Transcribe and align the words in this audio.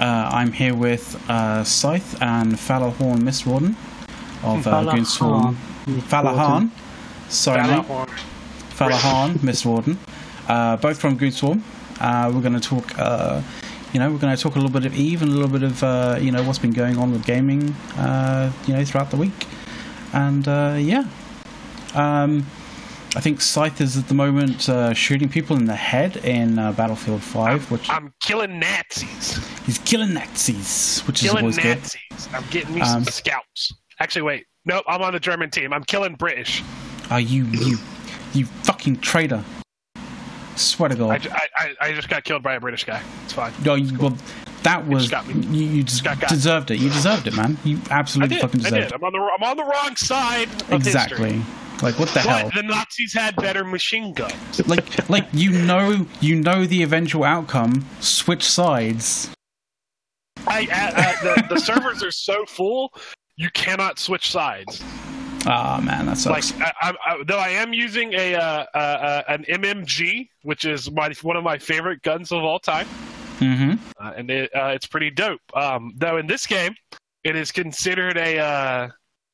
Uh, 0.00 0.30
I'm 0.32 0.52
here 0.52 0.76
with 0.76 1.20
uh, 1.28 1.64
Scythe 1.64 2.22
and 2.22 2.52
Falahorn 2.54 3.20
Mist 3.22 3.46
Warden 3.46 3.76
of 4.44 4.64
uh, 4.66 4.84
Goonswarm. 4.84 5.56
Falahan. 5.86 6.70
Sorry, 7.28 7.62
mate. 7.62 7.84
Falahan 8.70 9.42
Mist 9.42 9.66
Warden. 9.66 9.98
Uh, 10.46 10.76
both 10.76 11.00
from 11.00 11.18
Goonswarm. 11.18 11.62
Uh, 12.00 12.30
we're 12.32 12.42
going 12.42 12.58
to 12.58 12.60
talk. 12.60 12.96
Uh, 12.96 13.42
you 13.92 13.98
know, 13.98 14.12
we're 14.12 14.18
going 14.18 14.36
to 14.36 14.40
talk 14.40 14.54
a 14.54 14.58
little 14.60 14.70
bit 14.70 14.86
of 14.86 14.94
Eve 14.94 15.20
and 15.22 15.32
a 15.32 15.34
little 15.34 15.50
bit 15.50 15.64
of 15.64 15.82
uh, 15.82 16.16
you 16.20 16.30
know 16.30 16.44
what's 16.44 16.60
been 16.60 16.72
going 16.72 16.96
on 16.96 17.10
with 17.10 17.26
gaming. 17.26 17.70
Uh, 17.96 18.52
you 18.68 18.74
know, 18.74 18.84
throughout 18.84 19.10
the 19.10 19.16
week, 19.16 19.46
and 20.12 20.46
uh, 20.46 20.76
yeah. 20.78 21.06
Um, 21.94 22.46
I 23.16 23.20
think 23.20 23.40
Scythe 23.40 23.80
is 23.80 23.96
at 23.96 24.06
the 24.06 24.14
moment 24.14 24.68
uh, 24.68 24.92
shooting 24.92 25.28
people 25.28 25.56
in 25.56 25.64
the 25.64 25.74
head 25.74 26.18
in 26.18 26.58
uh, 26.58 26.72
Battlefield 26.72 27.22
5, 27.22 27.70
which 27.70 27.88
I'm 27.88 28.12
killing 28.20 28.60
Nazis. 28.60 29.40
He's 29.68 29.78
killing 29.78 30.14
Nazis, 30.14 31.02
which 31.06 31.20
Killing 31.20 31.44
is 31.46 31.58
always 31.58 31.78
good. 31.82 32.32
I'm 32.32 32.44
getting 32.50 32.74
me 32.74 32.80
Um, 32.80 32.86
some 32.86 33.04
scouts. 33.04 33.72
Actually, 34.00 34.22
wait. 34.22 34.46
Nope, 34.64 34.84
I'm 34.88 35.02
on 35.02 35.12
the 35.12 35.20
German 35.20 35.50
team. 35.50 35.72
I'm 35.74 35.84
killing 35.84 36.14
British. 36.14 36.62
Are 37.10 37.20
you 37.20 37.44
you 37.44 37.76
you 38.32 38.46
fucking 38.64 39.00
traitor? 39.00 39.44
Swear 40.56 40.88
to 40.88 40.94
I, 40.94 40.98
God. 40.98 41.28
I, 41.30 41.48
I, 41.58 41.74
I 41.88 41.92
just 41.92 42.08
got 42.08 42.24
killed 42.24 42.42
by 42.42 42.54
a 42.54 42.60
British 42.60 42.84
guy. 42.84 43.02
It's 43.24 43.32
fine. 43.34 43.52
No, 43.64 43.74
you, 43.74 43.96
well, 43.98 44.16
that 44.62 44.86
was 44.88 45.12
me. 45.26 45.34
you, 45.56 45.66
you 45.70 45.82
just 45.84 46.02
deserved 46.28 46.70
it. 46.70 46.78
You 46.80 46.88
deserved 46.88 47.26
it, 47.26 47.36
man. 47.36 47.58
You 47.62 47.78
absolutely 47.90 48.36
did. 48.36 48.42
fucking 48.42 48.60
I 48.60 48.70
deserved 48.70 48.88
did. 48.90 48.94
I'm 48.94 49.04
on 49.04 49.12
the 49.12 49.18
I'm 49.18 49.50
on 49.50 49.56
the 49.58 49.64
wrong 49.64 49.96
side. 49.96 50.48
Exactly. 50.70 51.32
history. 51.34 51.54
Like 51.82 51.98
what 51.98 52.08
the 52.08 52.20
hell? 52.20 52.50
The 52.54 52.62
Nazis 52.62 53.12
had 53.12 53.36
better 53.36 53.64
machine 53.64 54.14
guns. 54.14 54.66
Like 54.66 55.08
like 55.10 55.26
you 55.32 55.50
know 55.52 56.06
you 56.20 56.36
know 56.36 56.64
the 56.64 56.82
eventual 56.82 57.24
outcome. 57.24 57.84
Switch 58.00 58.44
sides. 58.44 59.30
I, 60.48 60.66
I, 60.70 60.92
I, 60.96 61.24
the, 61.24 61.54
the 61.54 61.60
servers 61.60 62.02
are 62.02 62.10
so 62.10 62.44
full, 62.46 62.92
you 63.36 63.50
cannot 63.50 63.98
switch 63.98 64.30
sides. 64.30 64.82
Oh 65.46 65.80
man, 65.80 66.06
that 66.06 66.24
Like. 66.26 66.44
I, 66.60 66.72
I, 66.80 66.94
I, 67.06 67.22
though 67.26 67.38
I 67.38 67.48
am 67.50 67.72
using 67.72 68.12
a 68.12 68.34
uh, 68.34 68.66
uh, 68.74 68.78
uh, 68.78 69.22
an 69.28 69.44
MMG, 69.48 70.28
which 70.42 70.64
is 70.64 70.90
my 70.90 71.12
one 71.22 71.36
of 71.36 71.44
my 71.44 71.58
favorite 71.58 72.02
guns 72.02 72.32
of 72.32 72.42
all 72.42 72.58
time, 72.58 72.86
mm-hmm. 73.38 73.74
uh, 74.00 74.12
and 74.16 74.30
it, 74.30 74.50
uh, 74.54 74.72
it's 74.74 74.86
pretty 74.86 75.10
dope. 75.10 75.40
Um, 75.54 75.94
though 75.96 76.18
in 76.18 76.26
this 76.26 76.44
game, 76.44 76.74
it 77.22 77.36
is 77.36 77.52
considered 77.52 78.18
a 78.18 78.38
uh, 78.38 78.88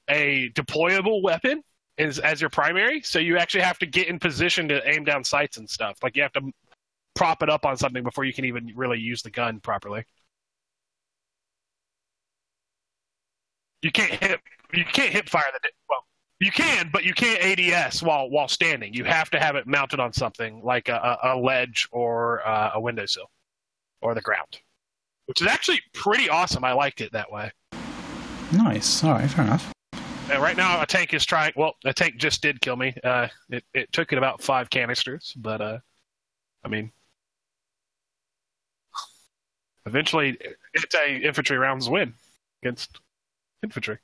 a 0.08 0.50
deployable 0.50 1.22
weapon 1.22 1.62
as 1.98 2.18
as 2.18 2.40
your 2.40 2.50
primary, 2.50 3.00
so 3.02 3.18
you 3.18 3.38
actually 3.38 3.62
have 3.62 3.78
to 3.78 3.86
get 3.86 4.08
in 4.08 4.18
position 4.18 4.68
to 4.68 4.86
aim 4.88 5.04
down 5.04 5.24
sights 5.24 5.56
and 5.56 5.68
stuff. 5.68 5.96
Like 6.02 6.16
you 6.16 6.22
have 6.22 6.32
to 6.34 6.42
prop 7.14 7.42
it 7.42 7.48
up 7.48 7.64
on 7.64 7.76
something 7.76 8.02
before 8.02 8.24
you 8.24 8.32
can 8.32 8.44
even 8.44 8.70
really 8.76 8.98
use 8.98 9.22
the 9.22 9.30
gun 9.30 9.58
properly. 9.60 10.04
You 13.84 13.92
can't 13.92 14.12
hit 14.12 14.40
you 14.72 14.82
can't 14.86 15.12
hip 15.12 15.28
fire 15.28 15.44
the 15.52 15.68
well 15.90 16.06
you 16.40 16.50
can 16.50 16.88
but 16.90 17.04
you 17.04 17.12
can't 17.12 17.60
ADS 17.60 18.02
while 18.02 18.30
while 18.30 18.48
standing. 18.48 18.94
You 18.94 19.04
have 19.04 19.28
to 19.30 19.38
have 19.38 19.56
it 19.56 19.66
mounted 19.66 20.00
on 20.00 20.10
something 20.14 20.62
like 20.64 20.88
a, 20.88 21.18
a 21.22 21.34
a 21.34 21.38
ledge 21.38 21.86
or 21.92 22.46
uh, 22.48 22.70
a 22.74 22.80
windowsill 22.80 23.30
or 24.00 24.14
the 24.14 24.22
ground, 24.22 24.58
which 25.26 25.42
is 25.42 25.46
actually 25.46 25.82
pretty 25.92 26.30
awesome. 26.30 26.64
I 26.64 26.72
liked 26.72 27.02
it 27.02 27.12
that 27.12 27.30
way. 27.30 27.52
Nice. 28.52 29.04
All 29.04 29.12
right, 29.12 29.30
fair 29.30 29.44
enough. 29.44 29.70
And 30.30 30.42
right 30.42 30.56
now, 30.56 30.80
a 30.80 30.86
tank 30.86 31.12
is 31.12 31.26
trying. 31.26 31.52
Well, 31.54 31.74
a 31.84 31.92
tank 31.92 32.16
just 32.16 32.40
did 32.40 32.62
kill 32.62 32.76
me. 32.76 32.94
Uh, 33.04 33.28
it 33.50 33.64
it 33.74 33.92
took 33.92 34.12
it 34.12 34.16
about 34.16 34.40
five 34.40 34.70
canisters, 34.70 35.34
but 35.36 35.60
uh, 35.60 35.78
I 36.64 36.68
mean, 36.68 36.90
eventually, 39.84 40.38
anti-infantry 40.74 41.58
rounds 41.58 41.90
win 41.90 42.14
against 42.62 42.98
infantry. 43.64 43.98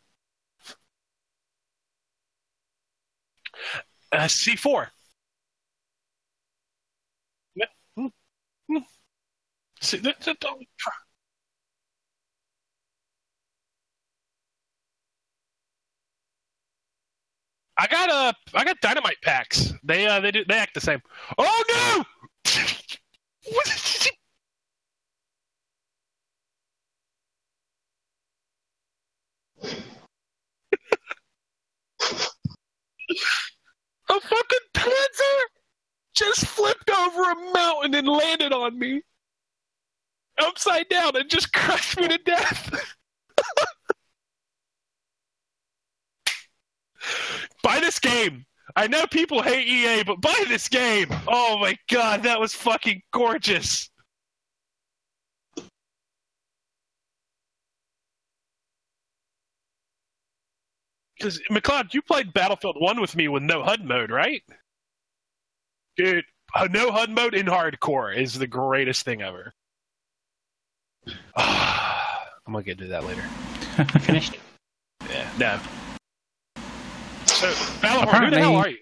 Uh, 4.13 4.29
C 4.29 4.57
four. 4.57 4.91
Yeah. 7.55 7.67
Hmm. 7.97 8.07
Hmm. 8.71 8.79
See, 9.81 10.01
th- 10.01 10.19
th- 10.21 10.39
don't 10.41 10.67
I 17.77 17.87
got 17.87 18.11
uh, 18.11 18.33
I 18.55 18.65
got 18.65 18.81
dynamite 18.81 19.17
packs. 19.23 19.73
They 19.83 20.07
uh, 20.07 20.21
they 20.21 20.31
do 20.31 20.45
they 20.47 20.57
act 20.57 20.75
the 20.75 20.81
same. 20.81 21.01
Oh 21.39 21.65
no! 21.69 22.05
what 23.53 23.67
is 23.69 24.07
it? 24.07 24.15
A 34.09 34.21
fucking 34.21 34.59
panzer 34.75 35.41
just 36.15 36.47
flipped 36.47 36.91
over 36.91 37.31
a 37.31 37.53
mountain 37.53 37.95
and 37.95 38.09
landed 38.09 38.53
on 38.53 38.79
me 38.79 39.03
upside 40.39 40.89
down 40.89 41.17
and 41.17 41.29
just 41.29 41.53
crushed 41.53 42.01
me 42.01 42.09
to 42.09 42.19
death. 42.19 42.97
buy 47.63 47.81
this 47.81 47.99
game. 47.99 48.45
I 48.77 48.87
know 48.87 49.07
people 49.07 49.43
hate 49.43 49.67
EA, 49.67 50.05
but 50.05 50.21
buy 50.21 50.45
this 50.49 50.69
game. 50.69 51.09
Oh 51.27 51.59
my 51.59 51.77
god, 51.91 52.23
that 52.23 52.41
was 52.41 52.55
fucking 52.55 53.03
gorgeous. 53.13 53.90
Because 61.21 61.39
McLeod, 61.51 61.93
you 61.93 62.01
played 62.01 62.33
Battlefield 62.33 62.77
One 62.79 62.99
with 63.01 63.15
me 63.15 63.29
with 63.29 63.43
no 63.43 63.63
HUD 63.63 63.85
mode, 63.85 64.11
right? 64.11 64.43
Dude, 65.97 66.25
uh, 66.55 66.67
no 66.71 66.91
HUD 66.91 67.11
mode 67.11 67.35
in 67.35 67.45
hardcore 67.47 68.17
is 68.17 68.39
the 68.39 68.47
greatest 68.47 69.05
thing 69.05 69.21
ever. 69.21 69.53
I'm 71.37 72.53
gonna 72.53 72.63
get 72.65 72.79
to 72.79 72.87
that 72.89 73.05
later. 73.05 73.23
Finished. 74.01 74.39
Yeah, 75.11 75.31
no. 75.39 75.61
So, 77.27 77.49
Balahorn, 77.53 77.83
who 77.83 78.01
the 78.01 78.03
Apparently- 78.09 78.39
hell 78.41 78.57
are 78.57 78.69
you? 78.69 78.79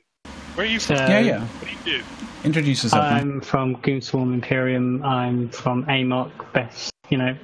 Where 0.54 0.66
are 0.66 0.70
you 0.70 0.80
from? 0.80 0.96
So, 0.96 1.06
yeah, 1.06 1.20
yeah. 1.20 1.40
What 1.44 1.68
do 1.84 1.90
you 1.92 1.98
do? 1.98 2.04
Introduce 2.44 2.82
yourself. 2.84 3.04
I'm 3.04 3.40
from 3.40 3.76
Goonswarm 3.76 4.32
Imperium. 4.34 5.04
I'm 5.04 5.48
from 5.50 5.84
AMOC, 5.86 6.52
best, 6.52 6.92
you 7.10 7.18
know, 7.18 7.36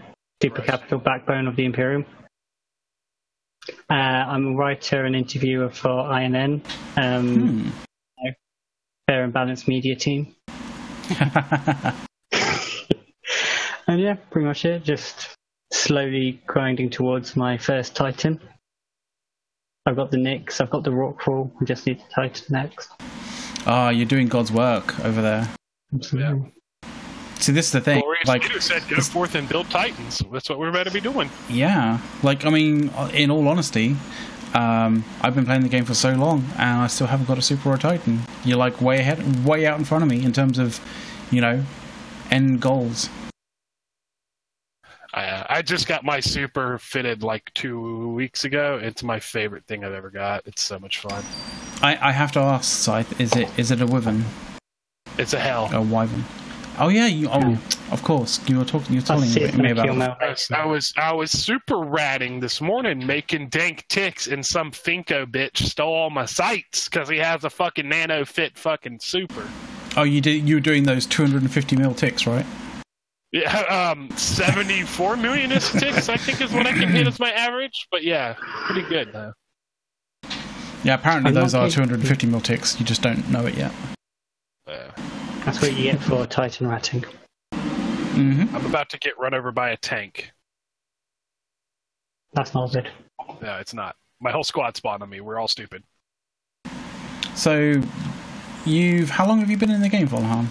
super 0.43 0.63
capital 0.63 0.99
backbone 0.99 1.47
of 1.47 1.55
the 1.57 1.65
Imperium. 1.65 2.05
Uh, 3.91 3.93
I'm 3.93 4.47
a 4.49 4.55
writer 4.55 5.05
and 5.05 5.17
interviewer 5.17 5.71
for 5.71 6.13
INN, 6.21 6.63
um, 6.97 7.37
Hmm. 7.37 7.71
Fair 9.07 9.25
and 9.25 9.33
Balanced 9.33 9.69
Media 9.69 9.97
Team. 9.97 10.35
And 13.87 14.01
yeah, 14.01 14.15
pretty 14.31 14.47
much 14.47 14.65
it. 14.65 14.83
Just 14.83 15.29
slowly 15.73 16.41
grinding 16.47 16.89
towards 16.91 17.37
my 17.37 17.59
first 17.59 17.95
Titan. 17.95 18.41
I've 19.87 19.97
got 19.97 20.11
the 20.11 20.17
Nyx, 20.17 20.61
I've 20.61 20.71
got 20.71 20.85
the 20.85 20.91
Rorqual, 20.91 21.51
I 21.61 21.65
just 21.67 21.87
need 21.87 21.99
the 22.01 22.05
Titan 22.15 22.47
next. 22.49 22.91
Ah, 23.67 23.91
you're 23.91 24.07
doing 24.07 24.29
God's 24.29 24.51
work 24.51 24.99
over 25.05 25.21
there. 25.21 25.47
Absolutely. 25.95 26.51
See, 27.45 27.53
this 27.53 27.67
is 27.67 27.73
the 27.73 27.81
thing. 27.83 28.01
Glorious 28.01 28.27
Like, 28.27 28.43
leader 28.43 28.59
said, 28.61 28.83
"Go 28.89 28.97
forth 29.03 29.35
and 29.35 29.47
build 29.47 29.69
titans." 29.69 30.23
That's 30.33 30.49
what 30.49 30.59
we're 30.59 30.71
about 30.71 30.85
to 30.87 30.91
be 30.91 31.01
doing. 31.01 31.29
yeah, 31.51 31.99
like 32.23 32.47
I 32.47 32.51
mean, 32.51 32.89
in 33.13 33.31
all 33.31 33.47
honesty, 33.49 33.97
um, 34.55 35.05
I've 35.21 35.35
been 35.35 35.45
playing 35.45 35.61
the 35.61 35.69
game 35.69 35.85
for 35.85 35.93
so 35.93 36.13
long, 36.15 36.47
and 36.57 36.81
I 36.81 36.87
still 36.87 37.07
haven't 37.07 37.27
got 37.27 37.37
a 37.37 37.43
Super 37.43 37.69
or 37.69 37.75
a 37.75 37.79
Titan. 37.79 38.23
You're 38.47 38.57
like 38.57 38.81
way 38.81 39.01
ahead, 39.01 39.45
way 39.45 39.67
out 39.67 39.79
in 39.79 39.85
front 39.85 40.03
of 40.03 40.09
me 40.09 40.25
in 40.25 40.33
terms 40.33 40.59
of, 40.59 40.81
you 41.31 41.43
know, 41.43 41.63
end 42.31 42.63
goals. 42.63 43.11
I, 45.13 45.45
I 45.59 45.63
just 45.63 45.87
got 45.87 46.03
my 46.03 46.21
super 46.21 46.79
fitted 46.79 47.23
like 47.23 47.53
two 47.55 48.09
weeks 48.15 48.45
ago. 48.45 48.81
It's 48.83 49.03
my 49.03 49.21
favorite 49.21 49.67
thing 49.67 49.85
I've 49.85 49.93
ever 49.93 50.09
got. 50.11 50.43
It's 50.47 50.63
so 50.63 50.79
much 50.79 50.99
fun. 50.99 51.23
I, 51.83 52.09
I 52.09 52.13
have 52.13 52.33
to 52.33 52.41
ask, 52.41 52.65
Scythe, 52.65 53.21
is 53.21 53.37
it 53.37 53.49
is 53.59 53.71
it 53.71 53.83
a 53.83 53.87
wyvern, 53.87 54.25
It's 55.19 55.35
a 55.35 55.39
hell. 55.41 55.69
a 55.75 55.83
wyvern? 55.83 56.25
Oh 56.79 56.89
yeah, 56.89 57.07
you. 57.07 57.29
Oh, 57.31 57.59
of 57.93 58.03
course, 58.03 58.41
you 58.49 58.59
were 58.59 58.65
talking. 58.65 58.95
You 58.95 59.01
were 59.01 59.13
I'll 59.13 59.21
telling 59.21 59.63
me, 59.63 59.69
I 59.69 59.73
about. 59.73 59.97
Mel. 59.97 60.17
I 60.21 60.31
was, 60.31 60.51
I 60.51 60.67
was 60.67 60.95
I 60.97 61.13
was 61.15 61.31
super 61.31 61.79
ratting 61.79 62.41
this 62.41 62.61
morning, 62.61 63.07
making 63.07 63.49
dank 63.51 63.87
ticks, 63.89 64.27
and 64.27 64.45
some 64.45 64.73
Finko 64.73 65.27
bitch 65.27 65.59
stole 65.59 65.93
all 65.95 66.11
my 66.11 66.27
sites 66.27 66.89
because 66.89 67.09
he 67.09 67.19
has 67.19 67.45
a 67.45 67.51
fucking 67.51 67.89
nano 67.89 68.25
fit 68.25 68.59
fucking 68.59 68.99
super. 69.01 69.47
Oh, 69.97 70.03
you 70.03 70.21
did. 70.21 70.49
You 70.49 70.57
were 70.57 70.61
doing 70.61 70.83
those 70.83 71.07
250 71.07 71.77
mil 71.77 71.95
ticks, 71.95 72.27
right? 72.27 72.47
Yeah, 73.31 73.57
um, 73.63 74.11
seventy-four 74.17 75.17
million 75.17 75.53
is 75.53 75.69
ticks. 75.71 76.09
I 76.09 76.17
think 76.17 76.41
is 76.41 76.53
what 76.53 76.67
I 76.67 76.73
can 76.73 76.89
hit 76.89 77.07
as 77.07 77.21
my 77.21 77.31
average. 77.31 77.87
But 77.91 78.03
yeah, 78.03 78.35
pretty 78.39 78.83
good 78.89 79.13
though. 79.13 79.33
Yeah, 80.85 80.95
apparently 80.95 81.31
I'm 81.31 81.35
those 81.35 81.55
are 81.55 81.69
250 81.69 82.27
mil 82.27 82.41
ticks. 82.41 82.79
You 82.79 82.85
just 82.85 83.03
don't 83.03 83.29
know 83.31 83.47
it 83.47 83.55
yet. 83.55 83.73
Uh, 84.67 84.91
That's 85.45 85.61
what 85.61 85.75
you 85.75 85.93
get 85.93 86.01
for 86.01 86.27
Titan 86.27 86.69
ratting. 86.69 87.05
Mm-hmm. 87.53 88.57
I'm 88.57 88.67
about 88.67 88.89
to 88.91 88.99
get 88.99 89.19
run 89.19 89.35
over 89.35 89.53
by 89.53 89.71
a 89.71 89.77
tank. 89.77 90.33
That's 92.33 92.55
not 92.55 92.73
good. 92.73 92.89
No, 93.43 93.59
it's 93.59 93.75
not. 93.75 93.97
My 94.21 94.31
whole 94.31 94.45
squad 94.45 94.77
spawned 94.77 95.03
on 95.03 95.11
me. 95.11 95.21
We're 95.21 95.39
all 95.39 95.49
stupid. 95.49 95.83
So, 97.35 97.83
you've 98.65 99.11
how 99.11 99.27
long 99.27 99.41
have 99.41 99.51
you 99.51 99.57
been 99.57 99.71
in 99.71 99.83
the 99.83 99.89
game 99.89 100.07
for, 100.07 100.21
Han? 100.21 100.49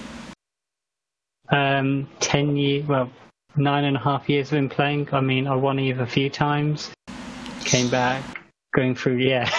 Um, 1.50 2.10
ten 2.20 2.56
years. 2.56 2.86
Well, 2.88 3.10
nine 3.56 3.86
and 3.86 3.98
a 3.98 4.00
half 4.00 4.30
years 4.30 4.48
I've 4.48 4.58
been 4.58 4.70
playing. 4.70 5.10
I 5.12 5.22
mean, 5.22 5.48
I 5.48 5.56
won 5.56 5.80
Eve 5.80 6.00
a 6.00 6.08
few 6.08 6.30
times. 6.30 6.92
Came 7.62 7.90
back, 7.90 8.24
going 8.74 8.96
through 8.96 9.18
yeah, 9.18 9.50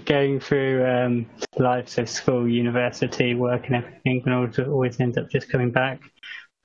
going 0.04 0.38
through 0.38 0.86
um, 0.86 1.26
life, 1.58 1.88
so 1.88 2.04
school, 2.04 2.48
university, 2.48 3.34
work, 3.34 3.66
and 3.66 3.76
everything, 3.76 4.22
and 4.26 4.58
always, 4.68 5.00
end 5.00 5.18
up 5.18 5.30
just 5.30 5.50
coming 5.50 5.70
back. 5.70 6.00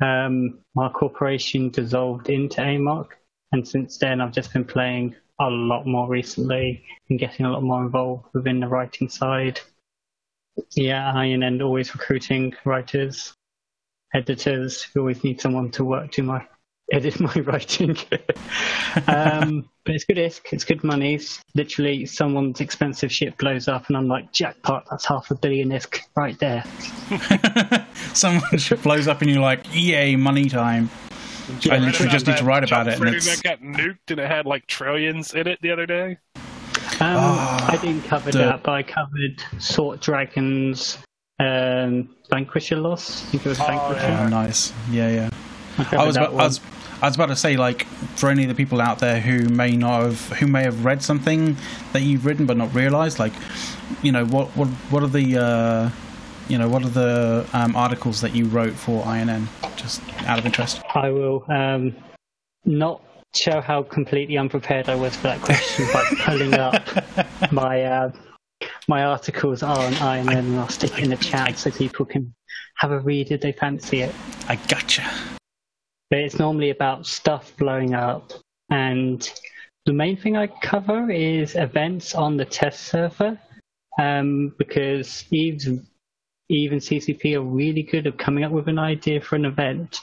Um, 0.01 0.59
my 0.75 0.89
corporation 0.89 1.69
dissolved 1.69 2.29
into 2.29 2.61
AMOC, 2.61 3.07
and 3.51 3.67
since 3.67 3.97
then 3.97 4.21
I've 4.21 4.33
just 4.33 4.53
been 4.53 4.65
playing 4.65 5.15
a 5.39 5.49
lot 5.49 5.87
more 5.87 6.07
recently 6.07 6.83
and 7.09 7.19
getting 7.19 7.45
a 7.45 7.51
lot 7.51 7.63
more 7.63 7.81
involved 7.81 8.25
within 8.33 8.59
the 8.59 8.67
writing 8.67 9.09
side. 9.09 9.59
Yeah, 10.75 11.11
I 11.13 11.25
and 11.25 11.61
always 11.61 11.93
recruiting 11.93 12.53
writers, 12.65 13.33
editors. 14.13 14.87
We 14.93 15.01
always 15.01 15.23
need 15.23 15.39
someone 15.39 15.71
to 15.71 15.85
work 15.85 16.11
to 16.13 16.23
my 16.23 16.45
edit 16.91 17.19
my 17.19 17.33
writing. 17.33 17.97
um, 19.07 19.67
but 19.85 19.95
it's 19.95 20.03
good 20.05 20.17
isk, 20.17 20.41
it's 20.51 20.63
good 20.63 20.83
money. 20.83 21.15
It's 21.15 21.41
literally, 21.55 22.05
someone's 22.05 22.59
expensive 22.61 23.11
ship 23.11 23.37
blows 23.37 23.67
up, 23.67 23.87
and 23.87 23.97
I'm 23.97 24.07
like, 24.07 24.31
jackpot, 24.33 24.85
that's 24.89 25.05
half 25.05 25.31
a 25.31 25.35
billion 25.35 25.69
isk 25.69 25.99
right 26.15 26.37
there. 26.39 26.63
Someone 28.13 28.57
ship 28.57 28.81
blows 28.83 29.07
up, 29.07 29.21
and 29.21 29.29
you're 29.31 29.41
like, 29.41 29.65
yay, 29.73 30.15
money 30.15 30.45
time. 30.49 30.89
I 31.71 31.77
literally 31.77 32.11
just 32.11 32.27
need 32.27 32.37
to 32.37 32.43
write 32.43 32.63
about 32.65 32.87
it. 32.87 32.99
And 32.99 33.15
it's, 33.15 33.25
that 33.25 33.41
got 33.41 33.61
nuked 33.61 34.09
and 34.09 34.19
it 34.19 34.27
had 34.29 34.45
like 34.45 34.67
trillions 34.67 35.33
in 35.33 35.47
it 35.47 35.59
the 35.61 35.71
other 35.71 35.85
day. 35.85 36.17
Um, 36.35 37.15
Ah, 37.19 37.71
I 37.71 37.77
didn't 37.77 38.01
cover 38.03 38.31
the- 38.31 38.39
that, 38.39 38.63
but 38.63 38.71
I 38.73 38.83
covered 38.83 39.41
Sword 39.57 40.01
Dragons, 40.01 40.97
um, 41.39 42.09
Vanquisher 42.29 42.75
Loss. 42.75 43.27
I 43.27 43.29
think 43.31 43.45
it 43.45 43.49
was 43.49 43.59
Oh, 43.61 43.65
Vanquisher. 43.65 44.17
oh, 44.25 44.27
nice. 44.27 44.73
Yeah, 44.91 45.09
yeah. 45.09 45.29
I, 45.77 45.95
I 45.97 46.05
was, 46.05 46.17
about, 46.17 46.31
I 46.33 46.43
was 46.43 46.59
I 47.01 47.05
was 47.05 47.15
about 47.15 47.27
to 47.27 47.35
say 47.35 47.57
like 47.57 47.85
for 48.15 48.29
any 48.29 48.43
of 48.43 48.49
the 48.49 48.55
people 48.55 48.81
out 48.81 48.99
there 48.99 49.19
who 49.19 49.49
may 49.49 49.75
not 49.75 50.01
have 50.01 50.29
who 50.29 50.47
may 50.47 50.63
have 50.63 50.83
read 50.83 51.03
something 51.03 51.55
that 51.93 52.01
you've 52.01 52.25
written 52.25 52.47
but 52.47 52.57
not 52.57 52.73
realized 52.73 53.19
like 53.19 53.33
you 54.01 54.11
know 54.11 54.25
what 54.25 54.47
what 54.57 54.67
what 54.89 55.03
are 55.03 55.07
the 55.07 55.37
uh, 55.37 55.89
you 56.47 56.57
know 56.57 56.67
what 56.67 56.83
are 56.83 56.89
the 56.89 57.47
um, 57.53 57.75
articles 57.75 58.21
that 58.21 58.35
you 58.35 58.45
wrote 58.45 58.73
for 58.73 59.05
INN 59.15 59.47
just 59.75 60.01
out 60.25 60.39
of 60.39 60.45
interest. 60.45 60.81
I 60.95 61.11
will 61.11 61.45
um, 61.49 61.95
not 62.65 63.01
show 63.35 63.61
how 63.61 63.83
completely 63.83 64.37
unprepared 64.37 64.89
I 64.89 64.95
was 64.95 65.15
for 65.15 65.23
that 65.23 65.41
question 65.41 65.87
by 65.93 66.03
pulling 66.19 66.55
up 66.55 66.83
my 67.51 67.83
uh, 67.83 68.11
my 68.87 69.03
articles 69.03 69.61
on 69.61 69.93
INN, 69.93 70.29
and 70.29 70.59
I'll 70.59 70.69
stick 70.69 70.97
it 70.97 71.03
in 71.03 71.09
the 71.11 71.17
chat 71.17 71.59
so 71.59 71.69
people 71.69 72.05
can 72.05 72.33
have 72.77 72.91
a 72.91 72.99
read 72.99 73.31
if 73.31 73.41
they 73.41 73.51
fancy 73.51 74.01
it. 74.01 74.15
I 74.47 74.55
gotcha 74.55 75.03
But 76.09 76.19
it's 76.19 76.39
normally 76.39 76.69
about 76.69 77.05
stuff 77.05 77.55
blowing 77.57 77.93
up, 77.93 78.31
and 78.69 79.29
the 79.85 79.93
main 79.93 80.17
thing 80.17 80.37
I 80.37 80.47
cover 80.47 81.09
is 81.11 81.55
events 81.55 82.15
on 82.15 82.37
the 82.37 82.45
test 82.45 82.87
server, 82.87 83.37
um, 83.99 84.53
because 84.57 85.25
Eve's 85.31 85.67
Eve 86.49 86.71
and 86.71 86.81
CCP 86.81 87.35
are 87.35 87.41
really 87.41 87.83
good 87.83 88.07
at 88.07 88.17
coming 88.17 88.45
up 88.45 88.53
with 88.53 88.69
an 88.69 88.79
idea 88.79 89.19
for 89.19 89.35
an 89.35 89.43
event, 89.43 89.99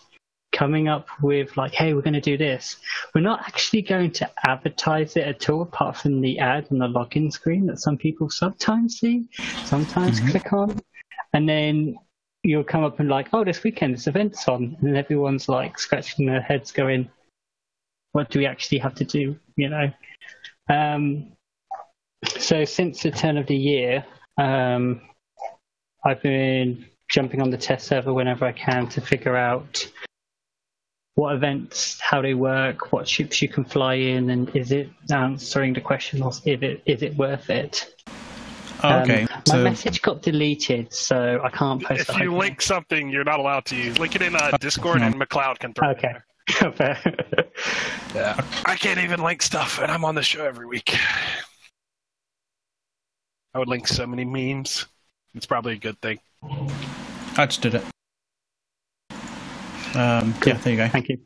coming 0.52 0.88
up 0.88 1.06
with 1.22 1.56
like, 1.56 1.72
hey, 1.72 1.94
we're 1.94 2.02
going 2.02 2.12
to 2.12 2.20
do 2.20 2.36
this. 2.36 2.76
We're 3.14 3.22
not 3.22 3.40
actually 3.46 3.80
going 3.80 4.10
to 4.12 4.30
advertise 4.46 5.16
it 5.16 5.26
at 5.26 5.48
all, 5.48 5.62
apart 5.62 5.96
from 5.96 6.20
the 6.20 6.38
ad 6.38 6.66
and 6.70 6.80
the 6.82 6.86
login 6.86 7.32
screen 7.32 7.64
that 7.66 7.80
some 7.80 7.96
people 7.96 8.28
sometimes 8.28 8.98
see, 8.98 9.26
sometimes 9.64 10.20
Mhm. 10.20 10.30
click 10.30 10.52
on, 10.52 10.80
and 11.32 11.48
then 11.48 11.96
you'll 12.44 12.64
come 12.64 12.84
up 12.84 13.00
and 13.00 13.08
like, 13.08 13.28
oh, 13.32 13.42
this 13.42 13.62
weekend 13.62 13.94
this 13.94 14.06
event's 14.06 14.46
on, 14.48 14.76
and 14.80 14.96
everyone's 14.96 15.48
like 15.48 15.78
scratching 15.78 16.26
their 16.26 16.42
heads, 16.42 16.70
going, 16.70 17.10
what 18.12 18.30
do 18.30 18.38
we 18.38 18.46
actually 18.46 18.78
have 18.78 18.94
to 18.96 19.04
do? 19.04 19.36
You 19.56 19.70
know. 19.70 19.90
Um, 20.68 21.32
so 22.38 22.64
since 22.64 23.02
the 23.02 23.10
turn 23.10 23.36
of 23.36 23.46
the 23.46 23.56
year, 23.56 24.04
um, 24.38 25.00
I've 26.04 26.22
been 26.22 26.86
jumping 27.10 27.42
on 27.42 27.50
the 27.50 27.58
test 27.58 27.86
server 27.86 28.12
whenever 28.12 28.44
I 28.44 28.52
can 28.52 28.88
to 28.90 29.00
figure 29.00 29.36
out 29.36 29.86
what 31.14 31.34
events, 31.34 32.00
how 32.00 32.22
they 32.22 32.34
work, 32.34 32.92
what 32.92 33.08
ships 33.08 33.40
you 33.40 33.48
can 33.48 33.64
fly 33.64 33.94
in, 33.94 34.30
and 34.30 34.54
is 34.56 34.72
it 34.72 34.90
answering 35.10 35.72
the 35.72 35.80
question 35.80 36.22
is 36.22 36.42
it 36.44 36.82
is 36.86 37.02
it 37.02 37.16
worth 37.16 37.50
it? 37.50 37.94
Oh, 38.84 39.00
okay 39.00 39.22
Um, 39.30 39.42
my 39.48 39.62
message 39.70 40.02
got 40.02 40.22
deleted, 40.22 40.92
so 40.92 41.40
I 41.42 41.50
can't 41.50 41.82
post 41.82 42.00
If 42.02 42.06
that. 42.08 42.18
you 42.18 42.34
link 42.34 42.60
something, 42.60 43.08
you're 43.08 43.24
not 43.24 43.40
allowed 43.40 43.64
to 43.66 43.76
use. 43.76 43.98
Link 43.98 44.14
it 44.14 44.22
in 44.22 44.34
uh, 44.36 44.56
Discord, 44.60 45.02
and 45.02 45.14
McLeod 45.14 45.58
can 45.58 45.72
throw 45.74 45.90
it 45.90 45.98
Okay. 45.98 46.14
in 46.60 47.44
Yeah. 48.14 48.40
I 48.66 48.76
can't 48.76 48.98
even 49.00 49.20
link 49.22 49.42
stuff, 49.42 49.80
and 49.80 49.90
I'm 49.90 50.04
on 50.04 50.14
the 50.14 50.22
show 50.22 50.44
every 50.44 50.66
week. 50.66 50.96
I 53.54 53.58
would 53.58 53.68
link 53.68 53.88
so 53.88 54.06
many 54.06 54.24
memes. 54.24 54.86
It's 55.34 55.46
probably 55.46 55.72
a 55.74 55.78
good 55.78 56.00
thing. 56.00 56.18
I 57.36 57.46
just 57.46 57.62
did 57.62 57.74
it 57.74 57.84
um, 59.94 60.34
yeah 60.44 60.54
there 60.54 60.72
you 60.72 60.76
go 60.76 60.88
Thank 60.88 61.08
you. 61.08 61.18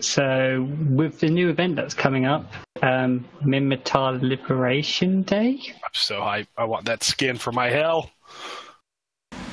So, 0.00 0.68
with 0.88 1.18
the 1.20 1.28
new 1.28 1.48
event 1.50 1.74
that's 1.76 1.94
coming 1.94 2.26
up, 2.26 2.52
um, 2.82 3.24
Minmatar 3.42 4.20
Liberation 4.22 5.22
Day. 5.22 5.58
I'm 5.68 5.90
so 5.94 6.20
hype. 6.22 6.46
I 6.56 6.64
want 6.64 6.84
that 6.86 7.02
skin 7.02 7.36
for 7.36 7.50
my 7.52 7.68
hell. 7.70 8.10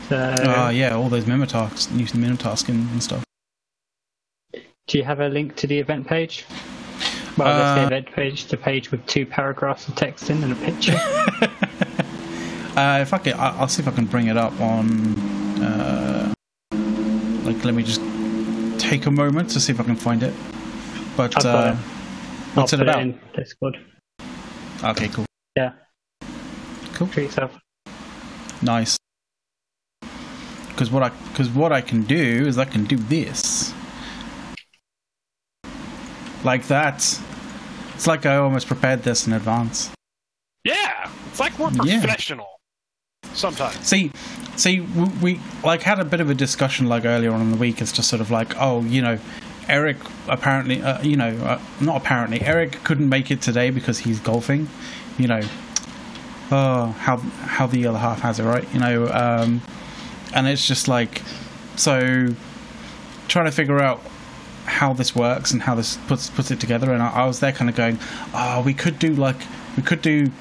So, 0.10 0.18
oh 0.46 0.70
yeah 0.70 0.94
all 0.94 1.08
those 1.08 1.24
Minmatar 1.24 1.72
new 1.94 2.06
Minmatar 2.06 2.58
skin 2.58 2.88
and 2.92 3.02
stuff 3.02 3.24
do 4.88 4.98
you 4.98 5.06
have 5.06 5.22
a 5.22 5.30
link 5.30 5.56
to 5.56 5.68
the 5.68 5.80
event 5.80 6.06
page? 6.06 6.44
Well, 7.38 7.48
that's 7.56 7.76
the 7.80 7.84
Uh, 7.84 7.86
event 7.88 8.12
page, 8.12 8.48
the 8.48 8.58
page 8.58 8.92
with 8.92 9.06
two 9.08 9.26
paragraphs 9.26 9.88
of 9.88 9.96
text 9.96 10.30
in 10.30 10.44
and 10.44 10.52
a 10.52 10.56
picture. 10.58 11.00
Uh, 12.76 13.00
if 13.02 13.14
I 13.14 13.18
can, 13.18 13.34
I- 13.34 13.58
I'll 13.60 13.68
see 13.68 13.82
if 13.82 13.88
I 13.88 13.92
can 13.92 14.06
bring 14.06 14.28
it 14.28 14.38
up 14.38 14.58
on. 14.62 14.88
Uh, 15.62 16.34
like, 17.44 17.66
let 17.66 17.74
me 17.74 17.84
just 17.84 18.00
take 18.82 19.06
a 19.06 19.12
moment 19.12 19.50
to 19.52 19.60
see 19.60 19.72
if 19.74 19.80
I 19.80 19.84
can 19.84 19.96
find 19.96 20.24
it. 20.24 20.34
But 21.16 21.36
I've 21.38 21.44
got 21.44 21.68
uh, 21.68 21.72
it. 21.72 21.76
what's 22.56 22.74
I'll 22.74 22.80
it 22.82 22.84
put 22.86 22.90
about? 22.90 23.02
in 23.02 23.20
Discord. 23.36 23.78
Okay, 24.84 25.08
cool, 25.10 25.26
Yeah, 25.56 25.74
cool, 26.94 27.08
treat 27.08 27.26
yourself. 27.26 27.56
nice. 28.62 28.98
Because 30.70 30.90
what 30.90 31.04
I 31.04 31.10
because 31.30 31.50
what 31.50 31.72
I 31.72 31.82
can 31.82 32.04
do 32.04 32.46
is 32.48 32.58
I 32.58 32.66
can 32.66 32.86
do 32.86 32.96
this, 32.98 33.74
like 36.44 36.68
that. 36.68 36.98
It's 37.94 38.08
like 38.08 38.26
I 38.26 38.38
almost 38.38 38.66
prepared 38.68 39.04
this 39.04 39.28
in 39.28 39.34
advance. 39.34 39.92
Yeah, 40.64 41.12
it's 41.30 41.40
like 41.40 41.58
we're 41.60 41.68
professional. 41.70 41.88
Yeah. 41.94 42.02
professional. 42.02 42.48
Sometimes. 43.34 43.76
See, 43.86 44.12
see, 44.62 44.82
we, 44.82 45.06
we 45.22 45.40
like 45.64 45.82
had 45.82 46.00
a 46.00 46.06
bit 46.06 46.22
of 46.22 46.30
a 46.30 46.34
discussion 46.34 46.88
like 46.88 47.06
earlier 47.06 47.32
on 47.32 47.42
in 47.42 47.52
the 47.52 47.58
week. 47.58 47.82
It's 47.82 47.92
just 47.92 48.10
sort 48.10 48.22
of 48.22 48.32
like, 48.32 48.56
oh, 48.60 48.82
you 48.82 49.02
know, 49.02 49.20
Eric 49.68 49.98
apparently, 50.28 50.82
uh, 50.82 51.02
you 51.02 51.16
know, 51.16 51.36
uh, 51.38 51.60
not 51.80 51.98
apparently, 51.98 52.42
Eric 52.42 52.84
couldn't 52.84 53.10
make 53.10 53.32
it 53.32 53.42
today 53.42 53.70
because 53.70 54.00
he's 54.00 54.20
golfing. 54.20 54.70
You 55.18 55.28
know, 55.28 55.42
oh, 56.52 56.88
how 57.00 57.18
how 57.18 57.68
the 57.68 57.88
other 57.88 58.00
half 58.00 58.22
has 58.22 58.40
it, 58.40 58.44
right? 58.44 58.68
You 58.74 58.80
know, 58.80 59.08
um, 59.10 59.62
and 60.34 60.48
it's 60.48 60.68
just 60.68 60.88
like, 60.88 61.22
so 61.76 62.30
trying 63.28 63.46
to 63.46 63.52
figure 63.52 63.82
out 63.82 64.02
how 64.66 64.94
this 64.94 65.16
works 65.16 65.52
and 65.52 65.62
how 65.62 65.76
this 65.76 65.98
puts 66.08 66.30
puts 66.30 66.52
it 66.52 66.60
together. 66.60 66.94
And 66.94 67.02
I, 67.02 67.10
I 67.10 67.26
was 67.26 67.40
there, 67.40 67.52
kind 67.52 67.70
of 67.70 67.76
going, 67.76 68.00
oh, 68.34 68.62
we 68.62 68.74
could 68.74 69.00
do 69.00 69.14
like 69.16 69.42
we 69.76 69.84
could 69.84 70.02
do 70.02 70.32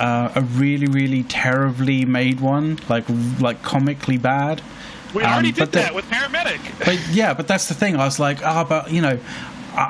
uh, 0.00 0.32
a 0.34 0.40
really, 0.40 0.86
really 0.86 1.22
terribly 1.24 2.04
made 2.04 2.40
one, 2.40 2.78
like 2.88 3.04
like 3.40 3.62
comically 3.62 4.18
bad. 4.18 4.62
We 5.14 5.22
Um, 5.24 5.32
already 5.32 5.52
but 5.52 5.58
did 5.58 5.72
the- 5.72 5.78
that 5.80 5.94
with 5.94 6.08
Paramedic. 6.10 6.60
But 6.84 6.98
yeah, 7.12 7.34
but 7.34 7.46
that's 7.48 7.66
the 7.68 7.74
thing. 7.74 7.96
I 7.96 8.04
was 8.04 8.18
like, 8.18 8.38
ah, 8.44 8.64
but 8.64 8.90
you 8.92 9.00
know, 9.02 9.18
I, 9.74 9.86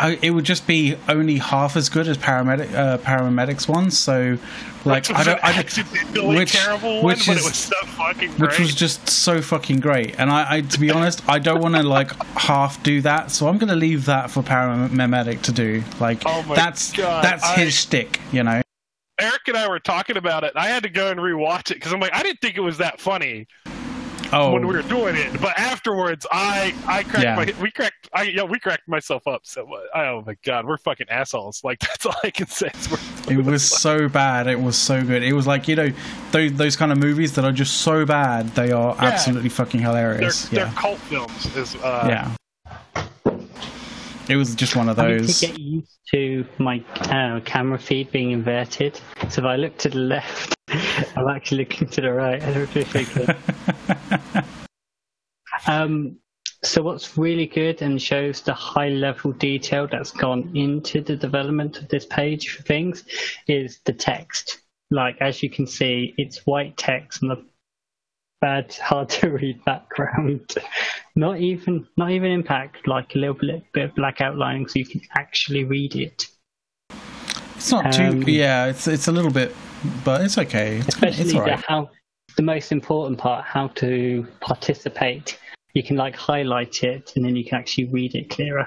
I, 0.00 0.18
it 0.22 0.30
would 0.30 0.44
just 0.44 0.66
be 0.66 0.96
only 1.08 1.36
half 1.38 1.76
as 1.76 1.88
good 1.88 2.08
as 2.08 2.16
paramedic 2.16 2.72
uh, 2.74 2.98
paramedics 2.98 3.68
one. 3.68 3.90
So, 3.90 4.38
like, 4.84 5.08
Which 5.08 5.12
I 5.16 5.22
don't, 5.24 5.44
I 5.44 5.52
don't 5.52 6.36
which- 6.36 6.52
terrible 6.52 6.96
one, 6.96 7.04
which 7.04 7.26
but 7.26 7.36
is- 7.36 7.42
it 7.44 7.48
was 7.48 7.56
so 7.56 7.74
fucking 7.86 8.28
great. 8.30 8.40
which 8.40 8.58
was 8.58 8.74
just 8.74 9.08
so 9.10 9.42
fucking 9.42 9.80
great. 9.80 10.18
And 10.18 10.30
I, 10.30 10.56
I 10.56 10.60
to 10.62 10.80
be 10.80 10.90
honest, 10.90 11.22
I 11.28 11.38
don't 11.38 11.60
want 11.60 11.74
to 11.76 11.82
like 11.82 12.12
half 12.38 12.82
do 12.82 13.02
that. 13.02 13.30
So 13.30 13.46
I'm 13.48 13.58
going 13.58 13.68
to 13.68 13.76
leave 13.76 14.06
that 14.06 14.30
for 14.30 14.42
paramedic 14.42 15.42
to 15.42 15.52
do. 15.52 15.82
Like, 16.00 16.22
Oh 16.24 16.44
that's 16.54 16.92
God, 16.92 17.22
that's 17.22 17.44
I- 17.44 17.56
his 17.56 17.74
shtick, 17.74 18.18
you 18.32 18.42
know. 18.42 18.62
Eric 19.18 19.42
and 19.48 19.56
I 19.58 19.68
were 19.68 19.80
talking 19.80 20.16
about 20.16 20.44
it. 20.44 20.52
I 20.56 20.68
had 20.68 20.82
to 20.84 20.88
go 20.88 21.10
and 21.10 21.20
rewatch 21.20 21.70
it 21.70 21.74
because 21.74 21.92
I'm 21.92 22.00
like, 22.00 22.14
I 22.14 22.22
didn't 22.22 22.40
think 22.40 22.56
it 22.56 22.60
was 22.62 22.78
that 22.78 23.02
funny. 23.02 23.46
Oh. 24.32 24.52
when 24.52 24.66
we 24.66 24.74
were 24.74 24.82
doing 24.82 25.16
it. 25.16 25.40
But 25.40 25.58
afterwards, 25.58 26.26
I 26.30 26.74
I 26.86 27.02
cracked 27.02 27.24
Yeah. 27.24 27.34
my 27.36 27.52
we 27.60 27.70
cracked 27.70 28.08
I 28.12 28.22
yeah 28.24 28.42
we 28.44 28.58
cracked 28.58 28.86
myself 28.88 29.26
up. 29.26 29.42
So 29.44 29.66
uh, 29.72 29.98
oh 29.98 30.22
my 30.26 30.36
god, 30.44 30.66
we're 30.66 30.78
fucking 30.78 31.08
assholes. 31.08 31.62
Like 31.70 31.78
that's 31.80 32.06
all 32.06 32.14
I 32.24 32.30
can 32.30 32.46
say. 32.48 32.70
It 33.28 33.44
was 33.44 33.62
so 33.68 34.08
bad. 34.08 34.46
It 34.48 34.60
was 34.60 34.76
so 34.76 35.04
good. 35.04 35.22
It 35.22 35.32
was 35.32 35.46
like 35.46 35.68
you 35.68 35.76
know 35.76 35.92
those 36.32 36.52
those 36.54 36.76
kind 36.76 36.90
of 36.92 36.98
movies 36.98 37.34
that 37.34 37.44
are 37.44 37.52
just 37.52 37.78
so 37.82 38.04
bad 38.06 38.48
they 38.50 38.72
are 38.72 38.94
Yeah. 38.96 39.04
absolutely 39.04 39.48
fucking 39.50 39.80
they're, 39.82 39.90
hilarious. 39.90 40.48
they're 40.48 40.66
cult 40.76 40.98
films. 41.00 41.56
Is 41.56 41.76
uh, 41.76 42.06
yeah. 42.08 42.34
It 44.30 44.36
was 44.36 44.54
just 44.54 44.76
one 44.76 44.88
of 44.88 44.96
I 44.96 45.08
need 45.08 45.20
those. 45.22 45.40
to 45.40 45.46
get 45.48 45.58
used 45.58 45.98
to 46.12 46.46
my 46.58 46.84
uh, 47.00 47.40
camera 47.40 47.80
feed 47.80 48.12
being 48.12 48.30
inverted. 48.30 49.00
So 49.28 49.40
if 49.40 49.44
I 49.44 49.56
look 49.56 49.76
to 49.78 49.88
the 49.88 49.98
left, 49.98 50.54
I'm 51.16 51.26
actually 51.26 51.64
looking 51.64 51.88
to 51.88 52.00
the 52.00 52.12
right. 52.12 52.40
I 52.42 52.52
don't 52.52 52.72
know 52.76 52.80
if 52.80 52.94
I 52.94 53.04
can. 54.32 54.44
Um, 55.66 56.16
so 56.62 56.80
what's 56.82 57.18
really 57.18 57.46
good 57.46 57.82
and 57.82 58.00
shows 58.00 58.40
the 58.42 58.54
high 58.54 58.90
level 58.90 59.32
detail 59.32 59.88
that's 59.90 60.12
gone 60.12 60.52
into 60.54 61.00
the 61.00 61.16
development 61.16 61.78
of 61.78 61.88
this 61.88 62.06
page 62.06 62.50
for 62.50 62.62
things 62.62 63.02
is 63.48 63.80
the 63.84 63.92
text. 63.92 64.60
Like 64.92 65.16
as 65.20 65.42
you 65.42 65.50
can 65.50 65.66
see, 65.66 66.14
it's 66.18 66.46
white 66.46 66.76
text 66.76 67.24
on 67.24 67.30
the 67.30 67.44
bad, 68.40 68.74
hard 68.82 69.08
to 69.10 69.30
read 69.30 69.64
background. 69.64 70.54
not 71.14 71.38
even, 71.38 71.86
not 71.96 72.10
even 72.10 72.30
impact, 72.30 72.86
like 72.86 73.14
a 73.14 73.18
little 73.18 73.34
bit, 73.34 73.64
bit 73.72 73.84
of 73.84 73.94
black 73.94 74.20
outlining, 74.20 74.66
so 74.68 74.78
you 74.78 74.86
can 74.86 75.00
actually 75.16 75.64
read 75.64 75.96
it. 75.96 76.26
It's 77.56 77.70
not 77.70 77.92
too. 77.92 78.04
Um, 78.04 78.22
yeah, 78.22 78.66
it's 78.66 78.88
it's 78.88 79.06
a 79.08 79.12
little 79.12 79.30
bit, 79.30 79.54
but 80.02 80.22
it's 80.22 80.38
okay. 80.38 80.78
It's, 80.78 80.88
Especially 80.88 81.24
it's 81.24 81.32
the 81.34 81.64
how, 81.68 81.90
the 82.36 82.42
most 82.42 82.72
important 82.72 83.18
part, 83.18 83.44
how 83.44 83.68
to 83.68 84.26
participate. 84.40 85.38
You 85.74 85.82
can 85.82 85.96
like 85.96 86.16
highlight 86.16 86.82
it, 86.82 87.12
and 87.16 87.24
then 87.24 87.36
you 87.36 87.44
can 87.44 87.58
actually 87.58 87.84
read 87.84 88.14
it 88.14 88.30
clearer. 88.30 88.66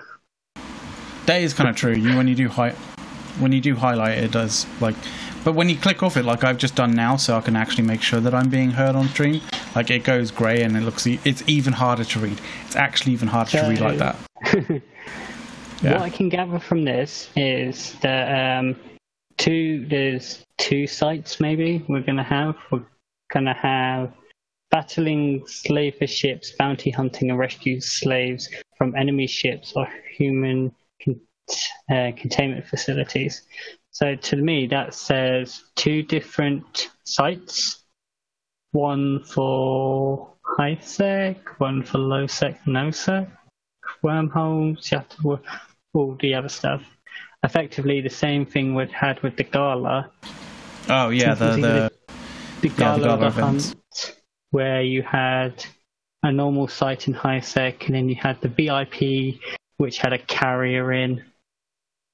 That 1.26 1.42
is 1.42 1.56
kind 1.56 1.70
of 1.70 1.76
true. 1.76 1.94
You 1.94 2.16
when 2.16 2.28
you 2.28 2.36
do 2.36 2.50
high, 2.50 2.72
when 3.40 3.52
you 3.52 3.62
do 3.62 3.76
highlight, 3.76 4.20
it 4.20 4.32
does 4.32 4.68
like. 4.80 4.96
But 5.44 5.54
when 5.56 5.70
you 5.70 5.76
click 5.76 6.04
off 6.04 6.16
it, 6.16 6.24
like 6.24 6.44
I've 6.44 6.60
just 6.60 6.76
done 6.76 6.92
now, 6.92 7.18
so 7.18 7.36
I 7.36 7.42
can 7.42 7.56
actually 7.56 7.86
make 7.86 8.04
sure 8.04 8.20
that 8.20 8.36
I'm 8.36 8.50
being 8.50 8.70
heard 8.70 8.96
on 8.96 9.08
stream. 9.08 9.42
Like 9.76 9.90
it 9.90 10.04
goes 10.04 10.32
grey 10.32 10.62
and 10.64 10.76
it 10.78 10.82
looks. 10.82 11.06
e- 11.08 11.20
It's 11.26 11.44
even 11.48 11.74
harder 11.74 12.04
to 12.04 12.20
read. 12.20 12.40
It's 12.66 12.76
actually 12.76 13.14
even 13.14 13.28
harder 13.28 13.52
to 13.52 13.70
read 13.70 13.80
like 13.82 13.98
that. 14.00 14.82
Yeah. 15.82 15.94
What 15.94 16.02
I 16.04 16.10
can 16.12 16.30
gather 16.30 16.60
from 16.60 16.86
this 16.86 17.30
is 17.36 17.96
that 18.00 18.60
um, 18.60 18.78
two 19.38 19.86
there's 19.90 20.46
two 20.58 20.88
sites 20.88 21.42
maybe 21.42 21.84
we're 21.90 22.00
gonna 22.04 22.24
have. 22.24 22.56
We're 22.72 22.86
gonna 23.34 23.54
have 23.54 24.14
battling 24.72 25.46
slaver 25.46 26.08
ships, 26.08 26.54
bounty 26.58 26.90
hunting 26.90 27.32
and 27.32 27.38
rescue 27.38 27.82
slaves 27.82 28.48
from 28.78 28.96
enemy 28.96 29.28
ships 29.28 29.74
or 29.76 29.86
human 30.18 30.74
con- 31.04 31.20
uh, 31.92 32.12
containment 32.16 32.66
facilities. 32.66 33.42
So 33.92 34.16
to 34.16 34.36
me, 34.38 34.68
that 34.68 34.94
says 34.94 35.66
two 35.76 36.02
different 36.02 36.92
sites. 37.04 37.83
One 38.74 39.24
for 39.24 40.30
high 40.42 40.78
sec, 40.82 41.60
one 41.60 41.84
for 41.84 41.98
low 41.98 42.28
sec, 42.28 42.68
no 42.68 42.92
sec 42.92 43.30
wormholes, 44.04 44.92
you 44.92 44.98
have 44.98 45.10
to 45.10 45.22
wo- 45.22 45.40
all 45.94 46.16
the 46.20 46.36
other 46.36 46.50
stuff. 46.50 46.84
Effectively, 47.44 48.02
the 48.02 48.10
same 48.10 48.46
thing 48.46 48.76
we 48.76 48.88
had 48.88 49.22
with 49.24 49.36
the 49.38 49.44
gala. 49.44 50.12
Oh 50.90 51.10
yeah, 51.10 51.34
the 51.34 51.52
the 51.52 51.62
the 51.62 51.92
the 52.62 52.70
gala, 52.70 53.00
Gala 53.00 53.20
the 53.20 53.28
events. 53.28 53.70
hunt, 53.70 54.16
where 54.52 54.82
you 54.82 55.02
had 55.02 55.66
a 56.24 56.32
normal 56.32 56.68
site 56.68 57.08
in 57.08 57.14
high 57.14 57.40
sec, 57.40 57.86
and 57.86 57.96
then 57.96 58.08
you 58.08 58.16
had 58.16 58.40
the 58.42 58.48
VIP, 58.48 59.40
which 59.78 59.98
had 59.98 60.14
a 60.14 60.20
carrier 60.20 60.94
in. 60.94 61.24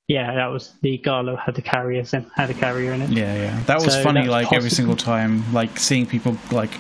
Yeah, 0.10 0.34
that 0.36 0.48
was 0.48 0.74
the 0.82 0.98
gala 0.98 1.38
had 1.38 1.54
the 1.56 1.62
carriers 1.62 2.14
in, 2.14 2.26
had 2.36 2.50
a 2.50 2.54
carrier 2.54 2.92
in 2.94 3.02
it. 3.04 3.10
yeah 3.12 3.34
yeah. 3.36 3.64
That 3.68 3.76
was 3.82 3.94
So 3.94 4.04
funny. 4.04 4.22
that's 4.22 4.32
Like 4.32 4.52
every 4.52 4.72
single 4.72 4.96
time, 4.98 5.44
like 5.54 5.80
seeing 5.80 6.06
people 6.06 6.36
like 6.52 6.72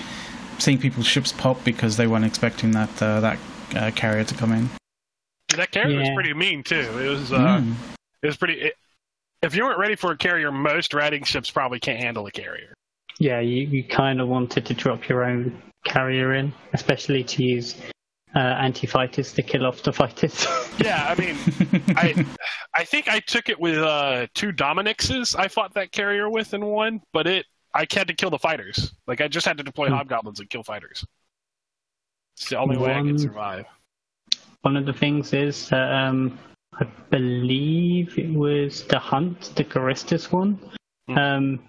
seeing 0.57 0.77
people's 0.79 1.05
ships 1.07 1.31
pop 1.31 1.63
because 1.63 1.95
they 1.95 2.07
weren't 2.07 2.25
expecting 2.25 2.71
that 2.71 2.89
uh, 3.01 3.19
that 3.21 3.39
uh, 3.75 3.91
carrier 3.91 4.23
to 4.25 4.35
come 4.35 4.51
in. 4.51 4.69
that 5.55 5.71
carrier 5.71 5.99
was 5.99 6.09
pretty 6.15 6.33
mean 6.33 6.63
too. 6.63 6.75
It 6.99 7.07
was 7.07 7.31
uh, 7.31 7.37
Mm. 7.61 7.75
it 8.23 8.27
was 8.27 8.35
pretty. 8.37 8.55
It, 8.61 8.73
if 9.41 9.55
you 9.55 9.63
weren't 9.63 9.79
ready 9.79 9.95
for 9.95 10.11
a 10.11 10.17
carrier, 10.17 10.51
most 10.51 10.93
riding 10.93 11.23
ships 11.23 11.49
probably 11.49 11.79
can't 11.79 11.99
handle 11.99 12.25
a 12.27 12.31
carrier. 12.31 12.73
Yeah, 13.19 13.39
you, 13.41 13.67
you 13.67 13.83
kind 13.85 14.19
of 14.19 14.27
wanted 14.27 14.65
to 14.65 14.73
drop 14.73 15.07
your 15.07 15.23
own 15.23 15.61
carrier 15.85 16.33
in, 16.33 16.51
especially 16.73 17.23
to 17.23 17.43
use 17.43 17.75
uh, 18.35 18.39
anti-fighters 18.39 19.33
to 19.33 19.41
kill 19.41 19.65
off 19.65 19.81
the 19.83 19.93
fighters. 19.93 20.45
Yeah, 20.79 21.07
I 21.09 21.19
mean, 21.19 21.35
I 21.97 22.25
I 22.73 22.85
think 22.85 23.09
I 23.09 23.19
took 23.19 23.49
it 23.49 23.59
with 23.59 23.77
uh, 23.77 24.27
two 24.33 24.53
Dominixes. 24.53 25.35
I 25.37 25.49
fought 25.49 25.73
that 25.73 25.91
carrier 25.91 26.29
with 26.29 26.53
in 26.53 26.65
one, 26.65 27.01
but 27.11 27.27
it 27.27 27.45
I 27.75 27.85
had 27.91 28.07
to 28.07 28.13
kill 28.13 28.29
the 28.29 28.39
fighters. 28.39 28.93
Like 29.05 29.19
I 29.19 29.27
just 29.27 29.45
had 29.45 29.57
to 29.57 29.63
deploy 29.63 29.87
Hmm. 29.87 29.95
hobgoblins 29.95 30.39
and 30.39 30.49
kill 30.49 30.63
fighters. 30.63 31.05
It's 32.37 32.47
the 32.49 32.57
only 32.57 32.77
way 32.77 32.93
I 32.93 33.01
One- 33.01 33.07
could 33.11 33.19
survive. 33.19 33.65
One 34.61 34.77
of 34.77 34.85
the 34.85 34.93
things 34.93 35.33
is 35.33 35.67
that 35.69 35.91
um, 35.91 36.39
I 36.79 36.85
believe 37.09 38.17
it 38.17 38.33
was 38.33 38.83
the 38.85 38.99
hunt, 38.99 39.51
the 39.55 39.63
Charistus 39.65 40.31
one. 40.31 40.59
Mm. 41.09 41.17
Um, 41.17 41.59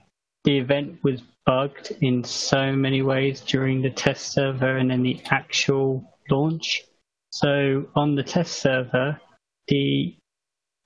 the 0.45 0.57
event 0.59 0.99
was 1.03 1.21
bugged 1.47 1.93
in 2.01 2.23
so 2.25 2.73
many 2.73 3.03
ways 3.03 3.41
during 3.41 3.83
the 3.83 3.91
test 3.91 4.33
server 4.33 4.77
and 4.77 4.91
then 4.91 5.03
the 5.03 5.21
actual 5.31 6.10
launch. 6.31 6.85
So 7.31 7.87
on 7.95 8.15
the 8.15 8.23
test 8.23 8.61
server, 8.61 9.21
the 9.69 10.17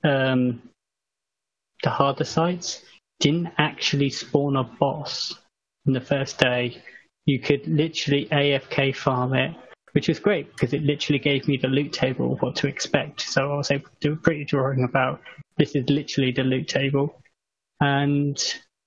um, 0.02 0.62
the 1.82 1.90
harder 1.90 2.24
sites 2.24 2.82
didn't 3.20 3.52
actually 3.58 4.10
spawn 4.10 4.56
a 4.56 4.64
boss 4.64 5.34
on 5.86 5.92
the 5.92 6.00
first 6.00 6.38
day. 6.38 6.82
You 7.26 7.38
could 7.38 7.66
literally 7.66 8.26
AFK 8.30 8.94
farm 8.94 9.34
it 9.34 9.54
which 9.94 10.08
was 10.08 10.18
great 10.18 10.50
because 10.50 10.74
it 10.74 10.82
literally 10.82 11.20
gave 11.20 11.46
me 11.46 11.56
the 11.56 11.68
loot 11.68 11.92
table 11.92 12.32
of 12.32 12.42
what 12.42 12.56
to 12.56 12.66
expect. 12.66 13.20
So 13.20 13.52
I 13.52 13.56
was 13.56 13.70
able 13.70 13.88
to 13.88 13.96
do 14.00 14.12
a 14.12 14.16
pretty 14.16 14.44
drawing 14.44 14.82
about 14.82 15.20
this 15.56 15.76
is 15.76 15.88
literally 15.88 16.32
the 16.32 16.42
loot 16.42 16.66
table. 16.66 17.22
And 17.80 18.36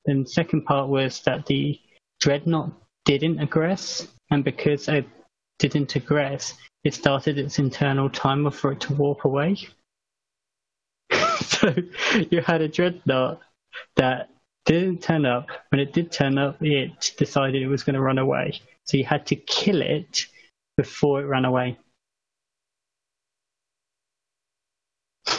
then 0.05 0.23
the 0.23 0.29
second 0.29 0.65
part 0.65 0.89
was 0.89 1.21
that 1.21 1.45
the 1.45 1.79
dreadnought 2.19 2.73
didn't 3.05 3.37
aggress, 3.37 4.07
and 4.31 4.43
because 4.43 4.89
it 4.89 5.05
didn't 5.59 5.93
aggress, 5.93 6.53
it 6.83 6.93
started 6.93 7.37
its 7.37 7.59
internal 7.59 8.09
timer 8.09 8.51
for 8.51 8.71
it 8.71 8.79
to 8.81 8.93
warp 8.93 9.25
away. 9.25 9.57
so 11.41 11.73
you 12.29 12.41
had 12.41 12.61
a 12.61 12.67
dreadnought 12.67 13.41
that 13.95 14.29
didn't 14.65 15.01
turn 15.01 15.25
up. 15.25 15.47
When 15.69 15.79
it 15.79 15.93
did 15.93 16.11
turn 16.11 16.37
up, 16.37 16.61
it 16.61 17.13
decided 17.17 17.61
it 17.61 17.67
was 17.67 17.83
going 17.83 17.95
to 17.95 18.01
run 18.01 18.17
away. 18.17 18.61
So 18.85 18.97
you 18.97 19.05
had 19.05 19.25
to 19.27 19.35
kill 19.35 19.81
it 19.81 20.25
before 20.75 21.21
it 21.21 21.25
ran 21.25 21.45
away. 21.45 21.77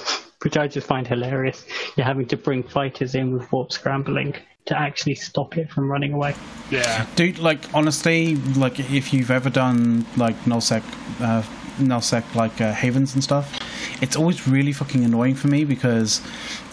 Which 0.43 0.57
I 0.57 0.67
just 0.69 0.87
find 0.87 1.07
hilarious. 1.07 1.65
You're 1.97 2.07
having 2.07 2.27
to 2.29 2.37
bring 2.37 2.63
fighters 2.63 3.15
in 3.15 3.33
with 3.33 3.51
warp 3.53 3.73
scrambling 3.73 4.35
to 4.69 4.79
actually 4.79 5.15
stop 5.15 5.57
it 5.57 5.71
from 5.71 5.91
running 5.91 6.13
away. 6.13 6.35
Yeah, 6.71 7.07
Dude, 7.17 7.39
like 7.39 7.61
honestly, 7.75 8.37
like 8.55 8.79
if 8.79 9.13
you've 9.13 9.31
ever 9.31 9.51
done 9.51 10.07
like 10.17 10.37
nullsec, 10.45 10.83
uh, 11.21 11.43
nullsec 11.79 12.35
like 12.35 12.61
uh, 12.61 12.73
havens 12.73 13.15
and 13.15 13.25
stuff, 13.25 13.59
it's 14.01 14.17
always 14.17 14.47
really 14.49 14.73
fucking 14.73 15.05
annoying 15.05 15.35
for 15.35 15.49
me 15.49 15.65
because 15.65 16.19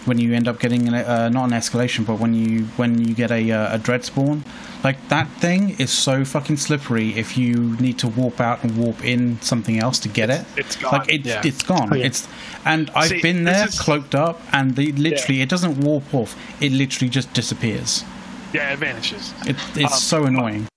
when 0.04 0.18
you 0.18 0.34
end 0.34 0.46
up 0.46 0.60
getting 0.60 0.86
an, 0.86 0.94
uh, 0.94 1.28
not 1.28 1.44
an 1.46 1.50
escalation, 1.50 2.06
but 2.06 2.18
when 2.20 2.32
you 2.34 2.64
when 2.76 3.02
you 3.06 3.14
get 3.14 3.30
a 3.30 3.50
uh, 3.50 3.74
a 3.74 3.78
dread 3.78 4.04
spawn, 4.04 4.44
like 4.84 5.08
that 5.08 5.28
thing 5.40 5.70
is 5.80 5.90
so 5.90 6.24
fucking 6.24 6.56
slippery. 6.56 7.10
If 7.18 7.36
you 7.36 7.76
need 7.78 7.98
to 7.98 8.08
warp 8.08 8.40
out 8.40 8.62
and 8.62 8.76
warp 8.76 9.04
in 9.04 9.40
something 9.40 9.78
else 9.80 9.98
to 10.00 10.08
get 10.08 10.30
it, 10.30 10.44
it's 10.56 10.76
gone. 10.76 10.92
like 10.92 11.12
it's 11.12 11.26
yeah. 11.26 11.42
it's 11.44 11.62
gone. 11.62 11.88
Oh, 11.92 11.96
yeah. 11.96 12.06
It's 12.06 12.28
and 12.64 12.90
I've 12.94 13.08
See, 13.08 13.20
been 13.22 13.44
this 13.44 13.56
there 13.56 13.68
is- 13.68 13.80
cloaked 13.80 14.14
up, 14.14 14.40
and 14.52 14.76
they 14.76 14.92
literally 14.92 15.40
it 15.42 15.48
doesn't 15.48 15.80
warp 15.80 16.14
off. 16.14 16.36
It 16.62 16.72
literally 16.72 17.10
just 17.10 17.32
disappears. 17.32 18.04
yeah, 18.52 18.72
it 18.72 18.78
vanishes. 18.78 19.34
It, 19.46 19.56
it's 19.74 19.92
Um, 19.92 19.98
so 19.98 20.24
annoying. 20.24 20.68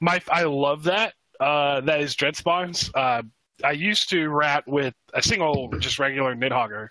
My 0.00 0.20
I 0.30 0.44
love 0.44 0.84
that. 0.84 1.14
Uh, 1.40 1.80
that 1.82 2.00
is 2.00 2.14
dread 2.14 2.36
spawns. 2.36 2.90
Uh, 2.94 3.22
I 3.64 3.72
used 3.72 4.10
to 4.10 4.28
rat 4.28 4.66
with 4.66 4.94
a 5.14 5.22
single, 5.22 5.68
just 5.78 5.98
regular 5.98 6.34
Nidhoggur. 6.34 6.88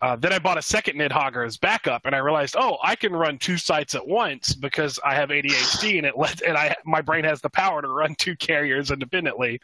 Uh, 0.00 0.16
then 0.16 0.32
I 0.32 0.38
bought 0.38 0.58
a 0.58 0.62
second 0.62 0.96
Nidhoggur 0.96 1.46
as 1.46 1.56
backup, 1.56 2.02
and 2.04 2.14
I 2.14 2.18
realized, 2.18 2.56
oh, 2.58 2.76
I 2.82 2.94
can 2.94 3.12
run 3.12 3.38
two 3.38 3.56
sites 3.56 3.94
at 3.94 4.06
once 4.06 4.54
because 4.54 5.00
I 5.04 5.14
have 5.14 5.30
ADHD, 5.30 5.96
and 5.96 6.06
it 6.06 6.18
let 6.18 6.42
and 6.42 6.58
I 6.58 6.76
my 6.84 7.00
brain 7.00 7.24
has 7.24 7.40
the 7.40 7.48
power 7.48 7.80
to 7.80 7.88
run 7.88 8.14
two 8.16 8.36
carriers 8.36 8.90
independently, 8.90 9.60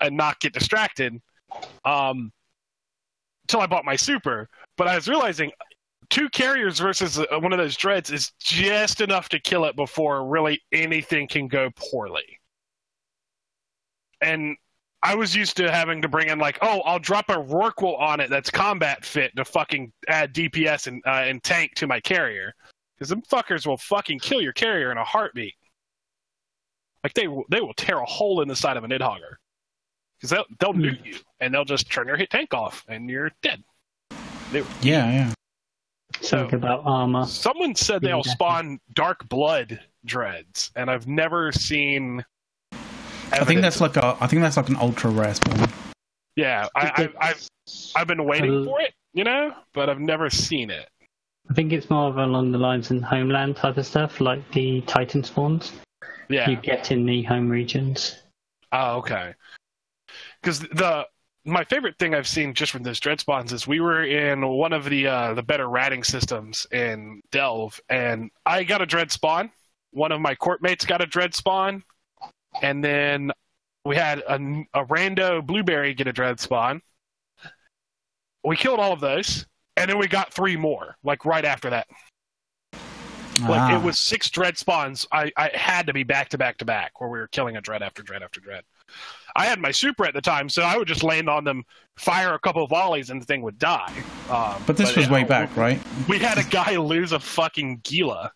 and 0.00 0.16
not 0.16 0.40
get 0.40 0.54
distracted. 0.54 1.20
Um, 1.84 2.32
until 3.44 3.60
I 3.60 3.66
bought 3.66 3.84
my 3.84 3.96
super, 3.96 4.48
but 4.76 4.88
I 4.88 4.94
was 4.96 5.08
realizing 5.08 5.52
two 6.10 6.28
carriers 6.30 6.78
versus 6.78 7.18
uh, 7.18 7.26
one 7.38 7.52
of 7.52 7.58
those 7.58 7.76
dreads 7.76 8.10
is 8.10 8.32
just 8.40 9.00
enough 9.00 9.28
to 9.30 9.40
kill 9.40 9.64
it 9.66 9.76
before 9.76 10.26
really 10.26 10.62
anything 10.72 11.28
can 11.28 11.48
go 11.48 11.70
poorly. 11.76 12.24
and 14.20 14.56
I 15.06 15.14
was 15.14 15.36
used 15.36 15.56
to 15.58 15.70
having 15.70 16.02
to 16.02 16.08
bring 16.08 16.30
in 16.30 16.40
like, 16.40 16.58
oh, 16.62 16.80
I'll 16.80 16.98
drop 16.98 17.28
a 17.28 17.34
Rorqual 17.34 17.96
on 18.00 18.18
it 18.18 18.28
that's 18.28 18.50
combat 18.50 19.04
fit 19.04 19.34
to 19.36 19.44
fucking 19.44 19.92
add 20.08 20.34
DPS 20.34 20.88
and 20.88 21.00
uh, 21.06 21.22
and 21.24 21.40
tank 21.44 21.74
to 21.76 21.86
my 21.86 22.00
carrier, 22.00 22.52
because 22.98 23.10
them 23.10 23.22
fuckers 23.22 23.68
will 23.68 23.76
fucking 23.76 24.18
kill 24.18 24.42
your 24.42 24.52
carrier 24.52 24.90
in 24.90 24.98
a 24.98 25.04
heartbeat. 25.04 25.54
Like 27.04 27.14
they 27.14 27.28
they 27.50 27.60
will 27.60 27.74
tear 27.74 28.00
a 28.00 28.04
hole 28.04 28.40
in 28.40 28.48
the 28.48 28.56
side 28.56 28.76
of 28.76 28.82
a 28.82 28.88
Nidhoggur, 28.88 29.36
because 30.18 30.30
they'll 30.30 30.44
they'll 30.58 30.72
hmm. 30.72 30.80
nuke 30.80 31.06
you 31.06 31.18
and 31.38 31.54
they'll 31.54 31.64
just 31.64 31.88
turn 31.88 32.08
your 32.08 32.16
hit 32.16 32.30
tank 32.30 32.52
off 32.52 32.84
and 32.88 33.08
you're 33.08 33.30
dead. 33.42 33.62
They, 34.50 34.64
Yeah, 34.82 35.08
yeah. 35.10 35.32
Something 36.20 36.56
about 36.56 36.82
armor. 36.84 37.26
Someone 37.26 37.76
said 37.76 38.02
they'll 38.02 38.24
spawn 38.24 38.80
dark 38.94 39.28
blood 39.28 39.78
dreads, 40.04 40.72
and 40.74 40.90
I've 40.90 41.06
never 41.06 41.52
seen. 41.52 42.24
I 43.32 43.44
think 43.44 43.60
that's 43.60 43.80
like 43.80 43.96
a. 43.96 44.16
I 44.20 44.26
think 44.26 44.42
that's 44.42 44.56
like 44.56 44.68
an 44.68 44.76
ultra 44.76 45.10
rare 45.10 45.34
spawn. 45.34 45.68
Yeah, 46.36 46.68
I, 46.76 47.08
I, 47.20 47.28
I've 47.28 47.48
I've 47.96 48.06
been 48.06 48.24
waiting 48.24 48.62
Uh, 48.62 48.64
for 48.64 48.80
it, 48.80 48.92
you 49.14 49.24
know, 49.24 49.52
but 49.72 49.88
I've 49.88 50.00
never 50.00 50.28
seen 50.30 50.70
it. 50.70 50.88
I 51.50 51.54
think 51.54 51.72
it's 51.72 51.88
more 51.88 52.08
of 52.08 52.18
along 52.18 52.52
the 52.52 52.58
lines 52.58 52.90
of 52.90 53.02
homeland 53.02 53.56
type 53.56 53.76
of 53.76 53.86
stuff, 53.86 54.20
like 54.20 54.48
the 54.52 54.80
Titan 54.82 55.22
spawns 55.22 55.72
Yeah. 56.28 56.50
you 56.50 56.56
get 56.56 56.90
in 56.90 57.06
the 57.06 57.22
home 57.22 57.48
regions. 57.48 58.16
Oh, 58.72 58.96
okay. 58.98 59.34
Because 60.42 60.60
the 60.60 61.06
my 61.44 61.64
favorite 61.64 61.96
thing 61.98 62.14
I've 62.14 62.26
seen 62.26 62.52
just 62.52 62.72
from 62.72 62.82
those 62.82 62.98
dread 63.00 63.20
spawns 63.20 63.52
is 63.52 63.66
we 63.66 63.78
were 63.80 64.02
in 64.04 64.46
one 64.46 64.72
of 64.72 64.84
the 64.84 65.06
uh, 65.06 65.34
the 65.34 65.42
better 65.42 65.68
ratting 65.68 66.02
systems 66.04 66.66
in 66.72 67.22
Delve, 67.30 67.80
and 67.88 68.30
I 68.44 68.64
got 68.64 68.82
a 68.82 68.86
dread 68.86 69.10
spawn. 69.12 69.50
One 69.92 70.12
of 70.12 70.20
my 70.20 70.34
court 70.34 70.60
mates 70.62 70.84
got 70.84 71.00
a 71.00 71.06
dread 71.06 71.34
spawn, 71.34 71.84
and 72.62 72.82
then 72.84 73.32
we 73.84 73.96
had 73.96 74.18
a, 74.20 74.34
a 74.74 74.84
rando 74.86 75.44
blueberry 75.44 75.94
get 75.94 76.06
a 76.06 76.12
dread 76.12 76.40
spawn. 76.40 76.80
We 78.44 78.56
killed 78.56 78.78
all 78.80 78.92
of 78.92 79.00
those, 79.00 79.46
and 79.76 79.90
then 79.90 79.98
we 79.98 80.06
got 80.08 80.32
three 80.32 80.56
more, 80.56 80.96
like 81.02 81.24
right 81.24 81.44
after 81.44 81.70
that. 81.70 81.86
Like 83.42 83.60
Ah. 83.60 83.78
it 83.78 83.84
was 83.84 83.98
six 83.98 84.30
dread 84.30 84.56
spawns. 84.56 85.06
I, 85.12 85.30
I 85.36 85.50
had 85.52 85.86
to 85.88 85.92
be 85.92 86.04
back 86.04 86.30
to 86.30 86.38
back 86.38 86.56
to 86.58 86.64
back 86.64 87.00
where 87.00 87.10
we 87.10 87.18
were 87.18 87.26
killing 87.28 87.56
a 87.58 87.60
dread 87.60 87.82
after 87.82 88.02
dread 88.02 88.22
after 88.22 88.40
dread. 88.40 88.64
I 89.34 89.44
had 89.44 89.58
my 89.60 89.72
super 89.72 90.06
at 90.06 90.14
the 90.14 90.22
time, 90.22 90.48
so 90.48 90.62
I 90.62 90.78
would 90.78 90.88
just 90.88 91.02
land 91.02 91.28
on 91.28 91.44
them, 91.44 91.64
fire 91.98 92.32
a 92.32 92.38
couple 92.38 92.66
volleys, 92.66 93.10
and 93.10 93.20
the 93.20 93.26
thing 93.26 93.42
would 93.42 93.58
die. 93.58 93.92
Um, 94.30 94.62
But 94.66 94.78
this 94.78 94.96
was 94.96 95.06
yeah, 95.06 95.12
way 95.12 95.24
back, 95.24 95.54
right? 95.54 95.78
We 96.08 96.18
had 96.18 96.38
a 96.38 96.44
guy 96.44 96.76
lose 96.76 97.12
a 97.12 97.20
fucking 97.20 97.80
Gila. 97.84 98.32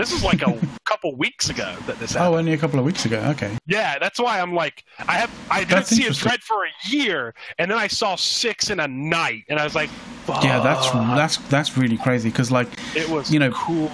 This 0.00 0.12
is 0.12 0.24
like 0.24 0.40
a 0.40 0.58
couple 0.86 1.14
weeks 1.14 1.50
ago 1.50 1.76
that 1.86 1.98
this 1.98 2.14
happened. 2.14 2.34
Oh, 2.34 2.38
only 2.38 2.54
a 2.54 2.56
couple 2.56 2.78
of 2.78 2.86
weeks 2.86 3.04
ago. 3.04 3.18
Okay. 3.36 3.58
Yeah, 3.66 3.98
that's 3.98 4.18
why 4.18 4.40
I'm 4.40 4.54
like, 4.54 4.84
I 5.06 5.12
have, 5.18 5.30
I 5.50 5.58
didn't 5.58 5.70
That's 5.72 5.90
see 5.90 6.06
a 6.06 6.10
dread 6.10 6.40
for 6.40 6.64
a 6.64 6.88
year, 6.88 7.34
and 7.58 7.70
then 7.70 7.76
I 7.76 7.86
saw 7.86 8.16
six 8.16 8.70
in 8.70 8.80
a 8.80 8.88
night, 8.88 9.44
and 9.50 9.60
I 9.60 9.64
was 9.64 9.74
like, 9.74 9.90
Yeah, 10.42 10.60
that's 10.60 10.90
that's 10.90 11.36
that's 11.50 11.76
really 11.76 11.98
crazy 11.98 12.30
because 12.30 12.50
like 12.50 12.68
it 12.96 13.10
was, 13.10 13.30
you 13.30 13.38
know, 13.38 13.50
cool. 13.50 13.90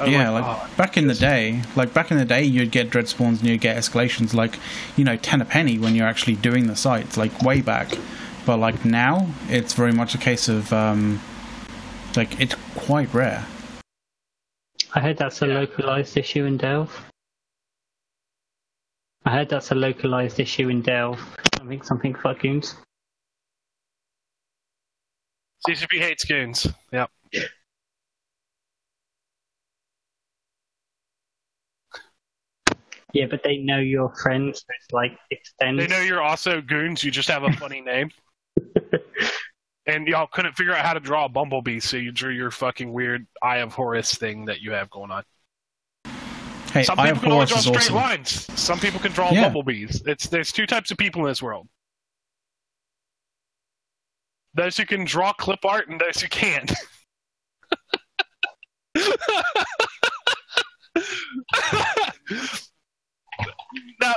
Was 0.00 0.08
yeah, 0.08 0.30
like 0.30 0.44
"Oh, 0.46 0.66
back 0.78 0.96
in 0.96 1.08
the 1.08 1.14
day, 1.14 1.60
like 1.76 1.92
back 1.92 2.10
in 2.10 2.16
the 2.16 2.24
day, 2.24 2.42
you'd 2.42 2.70
get 2.70 2.88
dread 2.88 3.06
spawns 3.06 3.40
and 3.40 3.50
you'd 3.50 3.60
get 3.60 3.76
escalations 3.76 4.32
like, 4.32 4.58
you 4.96 5.04
know, 5.04 5.18
ten 5.18 5.42
a 5.42 5.44
penny 5.44 5.78
when 5.78 5.94
you're 5.94 6.08
actually 6.08 6.36
doing 6.36 6.68
the 6.68 6.74
sites, 6.74 7.18
like 7.18 7.42
way 7.42 7.60
back. 7.60 7.92
But 8.46 8.56
like 8.56 8.82
now, 8.86 9.28
it's 9.50 9.74
very 9.74 9.92
much 9.92 10.14
a 10.14 10.18
case 10.18 10.48
of, 10.48 10.72
um, 10.72 11.20
like 12.16 12.40
it's 12.40 12.56
quite 12.74 13.12
rare. 13.12 13.46
I 14.94 15.00
heard 15.00 15.16
that's 15.16 15.40
a 15.42 15.46
Yeah. 15.46 15.54
localized 15.54 16.16
issue 16.16 16.44
in 16.44 16.58
Delve. 16.58 16.90
I 19.24 19.30
heard 19.30 19.48
that's 19.48 19.70
a 19.70 19.74
localized 19.74 20.38
issue 20.40 20.68
in 20.68 20.82
Delve. 20.82 21.20
Something, 21.56 21.82
something 21.82 22.14
fucking. 22.14 22.62
CCP 25.66 25.98
hates 25.98 26.24
goons. 26.24 26.66
Yep. 26.92 27.10
Yeah, 33.12 33.26
but 33.30 33.42
they 33.44 33.58
know 33.58 33.78
you're 33.78 34.12
friends, 34.22 34.60
so 34.60 34.64
it's 34.78 34.92
like 34.92 35.18
extends. 35.30 35.80
They 35.80 35.86
know 35.86 36.00
you're 36.00 36.22
also 36.22 36.60
goons. 36.60 37.04
You 37.04 37.10
just 37.10 37.28
have 37.28 37.44
a 37.44 37.52
funny 37.52 37.80
name. 37.80 38.10
and 39.92 40.06
y'all 40.08 40.26
couldn't 40.26 40.54
figure 40.54 40.72
out 40.74 40.84
how 40.84 40.94
to 40.94 41.00
draw 41.00 41.26
a 41.26 41.28
bumblebee, 41.28 41.80
so 41.80 41.96
you 41.96 42.12
drew 42.12 42.32
your 42.32 42.50
fucking 42.50 42.92
weird 42.92 43.26
Eye 43.42 43.58
of 43.58 43.74
Horus 43.74 44.14
thing 44.14 44.46
that 44.46 44.60
you 44.60 44.72
have 44.72 44.88
going 44.90 45.10
on. 45.10 45.22
Hey, 46.72 46.82
Some 46.84 46.98
Eye 46.98 47.12
people 47.12 47.18
of 47.18 47.22
can 47.22 47.32
only 47.32 47.46
draw 47.46 47.58
straight 47.58 47.76
awesome. 47.76 47.94
lines. 47.94 48.60
Some 48.60 48.78
people 48.78 48.98
can 49.00 49.12
draw 49.12 49.30
Yeah. 49.30 49.44
bumblebees. 49.44 50.02
It's 50.06 50.26
there's 50.28 50.52
two 50.52 50.66
types 50.66 50.90
of 50.90 50.96
people 50.96 51.20
in 51.22 51.28
this 51.28 51.42
world. 51.42 51.68
Those 54.54 54.76
who 54.76 54.86
can 54.86 55.04
draw 55.04 55.32
clip 55.34 55.64
art 55.64 55.88
and 55.88 56.00
those 56.00 56.20
who 56.20 56.28
can't. 56.28 56.72
now, 64.00 64.14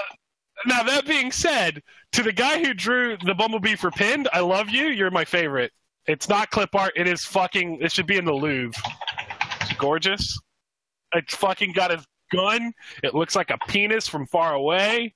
now 0.66 0.84
that 0.84 1.06
being 1.06 1.32
said, 1.32 1.82
to 2.15 2.23
the 2.23 2.32
guy 2.32 2.63
who 2.63 2.73
drew 2.73 3.17
the 3.25 3.34
bumblebee 3.34 3.75
for 3.75 3.91
pinned, 3.91 4.30
I 4.32 4.39
love 4.39 4.69
you. 4.69 4.86
You're 4.86 5.12
my 5.12 5.25
favorite. 5.25 5.73
It's 6.08 6.30
not 6.30 6.49
clip 6.49 6.73
art. 6.73 6.93
It 6.95 7.08
is 7.08 7.25
fucking. 7.25 7.80
It 7.82 7.91
should 7.91 8.08
be 8.08 8.15
in 8.15 8.23
the 8.23 8.34
Louvre. 8.34 8.82
It's 9.62 9.73
gorgeous. 9.73 10.39
It's 11.13 11.36
fucking 11.36 11.73
got 11.73 11.91
his 11.91 12.06
gun. 12.32 12.71
It 13.04 13.15
looks 13.15 13.36
like 13.36 13.49
a 13.49 13.58
penis 13.67 14.08
from 14.08 14.28
far 14.28 14.54
away. 14.54 15.13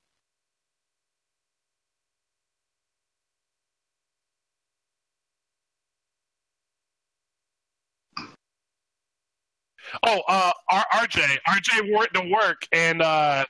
Oh, 10.06 10.20
uh, 10.28 10.52
R- 10.70 10.86
RJ, 10.92 11.38
RJ 11.48 11.90
wore 11.90 12.04
it 12.04 12.14
to 12.14 12.20
work, 12.28 12.62
and 12.72 13.00
uh, 13.00 13.46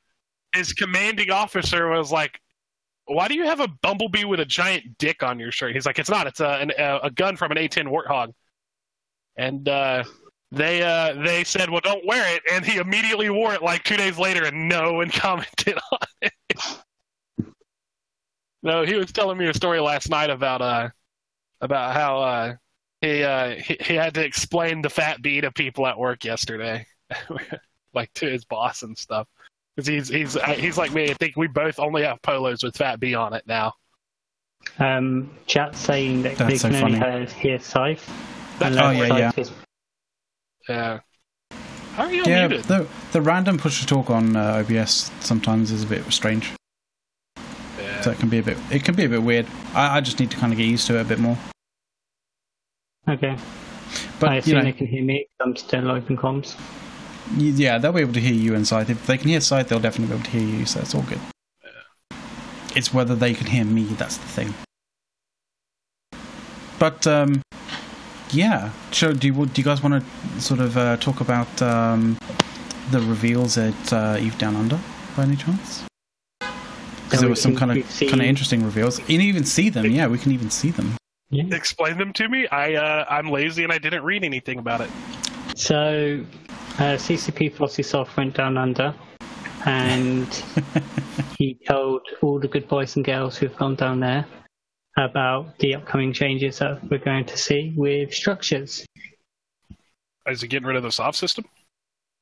his 0.55 0.73
commanding 0.73 1.31
officer 1.31 1.89
was 1.89 2.13
like, 2.13 2.41
"Why 3.11 3.29
do 3.29 3.35
you 3.35 3.45
have 3.45 3.61
a 3.61 3.69
bumblebee 3.69 4.25
with 4.25 4.41
a 4.41 4.45
giant 4.45 4.99
dick 4.99 5.23
on 5.23 5.39
your 5.39 5.51
shirt?" 5.53 5.75
He's 5.75 5.87
like, 5.87 5.99
"It's 5.99 6.11
not. 6.11 6.27
It's 6.27 6.41
a 6.41 6.49
an, 6.61 6.73
a, 6.79 7.01
a 7.05 7.11
gun 7.11 7.37
from 7.37 7.51
an 7.53 7.59
A10 7.59 7.87
Warthog." 7.87 8.33
And 9.37 9.69
uh, 9.69 10.05
they 10.53 10.83
uh, 10.83 11.15
they 11.23 11.45
said, 11.45 11.71
"Well, 11.71 11.81
don't 11.83 12.05
wear 12.07 12.35
it," 12.35 12.43
and 12.53 12.65
he 12.65 12.79
immediately 12.79 13.31
wore 13.31 13.55
it 13.55 13.63
like 13.63 13.85
two 13.85 13.97
days 13.97 14.19
later, 14.19 14.45
and 14.45 14.69
no 14.69 14.95
one 14.95 15.11
commented 15.15 15.79
on 15.93 15.99
it. 16.23 16.33
no, 18.63 18.85
he 18.85 18.95
was 18.95 19.13
telling 19.13 19.39
me 19.39 19.49
a 19.49 19.55
story 19.55 19.81
last 19.81 20.11
night 20.11 20.31
about 20.31 20.61
uh 20.63 20.89
about 21.61 21.95
how 21.95 22.21
uh 22.21 22.55
he 23.01 23.23
uh 23.23 23.51
he, 23.57 23.77
he 23.81 23.95
had 23.95 24.15
to 24.15 24.25
explain 24.25 24.83
the 24.83 24.91
fat 24.91 25.23
bee 25.23 25.41
to 25.41 25.53
people 25.53 25.87
at 25.87 25.99
work 25.99 26.25
yesterday, 26.25 26.85
like 27.95 28.13
to 28.15 28.27
his 28.27 28.45
boss 28.45 28.83
and 28.83 28.99
stuff. 28.99 29.29
Because 29.77 29.87
he's 29.87 30.09
he's 30.09 30.37
uh, 30.37 30.47
he's 30.49 30.77
like 30.77 30.93
me. 30.93 31.11
I 31.11 31.15
think 31.15 31.37
we 31.37 31.47
both 31.47 31.79
only 31.79 32.03
have 32.03 32.21
polos 32.23 32.63
with 32.63 32.77
fat 32.77 33.01
B 33.01 33.15
on 33.15 33.33
it 33.35 33.45
now. 33.47 33.73
Um, 34.79 35.31
chat 35.47 35.75
saying 35.75 36.23
that 36.23 36.37
That's 36.37 36.51
they 36.51 36.59
so 36.59 36.71
can 36.71 36.85
only 36.85 36.99
funny. 36.99 37.13
hear, 37.19 37.27
hear 37.27 37.59
Scythe. 37.61 38.07
That's- 38.59 38.79
Oh, 38.83 38.91
unless 38.91 39.19
yeah, 39.19 39.33
is- 39.41 39.53
Yeah. 40.69 41.01
How 41.95 42.05
are 42.05 42.13
you 42.13 42.25
Yeah, 42.25 42.47
muted? 42.49 42.65
the 42.67 42.87
the 43.13 43.23
random 43.23 43.59
push 43.59 43.81
to 43.81 43.87
talk 43.87 44.11
on 44.11 44.37
uh, 44.37 44.63
OBS 44.65 45.11
sometimes 45.21 45.71
is 45.71 45.83
a 45.83 45.87
bit 45.87 46.05
strange. 46.13 46.53
Yeah. 47.79 48.01
So 48.03 48.11
it 48.11 48.19
can 48.19 48.29
be 48.29 48.39
a 48.39 48.43
bit 48.43 48.59
it 48.71 48.85
can 48.85 48.95
be 48.95 49.05
a 49.05 49.09
bit 49.09 49.23
weird. 49.23 49.47
I, 49.75 49.97
I 49.97 50.01
just 50.01 50.21
need 50.21 50.31
to 50.33 50.37
kind 50.37 50.53
of 50.53 50.59
get 50.59 50.67
used 50.67 50.87
to 50.89 50.99
it 50.99 51.01
a 51.01 51.05
bit 51.05 51.19
more. 51.19 51.39
Okay. 53.09 53.37
But 54.21 54.29
I 54.29 54.35
you 54.35 54.39
assume 54.41 54.59
know, 54.59 54.65
they 54.65 54.73
can 54.73 54.87
hear 54.87 55.03
me. 55.03 55.27
I'm 55.41 55.57
still 55.57 55.91
open 55.91 56.17
comms. 56.17 56.55
Y- 57.37 57.53
yeah, 57.57 57.79
they'll 57.79 57.93
be 57.93 58.01
able 58.01 58.13
to 58.15 58.21
hear 58.21 58.35
you 58.35 58.55
and 58.55 58.67
Scythe. 58.67 58.91
If 58.91 59.07
they 59.07 59.19
can 59.19 59.29
hear 59.29 59.41
Scythe, 59.41 59.69
they'll 59.69 59.81
definitely 59.81 60.15
be 60.15 60.21
able 60.21 60.25
to 60.25 60.31
hear 60.39 60.59
you. 60.59 60.67
So 60.67 60.81
it's 60.81 60.95
all 60.95 61.03
good. 61.03 61.21
It's 62.77 62.95
whether 62.95 63.15
they 63.17 63.35
can 63.35 63.47
hear 63.47 63.65
me 63.65 63.85
that's 63.85 64.17
the 64.17 64.27
thing. 64.29 64.55
But 66.79 67.07
um, 67.07 67.43
yeah, 68.31 68.71
sure. 68.93 69.13
Do 69.13 69.27
you 69.27 69.47
do 69.47 69.61
you 69.61 69.65
guys 69.65 69.83
want 69.83 70.03
to 70.03 70.41
sort 70.41 70.61
of 70.61 70.77
uh, 70.77 70.97
talk 70.99 71.21
about 71.21 71.61
um, 71.61 72.17
the 72.91 73.01
reveals 73.01 73.59
at 73.59 73.93
uh, 73.93 74.17
Eve 74.21 74.39
Down 74.39 74.57
Under 74.57 74.79
by 75.17 75.25
any 75.25 75.37
chance? 75.37 75.85
Because 77.05 77.21
there 77.21 77.29
were 77.29 77.37
some 77.37 77.57
kind 77.57 77.77
of 77.77 77.91
see- 77.91 78.09
kind 78.09 78.21
of 78.23 78.27
interesting 78.29 78.65
reveals. 78.65 78.99
You 79.01 79.19
can 79.19 79.21
even 79.21 79.45
see 79.45 79.69
them. 79.69 79.87
Yeah, 79.87 80.07
we 80.07 80.17
can 80.19 80.33
even 80.33 80.49
see 80.49 80.71
them. 80.71 80.97
Yeah. 81.31 81.45
Explain 81.55 81.99
them 81.99 82.13
to 82.15 82.29
me. 82.29 82.47
I 82.49 82.75
uh, 82.75 83.05
I'm 83.09 83.31
lazy 83.31 83.65
and 83.65 83.73
I 83.73 83.79
didn't 83.79 84.05
read 84.05 84.25
anything 84.25 84.59
about 84.59 84.81
it. 84.81 84.91
So, 85.57 86.25
uh, 86.81 86.97
CCP 86.97 87.53
Flossisoft 87.53 88.17
went 88.17 88.35
down 88.35 88.57
under 88.57 88.95
and 89.67 90.27
he 91.39 91.59
told 91.69 92.01
all 92.23 92.41
the 92.41 92.49
good 92.49 92.67
boys 92.69 92.97
and 92.97 93.05
girls 93.05 93.37
who've 93.37 93.55
gone 93.57 93.75
down 93.75 94.01
there 94.01 94.25
about 94.97 95.59
the 95.59 95.75
upcoming 95.75 96.11
changes 96.11 96.59
that 96.59 96.83
we're 96.91 96.97
going 96.97 97.27
to 97.27 97.37
see 97.37 97.75
with 97.77 98.15
structures. 98.15 98.87
Is 100.27 100.41
he 100.41 100.49
getting 100.49 100.67
rid 100.67 100.77
of 100.77 100.83
the 100.83 100.91
sov 100.91 101.15
system? 101.15 101.45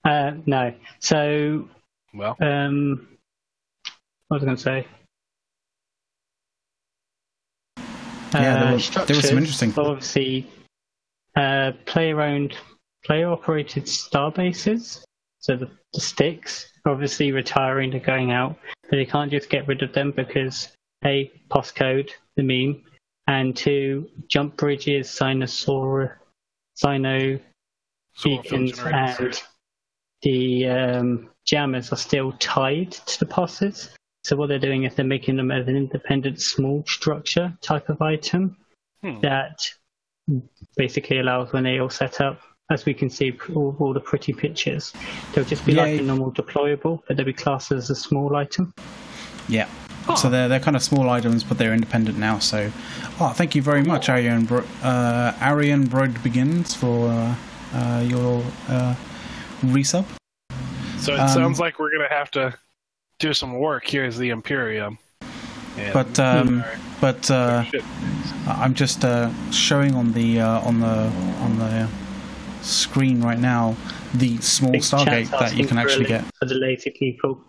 Uh, 0.05 0.33
no. 0.45 0.75
So, 0.99 1.69
well, 2.13 2.37
um, 2.41 3.07
what 4.27 4.41
was 4.41 4.43
I 4.43 4.47
going 4.47 4.57
to 4.57 4.63
say? 4.63 4.87
Yeah, 7.77 7.85
there, 8.33 8.65
uh, 8.65 8.73
were, 8.73 9.07
there 9.07 9.23
some 9.23 9.39
interesting. 9.39 9.73
Obviously, 9.77 10.51
uh, 11.37 11.73
player-owned 11.87 12.57
player-operated 13.05 13.89
star 13.89 14.31
bases. 14.31 15.05
So 15.41 15.57
the, 15.57 15.71
the 15.93 16.01
sticks, 16.01 16.73
obviously 16.87 17.33
retiring 17.33 17.95
and 17.95 18.05
going 18.05 18.33
out, 18.33 18.57
but 18.91 18.99
you 18.99 19.07
can't 19.07 19.31
just 19.31 19.51
get 19.51 19.69
rid 19.69 19.83
of 19.83 19.93
them 19.93 20.13
because 20.15 20.73
a 21.05 21.31
postcode, 21.51 22.11
the 22.37 22.43
meme, 22.43 22.83
and 23.27 23.57
two 23.57 24.09
jump 24.29 24.57
bridges, 24.57 25.09
cynosural, 25.09 26.13
Cyno 26.83 27.41
beacons, 28.23 28.79
and 28.79 29.43
the 30.23 30.67
um, 30.67 31.31
jammers 31.47 31.93
are 31.93 31.97
still 31.97 32.33
tied 32.39 32.93
to 32.93 33.19
the 33.19 33.27
posses. 33.27 33.91
So 34.25 34.37
what 34.37 34.49
they're 34.49 34.59
doing 34.59 34.85
is 34.85 34.95
they're 34.95 35.05
making 35.05 35.37
them 35.37 35.51
as 35.51 35.69
an 35.69 35.77
independent 35.77 36.41
small 36.41 36.85
structure 36.87 37.57
type 37.63 37.89
of 37.89 38.03
item 38.03 38.57
hmm. 39.03 39.21
that 39.21 39.59
basically 40.77 41.19
allows 41.19 41.53
when 41.53 41.65
they 41.65 41.79
all 41.79 41.91
set 41.91 42.21
up, 42.21 42.41
as 42.71 42.85
we 42.85 42.93
can 42.93 43.09
see 43.09 43.37
all, 43.55 43.75
all 43.79 43.93
the 43.95 44.01
pretty 44.01 44.33
pictures, 44.33 44.93
they'll 45.33 45.45
just 45.45 45.65
be 45.65 45.73
like 45.73 46.01
a 46.01 46.03
normal 46.03 46.31
deployable, 46.33 47.03
but 47.07 47.17
they'll 47.17 47.27
be 47.27 47.33
classed 47.33 47.73
as 47.73 47.89
a 47.89 47.95
small 47.95 48.37
item. 48.37 48.75
Yeah. 49.49 49.69
Oh. 50.09 50.15
So 50.15 50.31
they're 50.31 50.49
they're 50.49 50.61
kind 50.61 50.77
of 50.77 50.83
small 50.83 51.09
items, 51.11 51.45
but 51.45 51.59
they're 51.59 51.75
independent 51.75 52.19
now. 52.19 52.39
So, 52.39 52.71
oh, 53.21 53.33
thank 53.35 53.55
you 53.55 53.63
very 53.63 53.83
much, 53.83 54.09
Arian. 54.09 54.45
Bro- 54.45 54.65
uh, 54.83 55.35
Arian 55.41 55.87
Broad 55.87 56.23
begins 56.23 56.75
for 56.75 57.09
uh, 57.09 57.35
uh, 57.75 58.05
your 58.07 58.43
uh, 58.69 58.95
resub. 59.63 60.07
So 60.99 61.15
it 61.15 61.21
um, 61.21 61.29
sounds 61.29 61.61
like 61.61 61.79
we're 61.79 61.91
gonna 61.91 62.09
have 62.09 62.31
to 62.33 62.55
do 63.19 63.35
some 63.35 63.59
work 63.59 63.87
here 63.87 64.05
as 64.05 64.17
the 64.17 64.31
Imperium. 64.31 64.99
And 65.77 65.93
but 65.93 66.19
um, 66.19 66.65
but 67.01 67.31
uh, 67.31 67.65
I'm 68.47 68.75
just 68.75 69.05
uh, 69.05 69.31
showing 69.51 69.95
on 69.95 70.13
the 70.13 70.41
uh, 70.41 70.61
on 70.61 70.81
the 70.81 71.13
on 71.41 71.59
the 71.59 71.89
screen 72.69 73.21
right 73.21 73.39
now 73.39 73.77
the 74.15 74.39
small 74.39 74.73
Stargate 74.75 75.31
that 75.31 75.57
you 75.57 75.67
can 75.67 75.79
actually 75.79 76.05
get 76.05 76.25
for 76.39 76.47
the 76.47 76.55
lazy 76.55 76.91
people. 76.91 77.41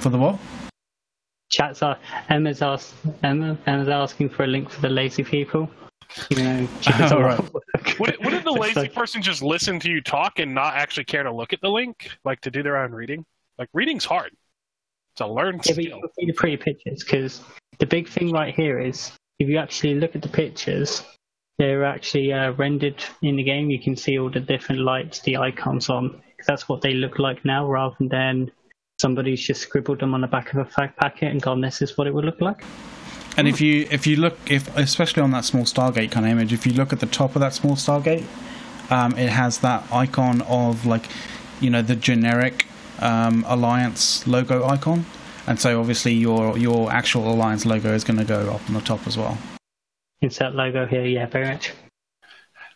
For 0.00 0.10
the 0.10 0.18
what? 0.18 0.38
Chats 1.50 1.82
are 1.82 1.98
Emma's 2.28 2.62
asked 2.62 2.94
Emma 3.22 3.56
Emma's 3.66 3.88
asking 3.88 4.30
for 4.30 4.44
a 4.44 4.46
link 4.46 4.70
for 4.70 4.80
the 4.80 4.88
lazy 4.88 5.22
people. 5.22 5.70
You 6.30 6.36
know, 6.36 6.68
oh, 7.00 7.20
right. 7.20 7.40
would, 8.00 8.16
wouldn't 8.24 8.44
the 8.44 8.52
lazy 8.60 8.80
like, 8.80 8.94
person 8.94 9.22
just 9.22 9.42
listen 9.42 9.80
to 9.80 9.90
you 9.90 10.00
talk 10.00 10.38
and 10.38 10.54
not 10.54 10.74
actually 10.74 11.04
care 11.04 11.22
to 11.22 11.32
look 11.32 11.52
at 11.52 11.60
the 11.60 11.68
link, 11.68 12.10
like 12.24 12.40
to 12.42 12.50
do 12.50 12.62
their 12.62 12.76
own 12.76 12.92
reading? 12.92 13.24
Like 13.58 13.68
reading's 13.72 14.04
hard. 14.04 14.32
It's 15.14 15.20
a 15.20 15.26
learned 15.26 15.62
yeah, 15.64 15.72
skill. 15.74 16.00
But 16.02 16.10
you 16.16 16.26
see 16.26 16.26
the 16.26 16.36
pretty 16.36 16.56
pictures 16.56 17.04
because 17.04 17.40
the 17.78 17.86
big 17.86 18.08
thing 18.08 18.32
right 18.32 18.54
here 18.54 18.80
is 18.80 19.12
if 19.38 19.48
you 19.48 19.58
actually 19.58 19.94
look 19.94 20.14
at 20.16 20.22
the 20.22 20.28
pictures, 20.28 21.04
they're 21.58 21.84
actually 21.84 22.32
uh, 22.32 22.52
rendered 22.52 23.02
in 23.22 23.36
the 23.36 23.42
game. 23.42 23.70
You 23.70 23.80
can 23.80 23.96
see 23.96 24.18
all 24.18 24.30
the 24.30 24.40
different 24.40 24.80
lights, 24.80 25.20
the 25.20 25.36
icons 25.36 25.88
on. 25.88 26.20
That's 26.46 26.68
what 26.68 26.82
they 26.82 26.94
look 26.94 27.18
like 27.18 27.44
now, 27.44 27.66
rather 27.66 27.96
than 28.00 28.50
somebody's 29.00 29.40
just 29.40 29.62
scribbled 29.62 30.00
them 30.00 30.14
on 30.14 30.20
the 30.20 30.26
back 30.26 30.52
of 30.52 30.58
a 30.58 30.64
fact 30.64 30.98
packet 30.98 31.30
and 31.30 31.40
gone, 31.40 31.60
"This 31.60 31.80
is 31.80 31.96
what 31.96 32.06
it 32.06 32.14
would 32.14 32.24
look 32.24 32.40
like." 32.40 32.62
And 33.36 33.48
if 33.48 33.60
you 33.60 33.86
if 33.90 34.06
you 34.06 34.16
look 34.16 34.38
if 34.46 34.76
especially 34.76 35.22
on 35.22 35.30
that 35.32 35.44
small 35.44 35.64
Stargate 35.64 36.10
kind 36.10 36.26
of 36.26 36.32
image, 36.32 36.52
if 36.52 36.66
you 36.66 36.72
look 36.72 36.92
at 36.92 37.00
the 37.00 37.06
top 37.06 37.34
of 37.34 37.40
that 37.40 37.54
small 37.54 37.76
Stargate, 37.76 38.24
um, 38.90 39.16
it 39.16 39.30
has 39.30 39.58
that 39.58 39.84
icon 39.92 40.42
of 40.42 40.86
like, 40.86 41.08
you 41.60 41.70
know, 41.70 41.82
the 41.82 41.96
generic 41.96 42.66
um, 43.00 43.44
Alliance 43.48 44.26
logo 44.26 44.64
icon, 44.66 45.06
and 45.46 45.58
so 45.58 45.80
obviously 45.80 46.12
your 46.12 46.58
your 46.58 46.92
actual 46.92 47.32
Alliance 47.32 47.64
logo 47.64 47.92
is 47.94 48.04
going 48.04 48.18
to 48.18 48.24
go 48.24 48.52
up 48.52 48.68
on 48.68 48.74
the 48.74 48.80
top 48.80 49.06
as 49.06 49.16
well. 49.16 49.38
Insert 50.24 50.54
logo 50.54 50.86
here, 50.86 51.04
yeah, 51.04 51.26
very 51.26 51.44
much. 51.44 51.74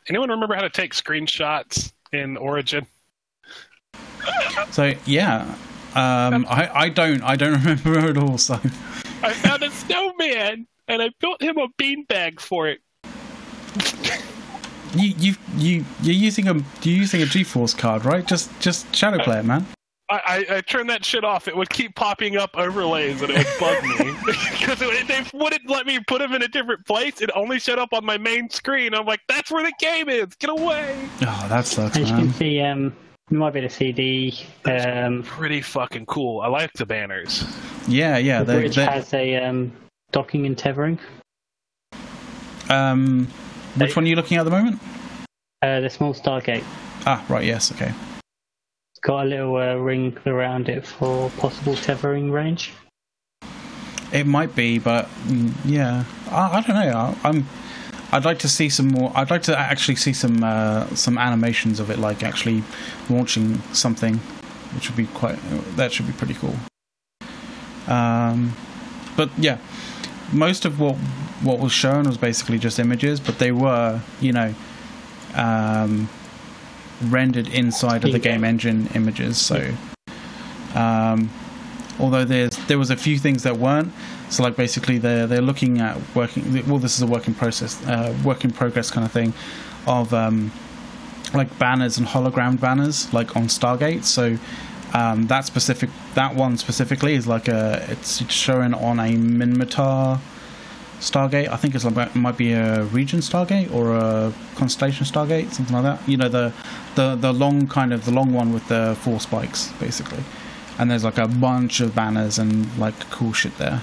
Anyone 0.07 0.29
remember 0.29 0.55
how 0.55 0.61
to 0.61 0.69
take 0.69 0.93
screenshots 0.93 1.95
in 2.13 2.37
Origin? 2.37 2.87
so 4.71 4.93
yeah, 5.07 5.55
um, 5.95 6.45
I 6.47 6.71
I 6.75 6.89
don't 6.91 7.23
I 7.23 7.37
don't 7.37 7.53
remember 7.65 8.01
at 8.01 8.19
all. 8.19 8.37
So 8.37 8.61
I 9.23 9.33
found 9.33 9.63
a 9.63 9.71
snowman 9.71 10.67
and 10.89 11.01
I 11.01 11.09
built 11.21 11.41
him 11.41 11.57
a 11.57 11.69
beanbag 11.81 12.39
for 12.39 12.69
it. 12.69 12.83
you 14.95 15.15
you 15.17 15.35
you 15.57 15.85
you're 16.03 16.15
using 16.15 16.49
a 16.49 16.55
you're 16.83 16.99
using 16.99 17.23
a 17.23 17.25
GeForce 17.25 17.75
card, 17.79 18.05
right? 18.05 18.27
Just 18.27 18.51
just 18.61 18.93
ShadowPlay 18.93 19.41
it, 19.41 19.47
man. 19.47 19.67
I, 20.11 20.47
I, 20.51 20.57
I, 20.57 20.61
turned 20.63 20.89
that 20.89 21.05
shit 21.05 21.23
off. 21.23 21.49
It 21.49 21.57
would 21.57 21.69
keep 21.69 21.95
popping 21.95 22.37
up 22.37 22.57
overlays 22.57 23.21
and 23.21 23.31
it 23.31 23.37
would 23.37 23.61
bug 23.61 23.83
me 23.85 24.15
because 24.59 24.79
they 24.79 25.25
wouldn't 25.35 25.69
let 25.69 25.87
me 25.87 26.01
put 26.07 26.21
them 26.21 26.33
in 26.33 26.43
a 26.43 26.49
different 26.49 26.87
place. 26.87 27.21
It 27.21 27.31
only 27.35 27.59
showed 27.59 27.79
up 27.79 27.93
on 27.93 28.05
my 28.05 28.17
main 28.17 28.49
screen. 28.49 28.95
I'm 28.95 29.05
like, 29.05 29.21
that's 29.29 29.51
where 29.51 29.63
the 29.63 29.73
game 29.79 30.09
is. 30.09 30.35
Get 30.37 30.51
away. 30.51 31.09
Oh, 31.23 31.47
that's 31.49 31.75
that 31.77 31.93
sucks, 31.93 31.99
As 31.99 32.11
man. 32.11 32.21
you 32.21 32.27
can 32.27 32.35
see, 32.35 32.61
um, 32.61 32.97
you 33.31 33.39
might 33.39 33.53
be 33.53 33.61
the 33.61 33.69
CD. 33.69 34.47
Um, 34.65 35.23
pretty 35.25 35.61
fucking 35.61 36.07
cool. 36.07 36.41
I 36.41 36.49
like 36.49 36.73
the 36.73 36.87
banners. 36.87 37.45
Yeah, 37.87 38.17
yeah. 38.17 38.43
The 38.43 38.55
bridge 38.55 38.77
has 38.77 39.13
a 39.13 39.37
um, 39.37 39.73
docking 40.13 40.47
and 40.47 40.57
tethering. 40.57 40.99
Um, 42.71 43.29
which 43.77 43.95
one 43.95 44.05
are 44.05 44.09
you 44.09 44.17
looking 44.17 44.39
at 44.39 44.41
at 44.41 44.45
the 44.45 44.51
moment? 44.51 44.81
Uh, 45.61 45.81
the 45.81 45.91
small 45.91 46.15
Stargate. 46.15 46.65
Ah, 47.05 47.25
right. 47.29 47.45
Yes. 47.45 47.73
Okay 47.73 47.93
got 48.99 49.27
a 49.27 49.29
little 49.29 49.57
uh, 49.57 49.75
ring 49.75 50.17
around 50.27 50.69
it 50.69 50.87
for 50.87 51.31
possible 51.31 51.75
tethering 51.77 52.31
range. 52.31 52.73
It 54.13 54.27
might 54.27 54.55
be, 54.55 54.79
but 54.79 55.07
mm, 55.27 55.53
yeah, 55.65 56.05
I, 56.31 56.59
I 56.59 56.61
don't 56.63 56.77
know. 56.77 57.17
I, 57.25 57.29
am 57.29 57.47
I'd 58.11 58.25
like 58.25 58.39
to 58.41 58.49
see 58.49 58.71
some 58.71 58.89
more. 58.89 59.13
I'd 59.15 59.31
like 59.31 59.43
to 59.43 59.59
actually 59.59 59.97
see 59.97 60.15
some 60.15 60.43
uh, 60.43 60.87
some 60.95 61.19
animations 61.19 61.79
of 61.79 61.91
it, 61.91 61.99
like 61.99 62.23
actually 62.23 62.63
launching 63.11 63.61
something, 63.73 64.15
which 64.75 64.89
would 64.89 64.97
be 64.97 65.07
quite. 65.07 65.39
That 65.77 65.93
should 65.93 66.07
be 66.07 66.15
pretty 66.15 66.35
cool. 66.35 66.57
Um, 67.87 68.55
but 69.17 69.31
yeah, 69.37 69.59
most 70.33 70.65
of 70.65 70.81
what 70.81 70.97
what 71.43 71.59
was 71.59 71.73
shown 71.73 72.05
was 72.05 72.17
basically 72.17 72.59
just 72.59 72.79
images, 72.79 73.21
but 73.21 73.39
they 73.39 73.53
were, 73.53 74.01
you 74.21 74.33
know, 74.33 74.55
um, 75.35 76.09
rendered 77.03 77.49
inside 77.49 78.05
of 78.05 78.13
the 78.13 78.19
game 78.19 78.45
engine 78.45 78.89
images. 78.95 79.39
So, 79.39 79.75
um, 80.75 81.31
although 81.99 82.25
there's 82.25 82.57
there 82.67 82.79
was 82.79 82.91
a 82.91 82.97
few 82.97 83.19
things 83.19 83.43
that 83.43 83.57
weren't. 83.57 83.93
So, 84.31 84.43
like 84.43 84.57
basically, 84.57 84.99
they're 84.99 85.27
they're 85.27 85.43
looking 85.43 85.81
at 85.81 85.97
working. 86.15 86.67
Well, 86.69 86.79
this 86.79 86.97
is 86.97 87.03
a 87.03 87.07
work 87.07 87.27
in 87.29 87.35
process, 87.35 87.85
uh, 87.87 88.15
work 88.25 88.45
in 88.45 88.51
progress 88.51 88.91
kind 88.91 89.07
of 89.07 89.13
thing, 89.13 89.33
of 89.87 90.13
um, 90.13 90.53
like 91.33 91.59
banners 91.59 91.99
and 91.99 92.07
hologram 92.07 92.61
banners, 92.61 93.13
like 93.13 93.37
on 93.37 93.45
Stargate. 93.45 94.05
So. 94.05 94.39
Um, 94.95 95.27
that 95.27 95.45
specific, 95.45 95.91
that 96.15 96.35
one 96.35 96.57
specifically 96.57 97.13
is 97.13 97.27
like 97.27 97.47
a, 97.47 97.87
it's 97.91 98.27
showing 98.33 98.73
on 98.73 98.99
a 98.99 99.11
Minmatar 99.17 100.19
Stargate. 101.01 101.49
I 101.49 101.57
think 101.57 101.75
it's 101.75 101.85
like, 101.85 102.09
it 102.09 102.17
might 102.17 102.37
be 102.37 102.53
a 102.53 102.85
region 102.85 103.21
Stargate 103.21 103.73
or 103.73 103.95
a 103.97 104.33
constellation 104.57 105.07
Stargate, 105.07 105.53
something 105.53 105.75
like 105.75 105.85
that. 105.85 106.09
You 106.09 106.17
know 106.17 106.29
the 106.29 106.53
the 106.95 107.15
the 107.15 107.33
long 107.33 107.69
kind 107.69 107.93
of 107.93 108.05
the 108.05 108.11
long 108.11 108.33
one 108.33 108.53
with 108.53 108.67
the 108.69 108.97
four 109.01 109.21
spikes, 109.21 109.73
basically. 109.81 110.23
And 110.79 110.91
there's 110.91 111.05
like 111.05 111.19
a 111.19 111.29
bunch 111.29 111.81
of 111.81 111.95
banners 111.95 112.39
and 112.39 112.77
like 112.79 112.99
cool 113.11 113.33
shit 113.33 113.57
there. 113.59 113.83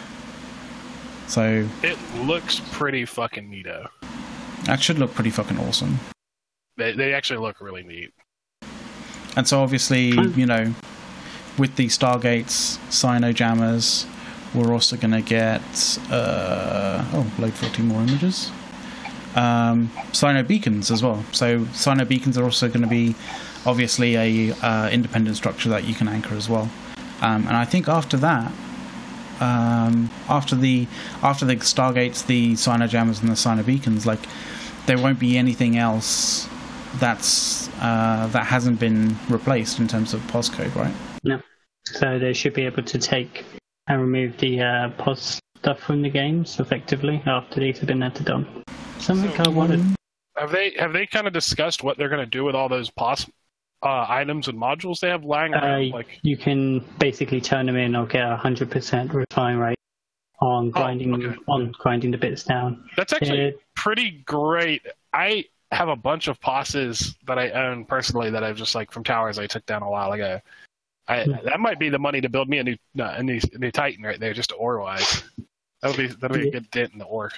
So 1.28 1.68
it 1.84 1.98
looks 2.16 2.62
pretty 2.72 3.06
fucking 3.06 3.50
neato. 3.50 3.88
That 4.66 4.82
should 4.82 5.00
look 5.00 5.14
pretty 5.14 5.32
fucking 5.32 5.58
awesome. 5.58 6.00
They 6.78 6.94
they 6.94 7.14
actually 7.14 7.40
look 7.40 7.62
really 7.62 7.84
neat. 7.84 8.14
And 9.38 9.48
so 9.48 9.62
obviously, 9.62 10.12
hmm. 10.12 10.40
you 10.40 10.46
know, 10.46 10.74
with 11.58 11.76
the 11.76 11.88
Stargates, 11.88 12.78
Cyno 12.90 13.34
jammers, 13.34 14.06
we're 14.56 14.74
also 14.74 14.96
going 14.96 15.12
to 15.12 15.22
get 15.22 15.62
uh, 16.10 17.04
oh, 17.14 17.32
load 17.38 17.54
14 17.54 17.86
more 17.86 18.02
images. 18.02 18.52
Um, 19.36 19.90
Cyno 20.12 20.48
beacons 20.48 20.92
as 20.92 21.04
well. 21.04 21.24
So 21.32 21.60
Cyno 21.66 22.08
beacons 22.08 22.38
are 22.38 22.44
also 22.44 22.68
going 22.68 22.82
to 22.82 22.88
be 22.88 23.16
obviously 23.66 24.16
a 24.16 24.56
uh, 24.62 24.90
independent 24.90 25.36
structure 25.36 25.70
that 25.70 25.84
you 25.84 25.94
can 25.94 26.08
anchor 26.08 26.36
as 26.36 26.50
well. 26.50 26.70
Um, 27.22 27.48
and 27.48 27.58
I 27.58 27.66
think 27.66 27.88
after 27.88 28.18
that, 28.18 28.52
um, 29.42 30.10
after 30.30 30.56
the 30.56 30.88
after 31.22 31.46
the 31.46 31.58
Stargates, 31.58 32.26
the 32.26 32.54
Cyno 32.54 32.88
jammers, 32.88 33.20
and 33.20 33.30
the 33.30 33.34
Cyno 33.34 33.66
beacons, 33.66 34.06
like 34.06 34.20
there 34.86 34.98
won't 34.98 35.20
be 35.20 35.38
anything 35.38 35.78
else 35.78 36.48
that's 36.96 37.68
uh, 37.80 38.28
that 38.28 38.46
hasn't 38.46 38.80
been 38.80 39.18
replaced 39.30 39.80
in 39.80 39.88
terms 39.88 40.14
of 40.14 40.22
postcode, 40.22 40.74
right? 40.76 40.94
No. 41.24 41.42
So 41.84 42.18
they 42.18 42.34
should 42.34 42.54
be 42.54 42.66
able 42.66 42.84
to 42.84 42.98
take 42.98 43.44
and 43.88 44.02
remove 44.02 44.38
the 44.38 44.62
uh, 44.62 44.90
pos 44.98 45.40
stuff 45.58 45.80
from 45.80 46.02
the 46.02 46.10
games 46.10 46.60
effectively 46.60 47.22
after 47.26 47.60
these 47.60 47.80
have 47.80 47.88
been 47.88 48.04
added 48.04 48.30
on. 48.30 48.64
Something 49.00 49.36
so, 49.36 49.44
I 49.46 49.50
wanted. 49.50 49.82
Have 50.38 50.52
they 50.52 50.74
have 50.78 50.94
they 50.94 51.06
kind 51.06 51.28
of 51.28 51.34
discussed 51.34 51.84
what 51.84 51.98
they're 51.98 52.10
going 52.10 52.24
to 52.24 52.30
do 52.30 52.44
with 52.44 52.56
all 52.56 52.70
those 52.70 52.90
pos 52.90 53.30
uh, 53.84 54.06
items 54.08 54.48
and 54.48 54.58
modules 54.58 55.00
they 55.00 55.10
have 55.10 55.24
lying 55.24 55.54
around? 55.54 55.92
Uh, 55.92 55.96
like 55.96 56.20
you 56.24 56.38
can 56.38 56.84
basically 57.00 57.42
turn 57.42 57.66
them 57.66 57.78
in 57.78 57.96
or 57.96 58.06
get 58.06 58.30
a 58.30 58.36
hundred 58.36 58.70
percent 58.72 59.14
refine 59.14 59.58
rate. 59.58 59.78
on 60.42 60.70
grinding 60.70 61.14
oh, 61.14 61.28
okay. 61.28 61.38
on 61.48 61.72
grinding 61.80 62.12
the 62.12 62.18
bits 62.18 62.44
down. 62.44 62.88
That's 62.98 63.14
actually 63.14 63.40
it, 63.40 63.62
pretty 63.76 64.24
great. 64.26 64.82
I 65.14 65.46
have 65.72 65.90
a 65.90 65.96
bunch 65.96 66.28
of 66.28 66.40
bosses 66.42 67.16
that 67.28 67.40
I 67.40 67.50
own 67.52 67.86
personally 67.86 68.30
that 68.30 68.44
I've 68.44 68.58
just 68.58 68.76
like 68.76 68.92
from 68.92 69.04
towers 69.04 69.40
I 69.40 69.48
took 69.48 69.66
down 69.66 69.84
a 69.84 69.90
while 69.90 70.12
ago. 70.12 70.40
I, 71.08 71.24
hmm. 71.24 71.32
that 71.46 71.60
might 71.60 71.80
be 71.80 71.90
the 71.90 72.00
money 72.00 72.22
to 72.22 72.30
build 72.30 72.50
me 72.50 72.60
a 72.60 72.64
new 72.64 72.78
a 72.98 73.22
new, 73.22 73.40
a 73.54 73.58
new 73.58 73.72
Titan 73.72 74.04
right 74.04 74.20
there, 74.20 74.34
just 74.34 74.54
ore 74.58 74.80
wise. 74.80 75.24
That'll 75.82 75.98
be 75.98 76.08
that'll 76.08 76.38
be 76.38 76.48
a 76.48 76.52
good 76.52 76.72
dent 76.72 76.94
in 76.94 77.00
the 77.00 77.06
ore. 77.06 77.32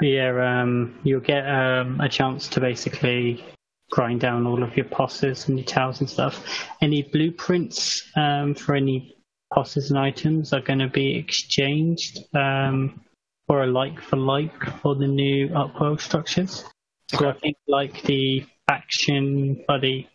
Yeah, 0.00 0.60
um, 0.60 0.98
you'll 1.04 1.20
get 1.20 1.48
um, 1.48 2.00
a 2.00 2.08
chance 2.08 2.48
to 2.48 2.60
basically 2.60 3.44
grind 3.90 4.20
down 4.20 4.46
all 4.46 4.62
of 4.62 4.76
your 4.76 4.86
posses 4.86 5.48
and 5.48 5.58
your 5.58 5.66
towers 5.66 6.00
and 6.00 6.10
stuff. 6.10 6.44
Any 6.80 7.02
blueprints 7.02 8.02
um, 8.16 8.54
for 8.54 8.74
any 8.74 9.16
posses 9.52 9.90
and 9.90 9.98
items 9.98 10.52
are 10.52 10.60
going 10.60 10.80
to 10.80 10.88
be 10.88 11.14
exchanged 11.16 12.18
um, 12.34 13.00
for 13.46 13.62
a 13.62 13.66
like 13.66 14.00
for 14.00 14.16
like 14.16 14.64
for 14.80 14.96
the 14.96 15.06
new 15.06 15.48
Upwell 15.48 16.00
structures. 16.00 16.64
So 17.08 17.28
I 17.28 17.34
think 17.34 17.56
like 17.68 18.02
the 18.02 18.44
faction, 18.66 19.62
buddy, 19.68 20.08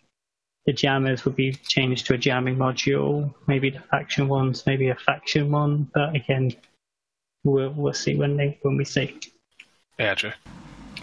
the 0.67 0.73
jammers 0.73 1.23
would 1.23 1.35
be 1.35 1.53
changed 1.53 2.05
to 2.05 2.13
a 2.13 2.17
jamming 2.17 2.57
module. 2.57 3.33
Maybe 3.47 3.69
the 3.69 3.79
faction 3.79 4.27
ones, 4.27 4.65
maybe 4.67 4.89
a 4.89 4.95
faction 4.95 5.49
one. 5.49 5.89
But 5.93 6.13
again, 6.13 6.53
we'll 7.43 7.71
we'll 7.71 7.93
see 7.93 8.15
when 8.15 8.35
they 8.35 8.59
when 8.61 8.75
we 8.75 8.83
see. 8.85 9.17
Gotcha. 9.97 10.35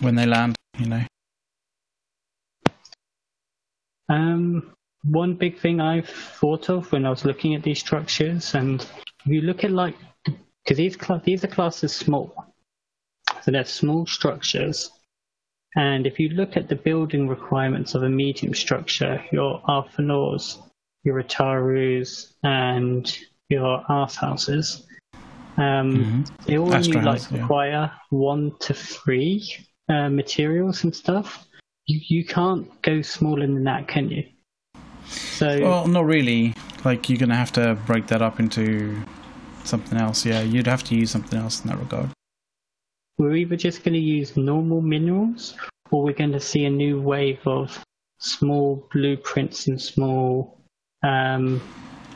When 0.01 0.15
they 0.15 0.27
land, 0.27 0.55
you 0.79 0.87
know. 0.87 1.03
Um, 4.11 4.75
one 5.03 5.35
big 5.35 5.59
thing 5.59 5.81
I've 5.81 6.09
thought 6.09 6.69
of 6.69 6.93
when 6.93 7.07
I 7.07 7.11
was 7.11 7.25
looking 7.25 7.55
at 7.55 7.63
these 7.63 7.81
structures, 7.81 8.55
and 8.55 8.83
if 8.83 9.27
you 9.27 9.41
look 9.41 9.65
at 9.65 9.71
like, 9.71 9.97
because 10.25 10.77
these 10.77 10.97
cl- 11.01 11.23
these 11.25 11.43
are 11.43 11.49
classes 11.49 11.95
small, 11.95 12.35
so 13.43 13.51
they're 13.51 13.65
small 13.65 14.05
structures, 14.05 14.91
and 15.77 16.07
if 16.07 16.21
you 16.21 16.29
look 16.31 16.57
at 16.57 16.69
the 16.69 16.77
building 16.77 17.29
requirements 17.29 17.95
of 17.95 18.05
a 18.05 18.09
medium 18.09 18.55
structure, 18.55 19.23
your 19.33 19.61
Athanors, 19.63 20.59
your 21.03 21.17
Raitarus, 21.17 22.35
and 22.45 23.19
your 23.49 23.83
Astrahuses, 23.89 24.85
um, 25.57 25.95
mm-hmm. 25.95 26.23
they 26.47 26.59
all 26.59 26.73
only 26.73 27.01
like 27.01 27.31
yeah. 27.31 27.41
require 27.41 27.93
one 28.11 28.53
to 28.61 28.75
three 28.75 29.45
uh, 29.89 30.09
materials 30.09 30.85
and 30.85 30.95
stuff. 30.95 31.45
You 31.87 32.01
you 32.09 32.25
can't 32.25 32.81
go 32.83 33.03
smaller 33.03 33.47
than 33.47 33.65
that, 33.65 33.89
can 33.89 34.09
you? 34.09 34.25
So 35.07 35.61
well, 35.61 35.87
not 35.87 36.07
really. 36.07 36.55
Like 36.85 37.09
you're 37.09 37.19
gonna 37.19 37.37
have 37.37 37.53
to 37.53 37.75
break 37.87 38.07
that 38.09 38.23
up 38.23 38.39
into 38.39 39.03
something 39.65 39.99
else. 39.99 40.25
Yeah, 40.25 40.41
you'd 40.43 40.67
have 40.67 40.85
to 40.85 40.95
use 40.95 41.11
something 41.11 41.39
else 41.39 41.63
in 41.63 41.69
that 41.69 41.79
regard 41.79 42.11
we're 43.19 43.35
either 43.35 43.57
just 43.57 43.85
going 43.85 43.95
to 43.95 44.01
use 44.01 44.37
normal 44.37 44.81
minerals 44.81 45.55
or 45.91 46.03
we're 46.03 46.13
going 46.13 46.33
to 46.33 46.41
see 46.41 46.65
a 46.65 46.71
new 46.71 47.01
wave 47.01 47.41
of 47.47 47.79
small 48.19 48.89
blueprints 48.93 49.69
and 49.69 49.81
small 49.81 50.59
um, 51.03 51.61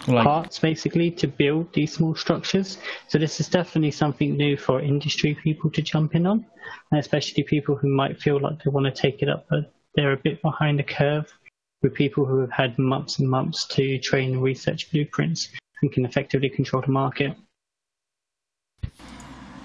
like, 0.06 0.24
parts 0.24 0.58
basically 0.58 1.10
to 1.10 1.28
build 1.28 1.72
these 1.74 1.92
small 1.92 2.14
structures. 2.14 2.78
So 3.08 3.18
this 3.18 3.40
is 3.40 3.48
definitely 3.48 3.90
something 3.90 4.36
new 4.36 4.56
for 4.56 4.80
industry 4.80 5.36
people 5.42 5.70
to 5.70 5.82
jump 5.82 6.14
in 6.14 6.26
on, 6.26 6.46
and 6.90 7.00
especially 7.00 7.42
people 7.44 7.76
who 7.76 7.88
might 7.88 8.20
feel 8.20 8.40
like 8.40 8.62
they 8.62 8.70
want 8.70 8.86
to 8.86 8.92
take 8.92 9.22
it 9.22 9.28
up, 9.28 9.46
but 9.50 9.72
they're 9.94 10.12
a 10.12 10.16
bit 10.16 10.40
behind 10.42 10.78
the 10.78 10.84
curve 10.84 11.32
with 11.82 11.94
people 11.94 12.24
who 12.24 12.40
have 12.40 12.50
had 12.50 12.78
months 12.78 13.18
and 13.18 13.28
months 13.28 13.66
to 13.66 13.98
train 13.98 14.32
and 14.32 14.42
research 14.42 14.90
blueprints 14.90 15.48
and 15.82 15.92
can 15.92 16.04
effectively 16.04 16.48
control 16.48 16.82
the 16.82 16.90
market. 16.90 17.36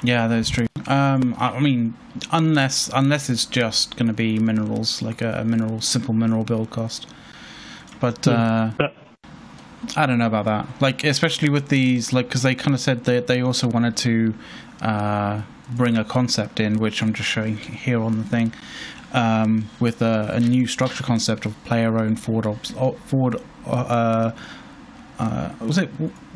Yeah, 0.03 0.27
that's 0.27 0.49
true. 0.49 0.67
Um, 0.85 1.35
I 1.39 1.59
mean, 1.59 1.95
unless 2.31 2.89
unless 2.93 3.29
it's 3.29 3.45
just 3.45 3.95
going 3.95 4.07
to 4.07 4.13
be 4.13 4.37
minerals, 4.37 5.01
like 5.01 5.21
a, 5.21 5.39
a, 5.39 5.45
mineral 5.45 5.79
simple 5.79 6.13
mineral 6.13 6.43
build 6.43 6.69
cost. 6.69 7.07
But 8.01 8.27
uh, 8.27 8.71
I 9.95 10.05
don't 10.05 10.17
know 10.17 10.27
about 10.27 10.45
that. 10.45 10.67
Like, 10.81 11.05
especially 11.05 11.49
with 11.49 11.69
these, 11.69 12.11
like, 12.11 12.27
because 12.27 12.43
they 12.43 12.53
kind 12.53 12.73
of 12.73 12.81
said 12.81 13.05
that 13.05 13.27
they 13.27 13.41
also 13.41 13.67
wanted 13.67 13.95
to 13.97 14.33
uh, 14.81 15.41
bring 15.71 15.97
a 15.97 16.03
concept 16.03 16.59
in, 16.59 16.79
which 16.79 17.01
I'm 17.01 17.13
just 17.13 17.29
showing 17.29 17.55
here 17.57 18.01
on 18.01 18.17
the 18.17 18.23
thing, 18.25 18.53
um, 19.13 19.69
with 19.79 20.01
a, 20.01 20.31
a, 20.33 20.39
new 20.39 20.67
structure 20.67 21.03
concept 21.03 21.45
of 21.45 21.55
player-owned 21.63 22.19
forward, 22.19 22.47
op- 22.47 22.99
forward 22.99 23.41
uh, 23.65 24.31
uh, 25.23 25.53
was 25.61 25.77
it 25.77 25.89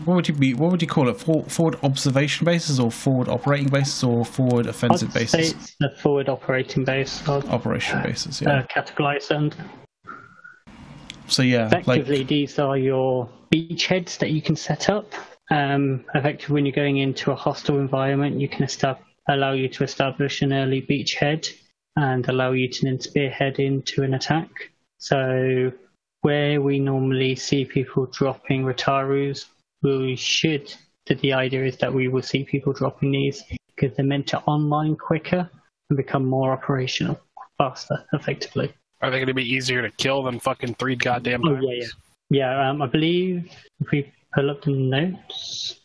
what 0.05 0.15
would 0.15 0.27
you 0.27 0.33
be 0.33 0.53
what 0.53 0.71
would 0.71 0.81
you 0.81 0.87
call 0.87 1.09
it? 1.09 1.19
For, 1.19 1.43
forward 1.45 1.77
observation 1.83 2.45
bases 2.45 2.79
or 2.79 2.91
forward 2.91 3.27
operating 3.27 3.67
bases 3.67 4.03
or 4.03 4.23
forward 4.23 4.67
offensive 4.67 5.09
I'd 5.09 5.13
bases 5.13 5.51
it's 5.51 5.75
the 5.79 5.89
forward 5.89 6.29
operating 6.29 6.85
base 6.85 7.27
operation 7.27 7.99
uh, 7.99 8.03
bases 8.03 8.41
yeah. 8.41 8.59
Uh, 8.59 8.63
categorize 8.67 9.27
them 9.27 9.51
so 11.27 11.43
yeah 11.43 11.67
effectively 11.67 12.19
like, 12.19 12.27
these 12.27 12.59
are 12.59 12.77
your 12.77 13.29
beachheads 13.53 14.17
that 14.19 14.31
you 14.31 14.41
can 14.41 14.55
set 14.55 14.89
up. 14.89 15.13
Um, 15.49 16.03
effectively 16.13 16.53
when 16.53 16.65
you're 16.65 16.75
going 16.75 16.97
into 16.97 17.31
a 17.31 17.35
hostile 17.35 17.79
environment 17.79 18.39
you 18.39 18.49
can 18.49 18.65
estab- 18.65 18.99
allow 19.27 19.53
you 19.53 19.67
to 19.69 19.83
establish 19.83 20.41
an 20.41 20.53
early 20.53 20.81
beachhead 20.81 21.49
and 21.97 22.27
allow 22.29 22.51
you 22.51 22.69
to 22.69 22.85
then 22.85 22.99
spearhead 22.99 23.59
into 23.59 24.03
an 24.03 24.13
attack. 24.13 24.49
So 24.99 25.71
where 26.21 26.61
we 26.61 26.79
normally 26.79 27.35
see 27.35 27.65
people 27.65 28.05
dropping 28.07 28.65
Raitarus, 28.65 29.45
we 29.81 30.15
should. 30.15 30.73
The 31.07 31.33
idea 31.33 31.63
is 31.63 31.77
that 31.77 31.93
we 31.93 32.09
will 32.09 32.21
see 32.21 32.43
people 32.43 32.73
dropping 32.73 33.11
these 33.11 33.43
because 33.75 33.95
they're 33.95 34.05
meant 34.05 34.27
to 34.27 34.39
online 34.41 34.95
quicker 34.95 35.49
and 35.89 35.97
become 35.97 36.25
more 36.25 36.51
operational 36.51 37.19
faster, 37.57 38.03
effectively. 38.13 38.73
Are 39.01 39.11
they 39.11 39.17
going 39.17 39.27
to 39.27 39.33
be 39.33 39.49
easier 39.49 39.81
to 39.81 39.91
kill 39.91 40.23
than 40.23 40.39
fucking 40.39 40.75
three 40.75 40.95
goddamn 40.95 41.43
times? 41.43 41.63
Oh, 41.63 41.69
yeah, 41.69 41.81
yeah. 41.81 41.87
Yeah, 42.29 42.69
um, 42.69 42.81
I 42.81 42.87
believe 42.87 43.49
if 43.79 43.91
we 43.91 44.11
pull 44.33 44.49
up 44.49 44.63
the 44.63 44.71
notes, 44.71 45.79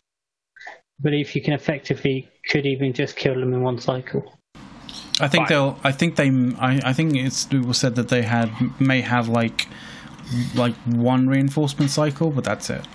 I 0.69 1.03
believe 1.03 1.35
you 1.35 1.43
can 1.43 1.53
effectively 1.53 2.29
could 2.49 2.67
even 2.67 2.93
just 2.93 3.15
kill 3.17 3.35
them 3.35 3.55
in 3.55 3.63
one 3.63 3.79
cycle. 3.79 4.39
I 5.21 5.29
think 5.29 5.47
Fine. 5.47 5.49
they'll. 5.49 5.79
I 5.85 5.93
think 5.93 6.17
they. 6.17 6.31
I, 6.59 6.81
I 6.85 6.93
think 6.93 7.15
it's. 7.15 7.47
It 7.53 7.65
was 7.65 7.79
said 7.79 7.95
that 7.95 8.09
they 8.09 8.23
had 8.23 8.51
may 8.81 9.03
have 9.03 9.29
like 9.29 9.69
like 10.55 10.75
one 10.87 11.29
reinforcement 11.29 11.91
cycle, 11.91 12.31
but 12.31 12.45
that's 12.45 12.71
it. 12.71 12.87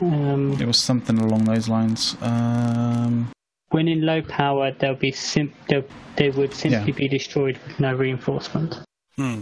Um, 0.00 0.56
it 0.60 0.66
was 0.66 0.78
something 0.78 1.18
along 1.18 1.44
those 1.44 1.68
lines. 1.68 2.16
Um, 2.20 3.30
when 3.70 3.88
in 3.88 4.02
low 4.02 4.22
power, 4.22 4.72
they'll 4.72 4.94
be 4.94 5.12
sim- 5.12 5.52
they'll, 5.68 5.84
they 6.16 6.30
would 6.30 6.54
simply 6.54 6.92
yeah. 6.92 6.98
be 6.98 7.08
destroyed 7.08 7.58
with 7.66 7.78
no 7.78 7.94
reinforcement. 7.94 8.80
Hmm. 9.16 9.40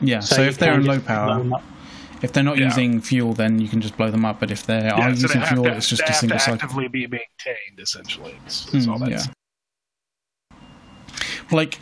Yeah, 0.00 0.20
so, 0.20 0.36
so 0.36 0.42
if 0.42 0.58
they're 0.58 0.74
in 0.74 0.86
low 0.86 1.00
power, 1.00 1.60
if 2.22 2.32
they're 2.32 2.42
not 2.42 2.56
yeah. 2.56 2.64
using 2.64 3.02
fuel, 3.02 3.34
then 3.34 3.58
you 3.58 3.68
can 3.68 3.82
just 3.82 3.96
blow 3.98 4.10
them 4.10 4.24
up. 4.24 4.40
But 4.40 4.50
if 4.50 4.64
they 4.64 4.78
yeah, 4.78 4.94
are 4.94 5.14
so 5.14 5.22
using 5.22 5.42
fuel, 5.42 5.64
to, 5.64 5.76
it's 5.76 5.88
just 5.88 6.02
a 6.02 6.14
single 6.14 6.38
cycle. 6.38 6.54
actively 6.54 6.88
be 6.88 7.06
maintained, 7.06 7.78
essentially. 7.78 8.34
It's, 8.46 8.72
it's 8.72 8.86
mm, 8.86 9.10
yeah 9.10 9.24
like 11.50 11.78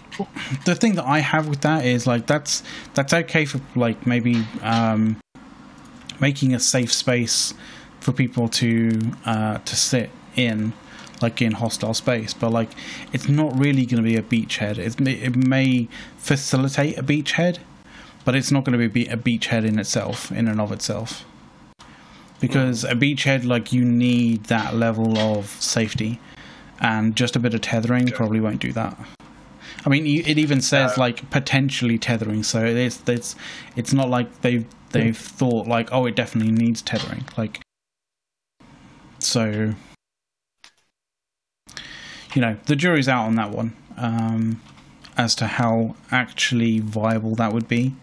the 0.65 0.75
thing 0.75 0.95
that 0.95 1.05
I 1.05 1.21
have 1.21 1.49
with 1.49 1.61
that 1.63 1.85
is 1.85 2.07
like 2.07 2.27
that's 2.27 2.63
that's 2.95 3.13
okay 3.13 3.45
for 3.45 3.61
like 3.75 4.07
maybe 4.07 4.45
um, 4.63 5.21
making 6.21 6.55
a 6.55 6.61
safe 6.61 6.93
space 6.93 7.55
for 8.01 8.13
people 8.13 8.49
to 8.49 8.99
uh, 9.25 9.59
to 9.59 9.77
sit 9.77 10.11
in 10.37 10.73
like 11.21 11.41
in 11.41 11.53
hostile 11.53 11.95
space. 11.95 12.35
But 12.35 12.51
like 12.51 12.71
it's 13.13 13.29
not 13.29 13.57
really 13.59 13.87
going 13.87 14.03
to 14.03 14.09
be 14.09 14.17
a 14.17 14.23
beachhead. 14.23 14.79
It, 14.79 15.01
it 15.01 15.37
may 15.37 15.89
facilitate 16.19 16.99
a 16.99 17.03
beachhead 17.03 17.59
but 18.25 18.35
it's 18.35 18.51
not 18.51 18.65
going 18.65 18.79
to 18.79 18.89
be 18.89 19.07
a 19.07 19.17
beachhead 19.17 19.67
in 19.67 19.79
itself 19.79 20.31
in 20.31 20.49
and 20.49 20.61
of 20.61 20.73
itself. 20.73 21.25
Because 22.41 22.85
a 22.85 22.95
beachhead 22.95 23.45
like 23.45 23.73
you 23.73 23.85
need 23.85 24.45
that 24.45 24.75
level 24.75 25.19
of 25.19 25.47
safety 25.63 26.21
and 26.81 27.15
just 27.15 27.37
a 27.37 27.39
bit 27.39 27.55
of 27.55 27.61
tethering 27.61 28.09
probably 28.09 28.41
won't 28.41 28.61
do 28.61 28.73
that 28.73 28.99
I 29.85 29.89
mean, 29.89 30.07
it 30.07 30.39
even 30.39 30.61
says 30.61 30.97
like 30.99 31.29
potentially 31.31 31.99
tethering, 31.99 32.43
so 32.43 32.65
it's 32.65 33.03
it's 33.07 33.37
it's 33.77 33.93
not 33.93 34.09
like 34.09 34.43
they've 34.43 34.67
they've 34.91 35.17
thought 35.17 35.67
like, 35.67 35.89
oh, 35.93 36.07
it 36.07 36.15
definitely 36.15 36.53
needs 36.53 36.83
tethering. 36.83 37.25
Like, 37.37 37.61
so 39.19 39.75
you 42.35 42.41
know, 42.41 42.57
the 42.67 42.77
jury's 42.77 43.09
out 43.09 43.27
on 43.27 43.35
that 43.37 43.51
one 43.51 43.75
um, 43.97 44.61
as 45.17 45.35
to 45.37 45.47
how 45.47 45.97
actually 46.11 46.81
viable 46.81 47.35
that 47.35 47.53
would 47.53 47.69
be. 47.69 47.95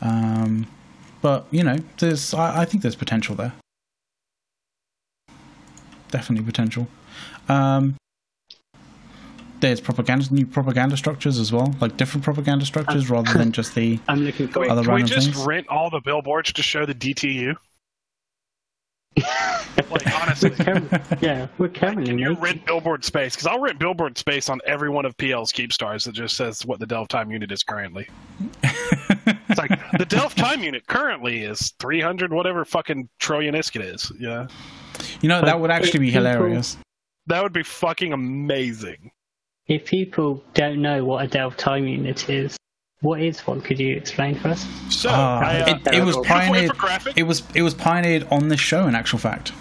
Um, 0.00 0.66
but 1.20 1.46
you 1.50 1.62
know, 1.62 1.78
there's 1.98 2.34
I, 2.34 2.62
I 2.62 2.64
think 2.64 2.82
there's 2.82 2.96
potential 2.96 3.34
there. 3.34 3.52
Definitely 6.10 6.44
potential. 6.44 6.88
Um, 7.48 7.96
there's 9.62 9.80
propaganda, 9.80 10.26
new 10.34 10.44
propaganda 10.44 10.96
structures 10.96 11.38
as 11.38 11.52
well, 11.52 11.74
like 11.80 11.96
different 11.96 12.22
propaganda 12.24 12.66
structures 12.66 13.10
uh, 13.10 13.14
rather 13.14 13.32
than 13.38 13.52
just 13.60 13.74
the 13.74 13.98
I'm 14.08 14.24
looking 14.24 14.48
for 14.48 14.68
other 14.68 14.82
Can 14.82 14.94
we 14.94 15.02
just 15.04 15.32
things. 15.32 15.46
rent 15.46 15.68
all 15.68 15.88
the 15.88 16.00
billboards 16.00 16.52
to 16.52 16.62
show 16.62 16.84
the 16.84 16.94
DTU? 16.94 17.56
like 19.90 20.22
honestly, 20.22 20.50
yeah, 21.20 21.46
we're 21.58 21.68
currently 21.68 22.18
you 22.18 22.34
rent 22.34 22.64
billboard 22.64 23.04
space 23.04 23.34
because 23.34 23.46
I'll 23.46 23.60
rent 23.60 23.78
billboard 23.78 24.16
space 24.16 24.48
on 24.48 24.60
every 24.66 24.88
one 24.88 25.04
of 25.04 25.16
PL's 25.18 25.52
keep 25.52 25.72
stars 25.72 26.04
that 26.04 26.12
just 26.12 26.36
says 26.36 26.64
what 26.64 26.80
the 26.80 26.86
Delve 26.86 27.08
time 27.08 27.30
unit 27.30 27.52
is 27.52 27.62
currently. 27.62 28.08
it's 28.62 29.58
like 29.58 29.78
the 29.98 30.06
Delve 30.06 30.34
time 30.34 30.62
unit 30.64 30.86
currently 30.86 31.42
is 31.44 31.74
three 31.78 32.00
hundred 32.00 32.32
whatever 32.32 32.64
fucking 32.64 33.08
trillion 33.18 33.54
isk 33.54 33.76
it 33.76 33.82
is. 33.82 34.10
Yeah, 34.18 34.48
you 35.20 35.28
know 35.28 35.42
that 35.42 35.60
would 35.60 35.70
actually 35.70 36.00
be 36.00 36.10
hilarious. 36.10 36.78
That 37.26 37.42
would 37.42 37.52
be 37.52 37.62
fucking 37.62 38.14
amazing. 38.14 39.10
If 39.68 39.86
people 39.86 40.42
don't 40.54 40.82
know 40.82 41.04
what 41.04 41.24
a 41.24 41.28
Delve 41.28 41.56
time 41.56 41.86
unit 41.86 42.28
is, 42.28 42.56
what 43.00 43.20
is 43.20 43.40
one? 43.46 43.60
Could 43.60 43.78
you 43.78 43.96
explain 43.96 44.36
for 44.36 44.48
us? 44.48 44.66
So 44.90 45.10
uh, 45.10 45.12
I, 45.12 45.60
uh, 45.60 45.76
it, 45.76 45.94
it 45.94 46.04
was 46.04 46.16
pioneered. 46.18 46.72
It 47.16 47.24
was 47.24 47.42
it 47.54 47.62
was 47.62 47.74
pioneered 47.74 48.26
on 48.30 48.48
this 48.48 48.60
show. 48.60 48.86
In 48.86 48.94
actual 48.94 49.18
fact, 49.18 49.52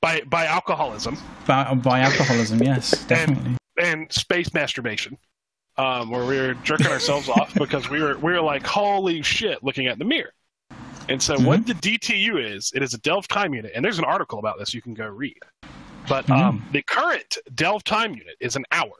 by 0.00 0.22
by 0.26 0.46
alcoholism. 0.46 1.16
By, 1.46 1.72
by 1.74 2.00
alcoholism, 2.00 2.62
yes, 2.62 3.04
definitely. 3.06 3.56
And, 3.78 4.02
and 4.02 4.12
space 4.12 4.52
masturbation, 4.52 5.18
um, 5.76 6.10
where 6.10 6.24
we 6.24 6.36
were 6.36 6.54
jerking 6.62 6.88
ourselves 6.88 7.28
off 7.28 7.54
because 7.58 7.88
we 7.90 8.02
were 8.02 8.18
we 8.18 8.32
were 8.32 8.42
like, 8.42 8.66
holy 8.66 9.22
shit, 9.22 9.62
looking 9.62 9.86
at 9.86 9.98
the 9.98 10.04
mirror. 10.04 10.32
And 11.08 11.22
so, 11.22 11.36
mm-hmm. 11.36 11.44
what 11.44 11.66
the 11.66 11.74
DTU 11.74 12.54
is, 12.54 12.72
it 12.74 12.82
is 12.82 12.94
a 12.94 12.98
Delve 12.98 13.28
time 13.28 13.54
unit, 13.54 13.72
and 13.74 13.84
there's 13.84 13.98
an 13.98 14.04
article 14.04 14.38
about 14.38 14.58
this 14.58 14.74
you 14.74 14.82
can 14.82 14.94
go 14.94 15.06
read. 15.06 15.38
But 16.08 16.28
um, 16.30 16.60
mm-hmm. 16.60 16.72
the 16.72 16.82
current 16.82 17.38
Delve 17.54 17.84
time 17.84 18.14
unit 18.14 18.36
is 18.40 18.56
an 18.56 18.64
hour 18.72 18.92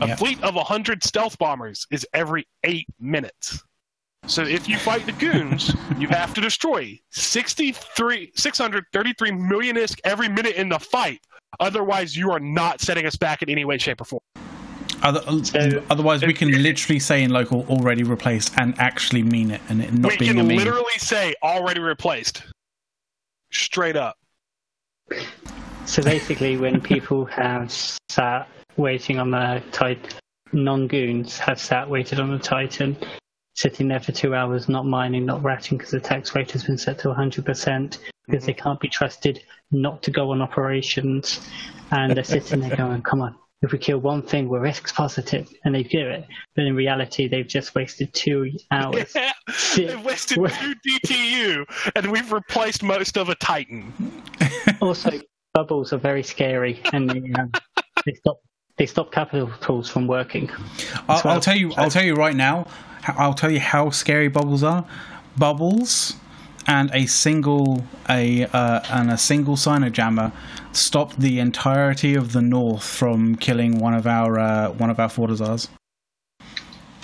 A 0.00 0.16
fleet 0.16 0.42
of 0.42 0.54
100 0.54 1.04
stealth 1.04 1.38
bombers 1.38 1.86
is 1.90 2.06
every 2.14 2.48
eight 2.64 2.86
minutes. 2.98 3.62
So 4.26 4.42
if 4.42 4.70
you 4.70 4.78
fight 4.78 5.04
the 5.04 5.12
goons, 5.12 5.74
you 5.98 6.08
have 6.08 6.32
to 6.32 6.40
destroy 6.40 6.98
63, 7.10 8.32
633 8.34 9.30
million 9.32 9.76
ISK 9.76 10.00
every 10.04 10.28
minute 10.28 10.56
in 10.56 10.70
the 10.70 10.78
fight 10.78 11.20
Otherwise, 11.60 12.16
you 12.16 12.30
are 12.30 12.40
not 12.40 12.80
setting 12.80 13.06
us 13.06 13.16
back 13.16 13.42
in 13.42 13.50
any 13.50 13.64
way, 13.64 13.78
shape, 13.78 14.00
or 14.00 14.04
form. 14.04 14.20
Other, 15.02 15.20
so, 15.44 15.82
otherwise, 15.90 16.24
we 16.24 16.32
can 16.32 16.62
literally 16.62 16.98
say 16.98 17.22
in 17.22 17.30
local 17.30 17.66
already 17.68 18.04
replaced 18.04 18.54
and 18.56 18.74
actually 18.78 19.22
mean 19.22 19.50
it, 19.50 19.60
and 19.68 19.82
it 19.82 19.92
not 19.92 20.12
we 20.12 20.18
being 20.18 20.30
a 20.32 20.34
meme. 20.36 20.48
We 20.48 20.56
can 20.56 20.64
literally 20.66 20.98
say 20.98 21.34
already 21.42 21.80
replaced, 21.80 22.42
straight 23.50 23.96
up. 23.96 24.16
So 25.84 26.02
basically, 26.02 26.56
when 26.56 26.80
people 26.80 27.26
have 27.26 27.70
sat 27.70 28.48
waiting 28.78 29.18
on 29.18 29.30
the 29.30 29.62
Titan, 29.72 30.10
non-goons 30.52 31.38
have 31.38 31.60
sat 31.60 31.88
waited 31.88 32.18
on 32.18 32.30
the 32.30 32.38
Titan, 32.38 32.96
sitting 33.54 33.88
there 33.88 34.00
for 34.00 34.12
two 34.12 34.34
hours, 34.34 34.68
not 34.68 34.86
mining, 34.86 35.26
not 35.26 35.42
ratting 35.42 35.76
because 35.76 35.90
the 35.90 36.00
tax 36.00 36.34
rate 36.34 36.50
has 36.52 36.64
been 36.64 36.78
set 36.78 36.98
to 37.00 37.08
100%, 37.08 37.98
because 38.26 38.42
mm-hmm. 38.42 38.46
they 38.46 38.54
can't 38.54 38.80
be 38.80 38.88
trusted 38.88 39.42
not 39.70 40.02
to 40.02 40.10
go 40.10 40.30
on 40.30 40.40
operations. 40.40 41.40
And 41.90 42.16
they're 42.16 42.24
sitting 42.24 42.60
there 42.60 42.76
going, 42.76 43.02
come 43.02 43.20
on, 43.20 43.36
if 43.64 43.72
we 43.72 43.78
kill 43.78 43.98
one 43.98 44.22
thing, 44.22 44.48
we're 44.48 44.60
risk 44.60 44.94
positive, 44.94 45.48
and 45.64 45.74
they 45.74 45.82
do 45.82 46.06
it. 46.06 46.26
But 46.54 46.66
in 46.66 46.76
reality, 46.76 47.28
they've 47.28 47.46
just 47.46 47.74
wasted 47.74 48.12
two 48.12 48.52
hours. 48.70 49.14
Yeah, 49.14 49.32
they've 49.76 50.04
wasted 50.04 50.36
two 50.36 50.74
DTU, 51.06 51.92
and 51.96 52.10
we've 52.10 52.30
replaced 52.30 52.82
most 52.82 53.16
of 53.16 53.28
a 53.30 53.34
Titan. 53.36 53.92
also, 54.80 55.20
bubbles 55.54 55.92
are 55.92 55.98
very 55.98 56.22
scary, 56.22 56.80
and 56.92 57.08
they, 57.08 57.32
um, 57.40 57.52
they 58.04 58.12
stop 58.14 58.40
they 58.76 58.86
stop 58.86 59.12
capital 59.12 59.50
tools 59.60 59.88
from 59.88 60.06
working. 60.06 60.50
I'll. 61.08 61.22
I'll, 61.24 61.40
tell 61.40 61.56
you. 61.56 61.72
I'll 61.76 61.90
tell 61.90 62.04
you 62.04 62.14
right 62.14 62.36
now. 62.36 62.66
I'll 63.06 63.34
tell 63.34 63.50
you 63.50 63.60
how 63.60 63.90
scary 63.90 64.28
bubbles 64.28 64.62
are. 64.62 64.86
Bubbles 65.38 66.16
and 66.66 66.90
a 66.92 67.06
single 67.06 67.84
a 68.08 68.44
uh, 68.46 68.80
and 68.90 69.10
a 69.10 69.18
single 69.18 69.56
Cyno-Jammer 69.56 70.32
stopped 70.72 71.20
the 71.20 71.38
entirety 71.38 72.14
of 72.14 72.32
the 72.32 72.42
North 72.42 72.84
from 72.84 73.36
killing 73.36 73.78
one 73.78 73.94
of 73.94 74.06
our 74.06 74.38
uh, 74.38 74.70
one 74.70 74.90
of 74.90 74.98
our 74.98 75.08
Fortizars. 75.08 75.68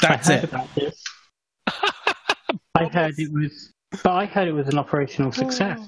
That's 0.01 0.31
I 0.31 0.35
it. 0.35 0.45
About 0.45 0.75
this. 0.75 1.05
I 2.75 2.87
heard 2.87 3.15
it 3.19 3.33
was, 3.33 3.73
but 4.03 4.13
I 4.13 4.27
heard 4.27 4.49
it 4.49 4.53
was 4.53 4.69
an 4.69 4.79
operational 4.79 5.33
success. 5.33 5.81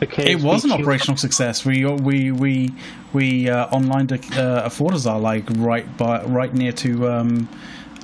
Because 0.00 0.26
it 0.26 0.40
was 0.40 0.64
an 0.64 0.72
operational 0.72 1.16
success. 1.16 1.64
We 1.64 1.84
we 1.84 2.32
we 2.32 2.74
we 3.12 3.48
uh, 3.48 3.68
online 3.68 4.08
a, 4.10 4.14
uh, 4.14 4.64
a 4.64 4.68
Fortizar 4.68 5.20
like 5.20 5.44
right 5.58 5.96
by 5.96 6.24
right 6.24 6.52
near 6.52 6.72
to 6.72 7.08
um, 7.08 7.48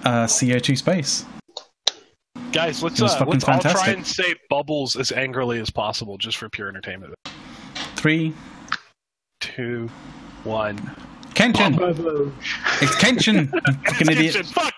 uh, 0.04 0.26
CO2 0.26 0.78
space. 0.78 1.24
Guys, 2.59 2.83
let's 2.83 3.01
uh, 3.01 3.25
let's 3.25 3.44
all 3.44 3.61
try 3.61 3.90
and 3.90 4.05
say 4.05 4.35
bubbles 4.51 4.97
as 4.97 5.12
angrily 5.12 5.61
as 5.61 5.71
possible, 5.71 6.18
just 6.18 6.38
for 6.38 6.49
pure 6.49 6.68
entertainment. 6.68 7.14
Three, 7.94 8.35
two, 9.38 9.88
one. 10.42 10.77
Kenshin. 11.35 11.79
It's 12.83 12.97
Kenshin. 12.97 13.49
fucking 13.87 14.11
idiot. 14.11 14.44
Fuck. 14.47 14.75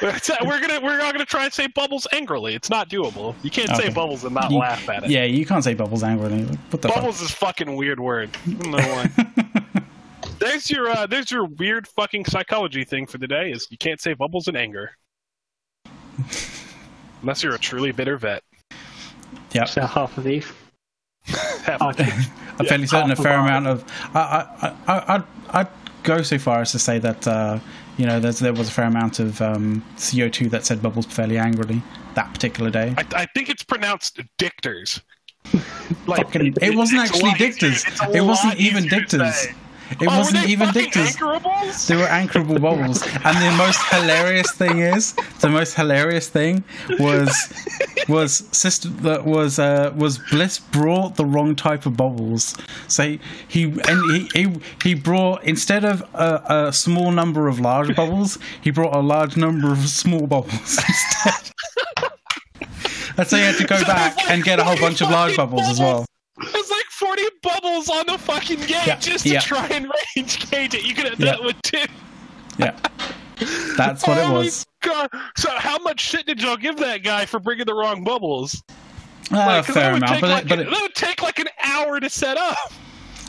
we're 0.46 0.58
gonna 0.58 0.80
we're 0.80 0.96
not 0.96 1.12
gonna 1.12 1.26
try 1.26 1.44
and 1.44 1.52
say 1.52 1.66
bubbles 1.66 2.06
angrily. 2.12 2.54
It's 2.54 2.70
not 2.70 2.88
doable. 2.88 3.34
You 3.42 3.50
can't 3.50 3.68
okay. 3.72 3.88
say 3.88 3.92
bubbles 3.92 4.24
and 4.24 4.32
not 4.32 4.50
you, 4.50 4.56
laugh 4.56 4.88
at 4.88 5.04
it. 5.04 5.10
Yeah, 5.10 5.24
you 5.24 5.44
can't 5.44 5.62
say 5.62 5.74
bubbles 5.74 6.02
angrily. 6.02 6.44
What 6.70 6.80
the 6.80 6.88
bubbles 6.88 7.18
fuck? 7.18 7.24
is 7.26 7.30
fucking 7.30 7.76
weird 7.76 8.00
word. 8.00 8.30
No 8.46 8.78
one. 8.78 9.12
there's 10.38 10.70
your 10.70 10.88
uh, 10.88 11.06
there's 11.06 11.30
your 11.30 11.44
weird 11.44 11.88
fucking 11.88 12.24
psychology 12.24 12.84
thing 12.84 13.06
for 13.06 13.18
the 13.18 13.28
day. 13.28 13.50
Is 13.50 13.68
you 13.70 13.76
can't 13.76 14.00
say 14.00 14.14
bubbles 14.14 14.48
in 14.48 14.56
anger. 14.56 14.92
Unless 17.26 17.42
you're 17.42 17.56
a 17.56 17.58
truly 17.58 17.90
bitter 17.90 18.16
vet. 18.16 18.44
Yeah. 19.50 19.64
So 19.64 19.84
half 19.84 20.16
of 20.16 20.22
these. 20.22 20.46
I'm 21.66 22.66
fairly 22.66 22.86
certain 22.86 23.10
a 23.10 23.16
fair 23.16 23.40
amount 23.40 23.66
of. 23.66 23.84
I, 24.14 24.46
I, 24.62 24.68
I, 24.86 25.14
I'd, 25.16 25.24
I'd 25.50 25.68
go 26.04 26.22
so 26.22 26.38
far 26.38 26.60
as 26.60 26.70
to 26.70 26.78
say 26.78 27.00
that, 27.00 27.26
uh, 27.26 27.58
you 27.96 28.06
know, 28.06 28.20
there 28.20 28.52
was 28.52 28.68
a 28.68 28.70
fair 28.70 28.84
amount 28.84 29.18
of 29.18 29.42
um, 29.42 29.84
CO2 29.96 30.50
that 30.50 30.64
said 30.64 30.80
bubbles 30.80 31.06
fairly 31.06 31.36
angrily 31.36 31.82
that 32.14 32.32
particular 32.32 32.70
day. 32.70 32.94
I, 32.96 33.04
I 33.22 33.26
think 33.34 33.48
it's 33.50 33.64
pronounced 33.64 34.20
dictors. 34.38 35.00
like, 36.06 36.26
Fucking, 36.26 36.46
it, 36.46 36.58
it 36.62 36.76
wasn't 36.76 37.00
actually 37.00 37.32
dictors. 37.32 37.84
It 38.14 38.20
wasn't 38.20 38.54
even 38.60 38.86
dictors. 38.86 39.48
It 39.90 40.08
oh, 40.08 40.18
wasn't 40.18 40.48
even 40.48 40.72
dictors. 40.72 41.16
They 41.86 41.96
were 41.96 42.06
anchorable 42.06 42.60
bubbles. 42.60 43.02
And 43.24 43.36
the 43.38 43.54
most 43.56 43.80
hilarious 43.90 44.50
thing 44.52 44.80
is, 44.80 45.12
the 45.40 45.48
most 45.48 45.74
hilarious 45.74 46.28
thing 46.28 46.64
was 46.98 47.30
was 48.08 48.48
sister 48.52 48.88
that 48.88 49.24
was 49.24 49.58
uh, 49.58 49.92
was 49.96 50.18
Bliss 50.18 50.58
brought 50.58 51.16
the 51.16 51.24
wrong 51.24 51.54
type 51.54 51.86
of 51.86 51.96
bubbles. 51.96 52.56
So 52.88 53.04
he 53.04 53.20
he 53.48 53.64
and 53.64 54.12
he 54.12 54.28
he, 54.34 54.60
he 54.82 54.94
brought 54.94 55.44
instead 55.44 55.84
of 55.84 56.02
a, 56.14 56.66
a 56.68 56.72
small 56.72 57.12
number 57.12 57.48
of 57.48 57.60
large 57.60 57.94
bubbles, 57.94 58.38
he 58.60 58.70
brought 58.70 58.94
a 58.94 59.00
large 59.00 59.36
number 59.36 59.70
of 59.70 59.88
small 59.88 60.26
bubbles 60.26 60.78
instead. 60.88 61.52
That's 63.16 63.30
so 63.30 63.36
he 63.36 63.42
had 63.44 63.56
to 63.56 63.66
go 63.66 63.82
back 63.84 64.30
and 64.30 64.44
get 64.44 64.58
a 64.58 64.64
whole 64.64 64.76
bunch 64.76 65.00
of 65.00 65.10
large 65.10 65.36
bubbles 65.36 65.66
as 65.68 65.80
well. 65.80 66.06
It's 66.96 67.02
like 67.02 67.18
40 67.18 67.22
bubbles 67.42 67.88
on 67.88 68.06
the 68.06 68.18
fucking 68.18 68.60
gate 68.60 68.86
yeah, 68.86 68.98
just 68.98 69.24
to 69.24 69.32
yeah. 69.32 69.40
try 69.40 69.66
and 69.68 69.90
range 70.16 70.50
gauge 70.50 70.74
it. 70.74 70.84
You 70.84 70.94
could 70.94 71.06
have 71.06 71.18
done 71.18 71.38
yeah. 71.40 71.46
with 71.46 71.62
two. 71.62 71.84
Yeah. 72.58 72.78
That's 73.76 74.06
what 74.06 74.18
it 74.18 74.32
was. 74.32 74.66
God. 74.80 75.10
So, 75.36 75.50
how 75.50 75.78
much 75.78 76.00
shit 76.00 76.26
did 76.26 76.40
y'all 76.40 76.56
give 76.56 76.76
that 76.78 77.02
guy 77.02 77.26
for 77.26 77.38
bringing 77.38 77.66
the 77.66 77.74
wrong 77.74 78.02
bubbles? 78.04 78.62
Uh, 79.30 79.36
like, 79.36 79.68
a 79.68 79.72
fair 79.72 79.94
amount, 79.94 80.20
but, 80.20 80.30
like 80.30 80.44
it, 80.44 80.48
but 80.48 80.58
it, 80.60 80.70
that 80.70 80.80
would 80.80 80.94
take 80.94 81.20
like 81.22 81.38
an 81.38 81.48
hour 81.62 81.98
to 82.00 82.08
set 82.08 82.38
up. 82.38 82.72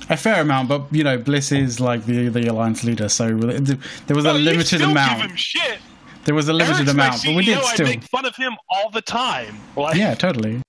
A 0.10 0.16
fair 0.16 0.42
amount, 0.42 0.70
but 0.70 0.86
you 0.92 1.04
know, 1.04 1.18
Bliss 1.18 1.52
is 1.52 1.80
like 1.82 2.06
the 2.06 2.30
the 2.30 2.48
alliance 2.48 2.84
leader, 2.84 3.10
so 3.10 3.36
there 3.36 4.16
was 4.16 4.26
a 4.26 4.30
oh, 4.30 4.34
limited 4.34 4.82
amount. 4.82 5.42
There 6.24 6.36
was 6.36 6.48
a 6.48 6.54
limited 6.54 6.88
Eric's 6.88 6.92
amount, 6.92 7.24
but 7.26 7.36
we 7.36 7.46
did 7.46 7.62
still. 7.66 7.88
I 7.88 7.90
make 7.90 8.04
fun 8.04 8.26
of 8.26 8.36
him 8.36 8.56
all 8.70 8.90
the 8.92 9.02
time. 9.02 9.58
Like, 9.76 9.98
yeah, 9.98 10.14
totally. 10.14 10.62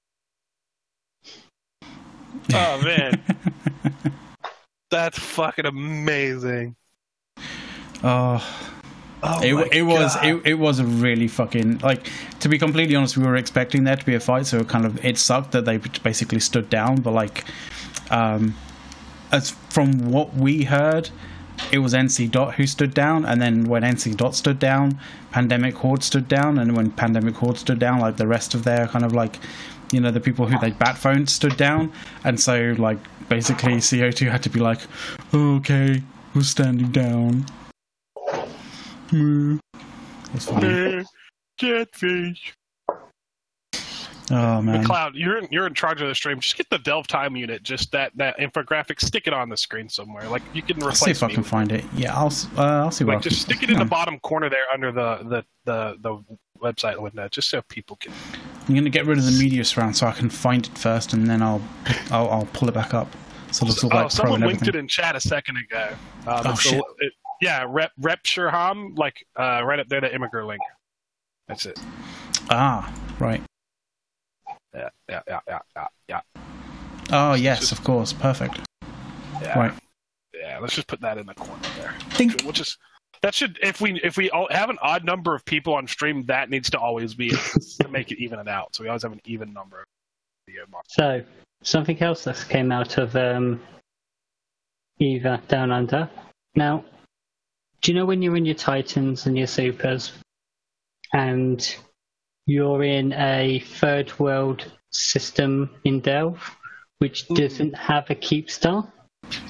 Oh 2.53 2.83
man, 2.85 3.23
that's 4.91 5.19
fucking 5.19 5.67
amazing. 5.67 6.77
Oh. 8.03 8.75
Oh 9.21 9.43
it, 9.43 9.73
it 9.73 9.83
was 9.83 10.17
it, 10.23 10.47
it 10.47 10.55
was 10.55 10.79
a 10.79 10.85
really 10.85 11.27
fucking 11.27 11.79
like 11.79 12.09
to 12.39 12.49
be 12.49 12.57
completely 12.57 12.95
honest 12.95 13.17
we 13.17 13.27
were 13.27 13.35
expecting 13.35 13.83
there 13.83 13.97
to 13.97 14.07
be 14.07 14.15
a 14.15 14.21
fight 14.21 14.47
so 14.47 14.59
it 14.59 14.69
kind 14.69 14.87
of 14.87 15.05
it 15.05 15.19
sucked 15.19 15.51
that 15.53 15.65
they 15.65 15.79
basically 15.79 16.39
stood 16.39 16.71
down 16.71 17.01
but 17.01 17.11
like 17.11 17.45
um 18.13 18.55
as 19.33 19.51
from 19.71 20.13
what 20.13 20.35
we 20.35 20.63
heard 20.63 21.11
it 21.73 21.79
was 21.79 21.95
NC 21.95 22.31
Dot 22.31 22.55
who 22.55 22.67
stood 22.69 22.95
down 22.95 23.25
and 23.25 23.43
then 23.43 23.65
when 23.65 23.83
NC 23.83 24.17
Dot 24.17 24.37
stood 24.37 24.61
down 24.61 25.01
Pandemic 25.33 25.75
Horde 25.75 26.05
stood 26.05 26.29
down 26.29 26.57
and 26.57 26.77
when 26.77 26.93
Pandemic 26.93 27.35
Horde 27.35 27.59
stood 27.59 27.81
down 27.81 27.99
like 27.99 28.19
the 28.19 28.27
rest 28.29 28.55
of 28.55 28.63
their 28.63 28.87
kind 28.87 29.05
of 29.05 29.13
like 29.13 29.41
you 29.93 30.01
know 30.01 30.11
the 30.11 30.21
people 30.21 30.47
who 30.47 30.59
they 30.59 30.71
bat 30.71 30.97
phoned 30.97 31.29
stood 31.29 31.57
down 31.57 31.93
and 32.25 32.41
so 32.41 32.75
like 32.79 32.99
basically 33.29 33.75
CO2 33.75 34.31
had 34.31 34.43
to 34.43 34.51
be 34.51 34.61
like 34.61 34.81
okay 35.35 36.03
we're 36.35 36.43
standing 36.43 36.91
down 36.91 37.47
Hmm. 39.11 39.57
That's 40.33 40.45
funny. 40.45 41.05
Catfish. 41.59 42.55
Oh 44.31 44.61
man. 44.61 44.85
McLeod, 44.85 45.13
you're 45.15 45.39
in, 45.39 45.49
you're 45.51 45.67
in 45.67 45.73
charge 45.73 46.03
of 46.03 46.09
the 46.09 46.15
stream. 46.15 46.39
Just 46.39 46.59
get 46.59 46.69
the 46.69 46.79
Delve 46.79 47.07
time 47.07 47.35
unit, 47.35 47.63
just 47.63 47.91
that 47.93 48.13
that 48.17 48.39
infographic, 48.39 49.01
stick 49.01 49.27
it 49.27 49.33
on 49.33 49.49
the 49.49 49.57
screen 49.57 49.89
somewhere. 49.89 50.29
Like 50.29 50.43
you 50.53 50.61
can 50.61 50.83
I'll 50.83 50.93
see 50.93 51.11
if 51.11 51.23
I 51.23 51.33
can 51.33 51.43
find 51.43 51.73
it. 51.73 51.85
Yeah, 51.95 52.15
I'll 52.15 52.33
uh, 52.59 52.85
I'll 52.85 52.91
see 52.91 53.05
what 53.05 53.13
Like 53.13 53.19
I 53.21 53.23
can 53.23 53.31
just 53.31 53.43
stick 53.43 53.63
it 53.63 53.71
in 53.71 53.79
the 53.79 53.87
bottom 53.87 54.19
corner 54.21 54.51
there 54.51 54.67
under 54.73 54.93
the 54.93 55.17
the 55.25 55.45
the, 55.65 55.97
the 56.03 56.39
website 56.61 57.01
window, 57.01 57.29
just 57.29 57.49
so 57.49 57.63
people 57.63 57.97
can. 57.97 58.13
I'm 58.69 58.75
gonna 58.75 58.91
get 58.91 59.07
rid 59.07 59.19
of 59.19 59.25
the 59.25 59.33
media 59.33 59.65
surround 59.65 59.97
so 59.97 60.07
I 60.07 60.13
can 60.13 60.31
find 60.31 60.67
it 60.67 60.77
first, 60.79 61.13
and 61.13 61.27
then 61.27 61.43
I'll 61.43 61.63
I'll, 62.11 62.29
I'll 62.31 62.49
pull 62.53 62.69
it 62.69 62.75
back 62.75 62.95
up. 62.95 63.09
So 63.51 63.65
it 63.65 63.69
looks 63.71 63.85
all 63.85 63.91
oh, 63.93 63.97
like 63.97 64.11
someone 64.11 64.43
and 64.43 64.51
linked 64.53 64.69
it 64.69 64.75
in 64.77 64.89
chat 64.89 65.17
a 65.17 65.21
second 65.21 65.57
ago. 65.57 65.89
Um, 66.27 66.43
Oh, 66.47 66.53
a- 66.53 66.57
shit. 66.57 66.83
it- 66.99 67.13
yeah, 67.41 67.65
Rep 67.69 67.93
Rep 67.99 68.21
Sherham, 68.25 68.95
like 68.97 69.25
uh, 69.37 69.63
right 69.65 69.79
up 69.79 69.89
there, 69.89 70.01
the 70.01 70.09
Imgur 70.09 70.47
link. 70.47 70.61
That's 71.47 71.67
it. 71.67 71.79
Ah, 72.51 72.93
right. 73.19 73.43
Yeah, 74.75 74.89
yeah, 75.09 75.21
yeah, 75.27 75.41
yeah, 75.49 75.59
yeah, 75.77 75.87
yeah. 76.09 76.21
Oh 77.11 77.35
yes, 77.35 77.73
of 77.73 77.83
course. 77.85 78.13
Perfect. 78.13 78.61
yeah. 79.41 79.59
Right. 79.59 79.73
Yeah, 80.35 80.59
let's 80.59 80.75
just 80.75 80.89
put 80.89 81.01
that 81.01 81.17
in 81.19 81.27
the 81.27 81.35
corner 81.35 81.63
there. 81.79 81.95
Think. 82.11 82.43
We'll 82.43 82.53
just 82.53 82.79
that 83.23 83.35
should 83.35 83.59
if 83.63 83.81
we 83.81 84.01
if 84.03 84.17
we 84.17 84.31
all 84.31 84.49
have 84.51 84.71
an 84.71 84.79
odd 84.83 85.05
number 85.05 85.35
of 85.35 85.45
people 85.45 85.75
on 85.75 85.87
stream, 85.87 86.25
that 86.27 86.51
needs 86.51 86.71
to 86.71 86.79
always 86.79 87.15
be 87.15 87.31
to 87.31 87.89
make 87.91 88.11
it 88.11 88.23
even 88.23 88.39
it 88.39 88.49
out. 88.49 88.75
So 88.75 88.83
we 88.83 88.89
always 88.89 89.03
have 89.03 89.13
an 89.13 89.21
even 89.25 89.53
number 89.53 89.81
of. 89.81 89.85
So, 90.89 91.23
something 91.63 92.01
else 92.01 92.25
that 92.25 92.43
came 92.49 92.73
out 92.73 92.97
of 92.97 93.15
um, 93.17 93.61
Eve 94.99 95.27
Down 95.47 95.71
Under. 95.71 96.09
Now, 96.55 96.85
do 97.83 97.93
you 97.93 97.99
know 97.99 98.07
when 98.07 98.23
you're 98.23 98.37
in 98.37 98.47
your 98.47 98.55
Titans 98.55 99.27
and 99.27 99.37
your 99.37 99.47
Supers 99.47 100.13
and 101.13 101.77
you're 102.47 102.83
in 102.83 103.13
a 103.13 103.59
third 103.61 104.19
world 104.19 104.73
system 104.91 105.69
in 105.85 106.01
Delve 106.01 106.57
which 106.99 107.29
doesn't 107.29 107.77
have 107.77 108.11
a 108.11 108.15
keep 108.15 108.51
star? 108.51 108.93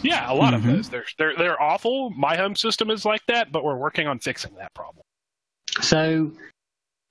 Yeah, 0.03 0.31
a 0.31 0.35
lot 0.35 0.55
Mhm. 0.55 0.57
of 0.57 0.63
those. 0.65 0.89
They're 0.89 1.05
they're 1.19 1.35
they're 1.37 1.61
awful. 1.63 2.11
My 2.11 2.37
home 2.37 2.55
system 2.57 2.91
is 2.91 3.05
like 3.05 3.25
that, 3.27 3.53
but 3.53 3.65
we're 3.65 3.77
working 3.77 4.07
on 4.07 4.19
fixing 4.19 4.55
that 4.57 4.73
problem. 4.75 5.05
So 5.81 6.33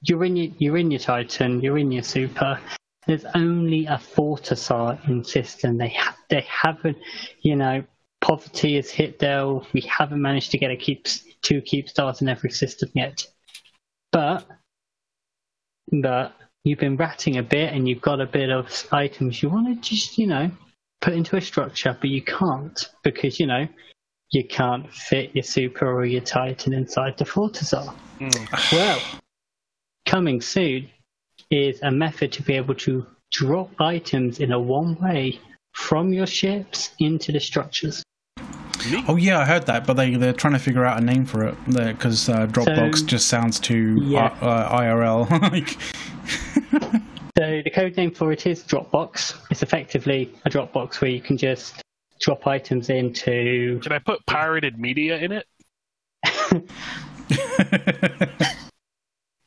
you're 0.01 0.23
in 0.25 0.35
your 0.35 0.51
you're 0.57 0.77
in 0.77 0.91
your 0.91 0.99
Titan, 0.99 1.61
you're 1.61 1.77
in 1.77 1.91
your 1.91 2.03
Super. 2.03 2.59
There's 3.05 3.25
only 3.35 3.85
a 3.85 3.95
Fortizar 3.97 5.07
in 5.07 5.23
system. 5.23 5.77
They 5.77 5.89
ha- 5.89 6.17
they 6.29 6.41
haven't, 6.41 6.97
you 7.41 7.55
know, 7.55 7.83
poverty 8.19 8.75
has 8.75 8.89
hit 8.91 9.19
Dell. 9.19 9.65
We 9.73 9.81
haven't 9.81 10.21
managed 10.21 10.51
to 10.51 10.57
get 10.57 10.71
a 10.71 10.75
keep 10.75 11.07
two 11.41 11.61
keep 11.61 11.87
stars 11.87 12.21
in 12.21 12.27
every 12.27 12.51
system 12.51 12.89
yet. 12.93 13.25
But 14.11 14.45
but 16.01 16.35
you've 16.63 16.79
been 16.79 16.97
ratting 16.97 17.37
a 17.37 17.43
bit, 17.43 17.73
and 17.73 17.87
you've 17.87 18.01
got 18.01 18.19
a 18.19 18.25
bit 18.25 18.49
of 18.49 18.87
items 18.91 19.41
you 19.41 19.49
want 19.49 19.67
to 19.67 19.89
just 19.89 20.17
you 20.17 20.27
know 20.27 20.51
put 21.01 21.13
into 21.13 21.35
a 21.37 21.41
structure, 21.41 21.95
but 21.99 22.09
you 22.09 22.21
can't 22.21 22.89
because 23.03 23.39
you 23.39 23.47
know 23.47 23.67
you 24.31 24.45
can't 24.47 24.91
fit 24.93 25.33
your 25.35 25.43
Super 25.43 25.87
or 25.91 26.05
your 26.05 26.21
Titan 26.21 26.73
inside 26.73 27.17
the 27.17 27.25
Fortizar. 27.25 27.93
Well, 28.71 29.01
coming 30.05 30.41
soon 30.41 30.89
is 31.51 31.81
a 31.81 31.91
method 31.91 32.31
to 32.33 32.43
be 32.43 32.53
able 32.55 32.75
to 32.75 33.05
drop 33.31 33.69
items 33.79 34.39
in 34.39 34.51
a 34.51 34.59
one 34.59 34.95
way 35.01 35.39
from 35.73 36.11
your 36.13 36.25
ships 36.27 36.91
into 36.99 37.31
the 37.31 37.39
structures. 37.39 38.03
Oh 39.07 39.15
yeah, 39.15 39.39
I 39.39 39.45
heard 39.45 39.65
that, 39.67 39.85
but 39.85 39.93
they 39.93 40.15
they're 40.15 40.33
trying 40.33 40.53
to 40.53 40.59
figure 40.59 40.85
out 40.85 41.01
a 41.01 41.03
name 41.03 41.25
for 41.25 41.43
it 41.45 41.55
because 41.67 42.29
uh, 42.29 42.47
Dropbox 42.47 42.99
So- 42.99 43.05
just 43.05 43.27
sounds 43.27 43.59
too 43.59 43.99
Yeah. 44.03 44.35
uh, 44.41 44.45
uh, 44.45 44.79
IRL. 44.81 45.29
like, 45.51 47.01
So 47.37 47.61
the 47.63 47.69
code 47.69 47.95
name 47.95 48.09
for 48.11 48.31
it 48.31 48.47
is 48.47 48.63
Dropbox. 48.63 49.35
It's 49.51 49.61
effectively 49.61 50.33
a 50.45 50.49
Dropbox 50.49 51.01
where 51.01 51.11
you 51.11 51.21
can 51.21 51.37
just 51.37 51.83
drop 52.19 52.47
items 52.47 52.89
into. 52.89 53.79
Can 53.83 53.91
I 53.91 53.99
put 53.99 54.25
pirated 54.25 54.79
media 54.79 55.19
in 55.19 55.31
it? 55.33 55.45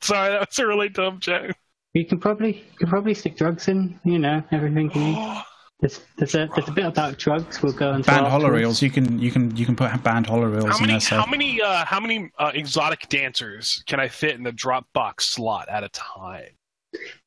Sorry, 0.03 0.31
that 0.31 0.49
was 0.49 0.59
a 0.61 0.67
really 0.69 0.89
dumb 0.89 1.19
joke. 1.19 1.57
You 1.95 2.05
can 2.05 2.21
probably 2.21 2.59
you 2.59 2.79
can 2.79 2.87
probably 2.89 3.13
stick 3.13 3.37
drugs 3.37 3.67
in. 3.67 3.99
You 4.05 4.21
know 4.21 4.45
everything. 4.53 4.93
You 4.95 5.01
need. 5.01 5.43
There's 5.81 5.99
there's 6.19 6.35
a 6.35 6.47
there's 6.55 6.69
a 6.69 6.73
bit 6.73 6.85
about 6.85 7.17
drugs. 7.17 7.63
We'll 7.63 7.73
go 7.73 7.95
into 7.95 8.07
banned 8.07 8.27
afterwards. 8.27 8.67
holoreels. 8.67 8.83
You 8.83 8.91
can 8.91 9.19
you 9.19 9.31
can 9.31 9.57
you 9.57 9.65
can 9.65 9.75
put 9.75 9.91
banned 10.03 10.27
holoreels 10.27 10.69
How 10.69 10.77
in 10.77 10.83
many 10.83 10.93
there. 10.93 11.01
So 11.01 11.17
how 11.17 11.25
many 11.25 11.63
uh, 11.63 11.87
how 11.87 11.99
many 11.99 12.31
uh, 12.39 12.53
exotic 12.53 13.09
dancers 13.09 13.83
can 13.87 13.99
I 13.99 14.09
fit 14.09 14.37
in 14.37 14.43
the 14.43 14.53
Dropbox 14.53 15.23
slot 15.23 15.71
at 15.71 15.83
a 15.83 15.89
time? 15.89 16.51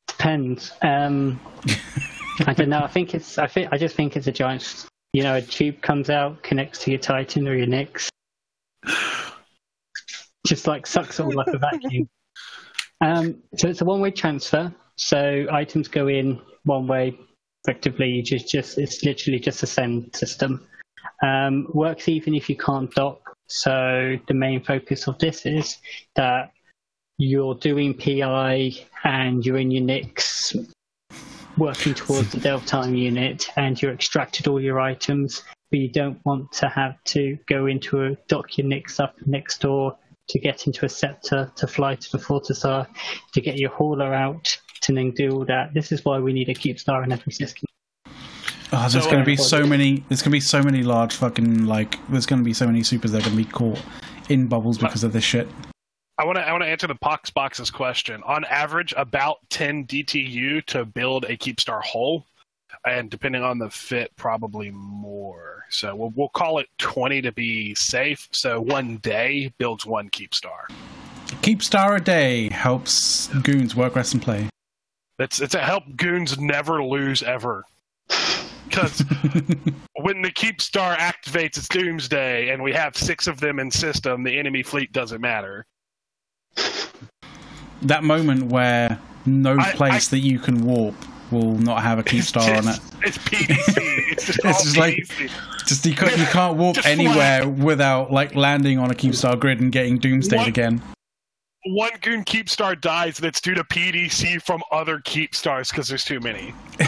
Depends. 0.07 0.71
Um, 0.81 1.39
I 2.45 2.53
don't 2.53 2.69
know. 2.69 2.81
I 2.81 2.87
think 2.87 3.13
it's. 3.13 3.37
I 3.37 3.47
think. 3.47 3.69
I 3.71 3.77
just 3.77 3.95
think 3.95 4.15
it's 4.15 4.27
a 4.27 4.31
giant. 4.31 4.85
You 5.13 5.23
know, 5.23 5.35
a 5.35 5.41
tube 5.41 5.81
comes 5.81 6.09
out, 6.09 6.41
connects 6.41 6.79
to 6.83 6.91
your 6.91 6.99
Titan 6.99 7.47
or 7.47 7.55
your 7.55 7.67
Nyx. 7.67 8.09
just 10.47 10.67
like 10.67 10.87
sucks 10.87 11.19
all 11.19 11.31
like 11.31 11.47
a 11.47 11.57
vacuum. 11.57 12.09
Um, 13.01 13.41
so 13.57 13.67
it's 13.67 13.81
a 13.81 13.85
one-way 13.85 14.11
transfer. 14.11 14.73
So 14.95 15.45
items 15.51 15.87
go 15.87 16.07
in 16.07 16.39
one 16.63 16.87
way. 16.87 17.17
Effectively, 17.65 18.09
you 18.09 18.23
just 18.23 18.49
just 18.49 18.77
it's 18.77 19.03
literally 19.03 19.39
just 19.39 19.63
a 19.63 19.67
send 19.67 20.15
system. 20.15 20.67
Um, 21.21 21.67
works 21.73 22.07
even 22.09 22.33
if 22.33 22.49
you 22.49 22.57
can't 22.57 22.93
dock. 22.93 23.37
So 23.47 24.17
the 24.27 24.33
main 24.33 24.63
focus 24.63 25.07
of 25.07 25.17
this 25.19 25.45
is 25.45 25.77
that 26.15 26.51
you're 27.17 27.55
doing 27.55 27.93
PI 27.93 28.71
and 29.03 29.45
you're 29.45 29.57
in 29.57 29.71
your 29.71 29.83
Nyx 29.83 30.67
working 31.57 31.93
towards 31.93 32.31
the 32.31 32.39
Delve 32.39 32.65
time 32.65 32.95
unit 32.95 33.49
and 33.55 33.79
you 33.81 33.89
extracted 33.89 34.47
all 34.47 34.59
your 34.59 34.79
items, 34.79 35.43
but 35.69 35.79
you 35.79 35.89
don't 35.89 36.19
want 36.25 36.51
to 36.53 36.67
have 36.69 36.95
to 37.05 37.37
go 37.47 37.67
into 37.67 38.03
a 38.03 38.15
dock 38.27 38.57
your 38.57 38.67
Nyx 38.67 38.99
up 38.99 39.15
next 39.25 39.61
door 39.61 39.95
to 40.29 40.39
get 40.39 40.67
into 40.67 40.85
a 40.85 40.89
scepter 40.89 41.51
to 41.55 41.67
fly 41.67 41.95
to 41.95 42.11
the 42.11 42.17
Fortizar 42.17 42.87
to 43.33 43.41
get 43.41 43.57
your 43.57 43.69
hauler 43.69 44.13
out 44.13 44.57
to 44.81 44.93
then 44.93 45.11
do 45.11 45.31
all 45.31 45.45
that. 45.45 45.73
This 45.73 45.91
is 45.91 46.03
why 46.05 46.19
we 46.19 46.33
need 46.33 46.49
a 46.49 46.53
keep 46.53 46.79
star 46.79 47.03
in 47.03 47.11
every 47.11 47.31
system. 47.31 47.65
oh, 48.07 48.11
ah, 48.71 48.87
there's 48.89 49.03
So, 49.03 49.11
going 49.11 49.23
to 49.23 49.25
be 49.25 49.33
um, 49.33 49.43
so 49.43 49.65
many. 49.65 50.03
There's 50.09 50.21
going 50.21 50.31
to 50.31 50.35
be 50.37 50.39
so 50.39 50.61
many 50.61 50.83
large 50.83 51.15
fucking 51.15 51.65
like. 51.65 51.99
There's 52.09 52.25
going 52.25 52.39
to 52.41 52.45
be 52.45 52.53
so 52.53 52.65
many 52.65 52.83
supers 52.83 53.11
that 53.11 53.19
are 53.19 53.29
going 53.29 53.37
to 53.37 53.43
be 53.43 53.49
caught 53.49 53.81
in 54.29 54.47
bubbles 54.47 54.77
because 54.77 55.03
of 55.03 55.13
this 55.13 55.23
shit. 55.23 55.47
I 56.17 56.25
want 56.25 56.37
to 56.37 56.47
I 56.47 56.51
want 56.51 56.63
to 56.63 56.69
answer 56.69 56.85
the 56.85 56.95
Pox 56.95 57.31
Box's 57.31 57.71
question. 57.71 58.21
On 58.23 58.45
average, 58.45 58.93
about 58.95 59.37
10 59.49 59.87
DTU 59.87 60.63
to 60.67 60.85
build 60.85 61.25
a 61.25 61.35
Keepstar 61.35 61.83
hull, 61.83 62.27
and 62.85 63.09
depending 63.09 63.41
on 63.41 63.57
the 63.57 63.69
fit, 63.71 64.15
probably 64.15 64.69
more. 64.69 65.65
So 65.69 65.95
we'll 65.95 66.13
we'll 66.15 66.29
call 66.29 66.59
it 66.59 66.67
20 66.77 67.23
to 67.23 67.31
be 67.31 67.73
safe. 67.73 68.29
So 68.31 68.61
one 68.61 68.97
day 68.97 69.51
builds 69.57 69.87
one 69.87 70.09
Keepstar. 70.11 70.67
Keep 71.41 71.63
star 71.63 71.95
a 71.95 72.01
day 72.01 72.49
helps 72.49 73.27
goons 73.41 73.75
work, 73.75 73.95
rest, 73.95 74.13
and 74.13 74.21
play. 74.21 74.49
It's 75.17 75.41
it's 75.41 75.55
a 75.55 75.59
help 75.59 75.83
goons 75.95 76.37
never 76.37 76.83
lose 76.83 77.23
ever. 77.23 77.65
Because 78.65 78.99
when 79.95 80.21
the 80.21 80.31
Keepstar 80.31 80.95
activates 80.97 81.57
its 81.57 81.67
Doomsday, 81.69 82.49
and 82.49 82.61
we 82.61 82.71
have 82.71 82.95
six 82.95 83.25
of 83.25 83.39
them 83.39 83.59
in 83.59 83.71
system, 83.71 84.23
the 84.23 84.37
enemy 84.37 84.61
fleet 84.61 84.91
doesn't 84.91 85.19
matter. 85.19 85.65
That 87.83 88.03
moment 88.03 88.45
where 88.51 88.99
no 89.25 89.57
I- 89.59 89.71
place 89.73 90.07
that 90.09 90.19
you 90.19 90.39
can 90.39 90.65
warp 90.65 90.95
will 91.31 91.57
not 91.57 91.81
have 91.81 91.97
a 91.99 92.03
keep 92.03 92.23
star 92.23 92.43
on 92.53 92.67
it. 92.67 92.79
It's 93.01 93.17
PDC. 93.17 93.75
It's 94.11 94.25
just 94.27 94.39
It's 94.45 94.63
just 94.63 94.77
like- 94.77 95.07
Just 95.65 95.85
you 95.85 95.95
can't, 95.95 96.17
you 96.17 96.25
can't 96.25 96.57
warp 96.57 96.75
Just 96.75 96.87
anywhere 96.87 97.47
without 97.47 98.11
like 98.11 98.35
landing 98.35 98.77
on 98.77 98.91
a 98.91 98.95
keep 98.95 99.15
star 99.15 99.35
grid 99.35 99.59
and 99.59 99.71
getting 99.71 99.97
doomsday 99.97 100.37
What? 100.37 100.47
again. 100.47 100.81
one 101.65 101.91
goon 102.01 102.23
keep 102.23 102.49
star 102.49 102.75
dies 102.75 103.17
and 103.17 103.25
it's 103.25 103.41
due 103.41 103.55
to 103.55 103.63
PDC 103.63 104.41
from 104.43 104.61
other 104.71 104.99
keep 105.03 105.33
stars 105.33 105.69
because 105.71 105.87
there's 105.87 106.03
too 106.05 106.19
many. 106.19 106.53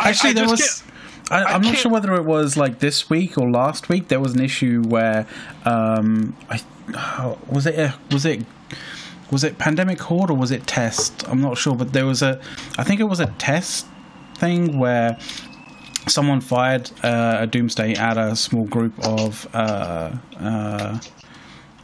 Actually, 0.00 0.28
I, 0.28 0.30
I 0.30 0.32
there 0.34 0.48
was. 0.48 0.82
I, 1.30 1.54
am 1.54 1.62
not 1.62 1.76
sure 1.76 1.92
whether 1.92 2.14
it 2.14 2.24
was 2.24 2.56
like 2.56 2.78
this 2.78 3.10
week 3.10 3.36
or 3.38 3.50
last 3.50 3.88
week. 3.88 4.08
There 4.08 4.18
was 4.20 4.34
an 4.34 4.40
issue 4.40 4.82
where, 4.88 5.26
um, 5.66 6.34
I 6.48 6.60
was 7.48 7.66
it 7.66 7.78
a, 7.78 7.94
was 8.10 8.24
it 8.24 8.44
was 9.30 9.44
it 9.44 9.58
pandemic 9.58 10.00
horde 10.00 10.30
or 10.30 10.36
was 10.36 10.50
it 10.50 10.66
test? 10.66 11.28
I'm 11.28 11.40
not 11.40 11.58
sure, 11.58 11.74
but 11.76 11.92
there 11.92 12.06
was 12.06 12.22
a. 12.22 12.40
I 12.78 12.84
think 12.84 13.00
it 13.00 13.04
was 13.04 13.20
a 13.20 13.26
test 13.38 13.86
thing 14.36 14.78
where 14.78 15.18
someone 16.06 16.40
fired 16.40 16.90
uh, 17.02 17.38
a 17.40 17.46
doomsday 17.46 17.94
at 17.94 18.16
a 18.16 18.34
small 18.34 18.64
group 18.64 18.98
of 19.04 19.46
uh, 19.54 20.16
uh, 20.38 20.98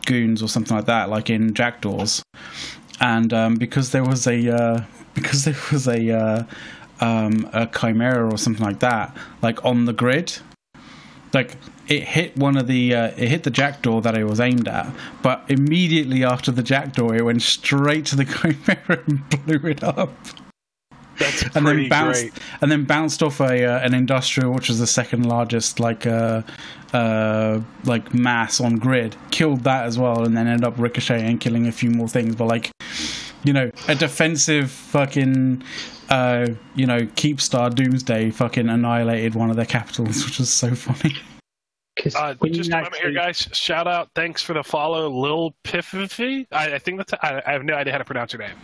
goons 0.06 0.42
or 0.42 0.48
something 0.48 0.76
like 0.76 0.86
that, 0.86 1.10
like 1.10 1.28
in 1.30 1.52
jackdaws, 1.54 2.22
and 3.00 3.32
um, 3.32 3.56
because 3.56 3.92
there 3.92 4.04
was 4.04 4.26
a 4.26 4.48
uh, 4.48 4.84
because 5.14 5.44
there 5.44 5.56
was 5.70 5.86
a 5.86 6.10
uh, 6.10 6.42
um, 7.00 7.48
a 7.52 7.66
chimera 7.66 8.30
or 8.30 8.38
something 8.38 8.64
like 8.64 8.80
that, 8.80 9.14
like 9.42 9.64
on 9.64 9.84
the 9.84 9.92
grid, 9.92 10.38
like 11.32 11.56
it 11.88 12.02
hit 12.02 12.36
one 12.36 12.56
of 12.56 12.66
the 12.66 12.94
uh, 12.94 13.06
it 13.16 13.28
hit 13.28 13.42
the 13.42 13.50
jackdaw 13.50 14.00
that 14.00 14.16
it 14.16 14.24
was 14.24 14.40
aimed 14.40 14.68
at, 14.68 14.92
but 15.22 15.44
immediately 15.48 16.24
after 16.24 16.50
the 16.50 16.62
jackdaw, 16.62 17.10
it 17.10 17.22
went 17.22 17.42
straight 17.42 18.06
to 18.06 18.16
the 18.16 18.24
chimera 18.66 19.02
and 19.06 19.28
blew 19.28 19.70
it 19.70 19.82
up. 19.82 20.12
That's 21.18 21.42
and 21.54 21.66
then 21.66 21.88
bounced 21.88 22.22
great. 22.22 22.32
and 22.60 22.72
then 22.72 22.84
bounced 22.84 23.22
off 23.22 23.40
a 23.40 23.64
uh, 23.64 23.78
an 23.80 23.94
industrial, 23.94 24.52
which 24.52 24.68
was 24.68 24.78
the 24.78 24.86
second 24.86 25.26
largest 25.26 25.78
like 25.78 26.06
uh, 26.06 26.42
uh, 26.92 27.60
like 27.84 28.12
mass 28.14 28.60
on 28.60 28.76
grid, 28.76 29.16
killed 29.30 29.64
that 29.64 29.84
as 29.84 29.98
well, 29.98 30.24
and 30.24 30.36
then 30.36 30.48
ended 30.48 30.66
up 30.66 30.74
ricocheting 30.78 31.26
and 31.26 31.40
killing 31.40 31.66
a 31.66 31.72
few 31.72 31.90
more 31.90 32.08
things. 32.08 32.34
But 32.34 32.46
like, 32.46 32.72
you 33.44 33.52
know, 33.52 33.70
a 33.86 33.94
defensive 33.94 34.70
fucking 34.70 35.62
uh, 36.08 36.48
you 36.74 36.86
know, 36.86 37.06
keep 37.16 37.40
star 37.40 37.70
Doomsday 37.70 38.30
fucking 38.30 38.68
annihilated 38.68 39.34
one 39.34 39.50
of 39.50 39.56
their 39.56 39.64
capitals, 39.66 40.24
which 40.24 40.38
was 40.38 40.52
so 40.52 40.74
funny. 40.74 41.16
Uh, 42.14 42.34
just 42.50 42.70
a 42.70 42.76
moment 42.76 42.94
here, 42.96 43.12
guys. 43.12 43.48
Shout 43.52 43.86
out, 43.86 44.10
thanks 44.14 44.42
for 44.42 44.52
the 44.52 44.62
follow, 44.62 45.08
Lil 45.08 45.54
Piffy. 45.64 46.46
I, 46.52 46.74
I 46.74 46.78
think 46.78 46.98
that's. 46.98 47.12
I, 47.22 47.42
I, 47.46 47.52
have 47.52 47.64
no 47.64 47.74
idea 47.74 47.92
how 47.92 47.98
to 47.98 48.04
pronounce 48.04 48.32
your 48.32 48.42
name. 48.42 48.56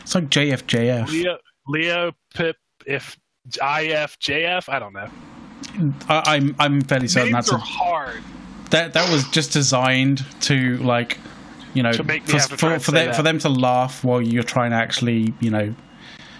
It's 0.00 0.14
like 0.14 0.28
JFJF. 0.28 1.08
Leo, 1.08 1.38
Leo 1.66 2.12
Pip 2.34 2.56
if 2.86 3.18
IFJF. 3.50 4.68
I 4.68 4.78
don't 4.78 4.92
know. 4.92 5.08
I, 6.08 6.36
am 6.36 6.48
I'm, 6.48 6.56
I'm 6.58 6.80
fairly 6.82 7.08
certain 7.08 7.32
Names 7.32 7.46
that's 7.46 7.52
a, 7.52 7.58
hard. 7.58 8.22
That 8.70 8.92
that 8.92 9.10
was 9.10 9.28
just 9.30 9.52
designed 9.52 10.24
to 10.42 10.76
like, 10.78 11.18
you 11.74 11.82
know, 11.82 11.92
for 11.92 12.04
for, 12.04 12.78
for, 12.78 12.90
them, 12.92 13.14
for 13.14 13.22
them 13.22 13.38
to 13.40 13.48
laugh 13.48 14.04
while 14.04 14.20
you're 14.20 14.42
trying 14.42 14.70
to 14.70 14.76
actually, 14.76 15.34
you 15.40 15.50
know, 15.50 15.74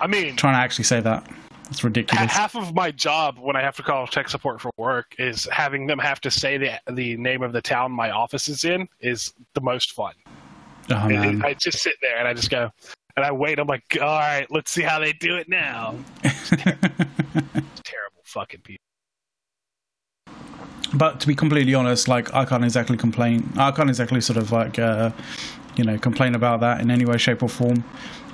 I 0.01 0.07
mean, 0.07 0.37
trying 0.37 0.55
to 0.55 0.59
actually 0.59 0.85
say 0.85 1.01
that. 1.01 1.29
It's 1.71 1.83
ridiculous. 1.83 2.31
Half 2.31 2.57
of 2.57 2.75
my 2.75 2.91
job 2.91 3.39
when 3.39 3.57
I 3.57 3.63
have 3.63 3.77
to 3.77 3.83
call 3.83 4.07
tech 4.07 4.29
support 4.29 4.61
for 4.61 4.71
work 4.77 5.15
is 5.19 5.49
having 5.51 5.87
them 5.87 5.99
have 5.99 6.21
to 6.23 6.31
say 6.31 6.59
the 6.59 6.79
the 6.93 7.17
name 7.17 7.43
of 7.43 7.53
the 7.53 7.63
town 7.63 7.93
my 7.93 8.11
office 8.11 8.49
is 8.49 8.65
in 8.65 8.89
is 9.01 9.33
the 9.55 9.61
most 9.61 9.93
fun. 9.93 10.15
Oh, 10.91 11.09
man. 11.09 11.43
I 11.43 11.55
just 11.55 11.79
sit 11.79 11.95
there 12.03 12.19
and 12.19 12.29
I 12.29 12.35
just 12.35 12.51
go 12.51 12.71
and 13.17 13.25
I 13.25 13.33
wait. 13.33 13.59
I'm 13.59 13.67
like, 13.67 13.97
all 14.01 14.19
right, 14.19 14.47
let's 14.51 14.71
see 14.71 14.83
how 14.83 14.99
they 14.99 15.13
do 15.15 15.37
it 15.37 15.49
now. 15.49 15.95
terrible 16.23 18.23
fucking 18.25 18.61
people. 18.61 18.81
But 20.93 21.21
to 21.21 21.27
be 21.27 21.35
completely 21.35 21.75
honest, 21.75 22.09
like 22.09 22.33
I 22.35 22.45
can't 22.45 22.65
exactly 22.65 22.97
complain. 22.97 23.51
I 23.57 23.71
can't 23.73 23.89
exactly 23.89 24.21
sort 24.21 24.37
of 24.37 24.53
like 24.53 24.79
uh, 24.79 25.11
you 25.77 25.85
know 25.85 25.99
complain 25.99 26.35
about 26.35 26.61
that 26.61 26.81
in 26.81 26.91
any 26.91 27.05
way, 27.05 27.17
shape, 27.17 27.43
or 27.43 27.49
form. 27.49 27.83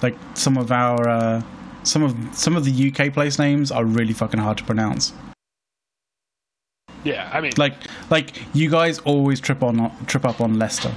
Like 0.02 0.16
some 0.34 0.58
of 0.58 0.72
our 0.72 1.08
uh, 1.08 1.42
some 1.82 2.02
of 2.02 2.16
some 2.32 2.56
of 2.56 2.64
the 2.64 2.92
UK 2.92 3.12
place 3.12 3.38
names 3.38 3.70
are 3.70 3.84
really 3.84 4.12
fucking 4.12 4.40
hard 4.40 4.58
to 4.58 4.64
pronounce. 4.64 5.12
Yeah, 7.04 7.30
I 7.32 7.40
mean, 7.40 7.52
like 7.56 7.74
like 8.10 8.42
you 8.54 8.70
guys 8.70 8.98
always 9.00 9.40
trip 9.40 9.62
on 9.62 9.90
trip 10.06 10.24
up 10.24 10.40
on 10.40 10.58
Leicester 10.58 10.92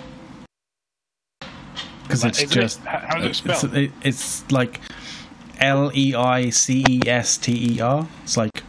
because 2.04 2.24
it's 2.24 2.54
just 2.54 2.80
it, 2.82 2.88
how 2.88 3.20
do 3.20 3.28
you 3.28 3.34
spell? 3.34 3.56
It's, 3.56 3.64
it, 3.64 3.92
it's 4.04 4.52
like 4.52 4.80
L 5.60 5.92
E 5.96 6.14
I 6.14 6.50
C 6.50 6.84
E 6.88 7.02
S 7.08 7.38
T 7.38 7.76
E 7.76 7.82
R. 7.82 8.08
It's 8.24 8.38
like 8.38 8.60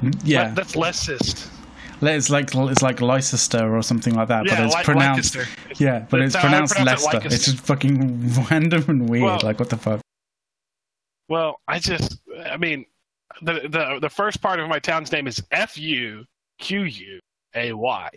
hmm, 0.00 0.10
yeah, 0.24 0.50
that's 0.50 0.76
Leicester. 0.76 1.18
It's 2.02 2.28
like 2.28 2.54
it's 2.54 2.82
like 2.82 3.00
Leicester 3.00 3.74
or 3.74 3.82
something 3.82 4.14
like 4.14 4.28
that, 4.28 4.46
yeah, 4.46 4.56
but 4.56 4.64
it's 4.64 4.74
like 4.74 4.84
pronounced 4.84 5.36
yeah, 5.76 6.06
but 6.10 6.20
it's 6.20 6.36
pronounced 6.36 6.78
Leicester. 6.80 7.18
It 7.18 7.32
it's 7.32 7.44
just 7.46 7.60
fucking 7.60 8.44
random 8.50 8.84
and 8.88 9.08
weird. 9.08 9.24
Well, 9.24 9.40
like 9.42 9.58
what 9.58 9.70
the 9.70 9.78
fuck? 9.78 10.00
Well, 11.28 11.60
I 11.68 11.78
just, 11.78 12.20
I 12.46 12.56
mean, 12.56 12.84
the 13.42 13.68
the 13.68 13.98
the 14.00 14.10
first 14.10 14.40
part 14.40 14.60
of 14.60 14.68
my 14.68 14.78
town's 14.78 15.10
name 15.10 15.26
is 15.26 15.42
F 15.50 15.78
U 15.78 16.24
Q 16.58 16.82
U 16.82 17.20
A 17.54 17.72
Y. 17.72 18.08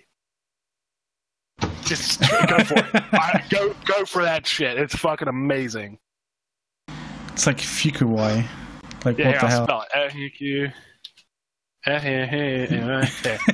Just 1.84 2.22
go 2.22 2.64
for 2.64 2.76
it. 2.76 2.86
I, 3.14 3.44
go 3.50 3.74
go 3.86 4.06
for 4.06 4.24
that 4.24 4.46
shit. 4.46 4.78
It's 4.78 4.96
fucking 4.96 5.28
amazing. 5.28 5.98
It's 7.32 7.48
like 7.48 7.58
Fukuwai. 7.58 8.46
Like 9.06 9.18
yeah, 9.18 9.28
what 9.28 9.40
the 9.40 9.46
I'll 9.46 9.50
hell? 9.50 9.64
Spell 9.64 9.82
it. 9.82 9.88
F-U-Q. 9.94 10.72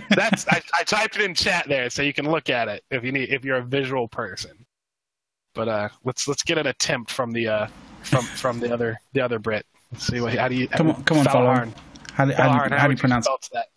That's 0.10 0.48
I, 0.48 0.62
I 0.80 0.84
typed 0.84 1.18
it 1.18 1.22
in 1.22 1.36
chat 1.36 1.68
there, 1.68 1.90
so 1.90 2.02
you 2.02 2.14
can 2.14 2.30
look 2.30 2.50
at 2.50 2.68
it 2.68 2.84
if 2.90 3.04
you 3.04 3.12
need 3.12 3.30
if 3.30 3.46
you're 3.46 3.58
a 3.58 3.64
visual 3.64 4.08
person. 4.08 4.66
But 5.54 5.68
uh, 5.68 5.90
let's 6.04 6.28
let's 6.28 6.42
get 6.42 6.58
an 6.58 6.68
attempt 6.68 7.12
from 7.12 7.32
the 7.32 7.48
uh, 7.48 7.68
from 8.04 8.24
from 8.24 8.60
the 8.60 8.74
other 8.74 9.00
the 9.14 9.22
other 9.22 9.40
Brit. 9.40 9.66
Let's 9.92 10.08
see 10.08 10.22
what 10.22 10.34
how 10.34 10.48
do 10.48 10.56
you 10.56 10.68
come 10.68 10.90
on 10.92 11.04
come 11.04 11.20
on 11.20 11.26
Fallahorn. 11.26 11.74
How 12.14 12.26
do, 12.26 12.34
how, 12.34 12.44
do, 12.44 12.76
how, 12.76 12.82
how 12.82 12.88
do 12.88 12.94
you 12.94 12.98
pronounce 12.98 13.28
that? 13.54 13.68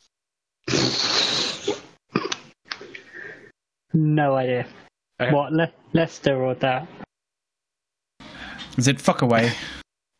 No 3.94 4.34
idea. 4.34 4.66
Okay. 5.20 5.32
What 5.32 5.52
Le- 5.52 5.72
Leicester 5.94 6.36
or 6.36 6.54
that? 6.56 6.86
Is 8.76 8.88
it 8.88 9.00
fuck 9.00 9.22
away? 9.22 9.52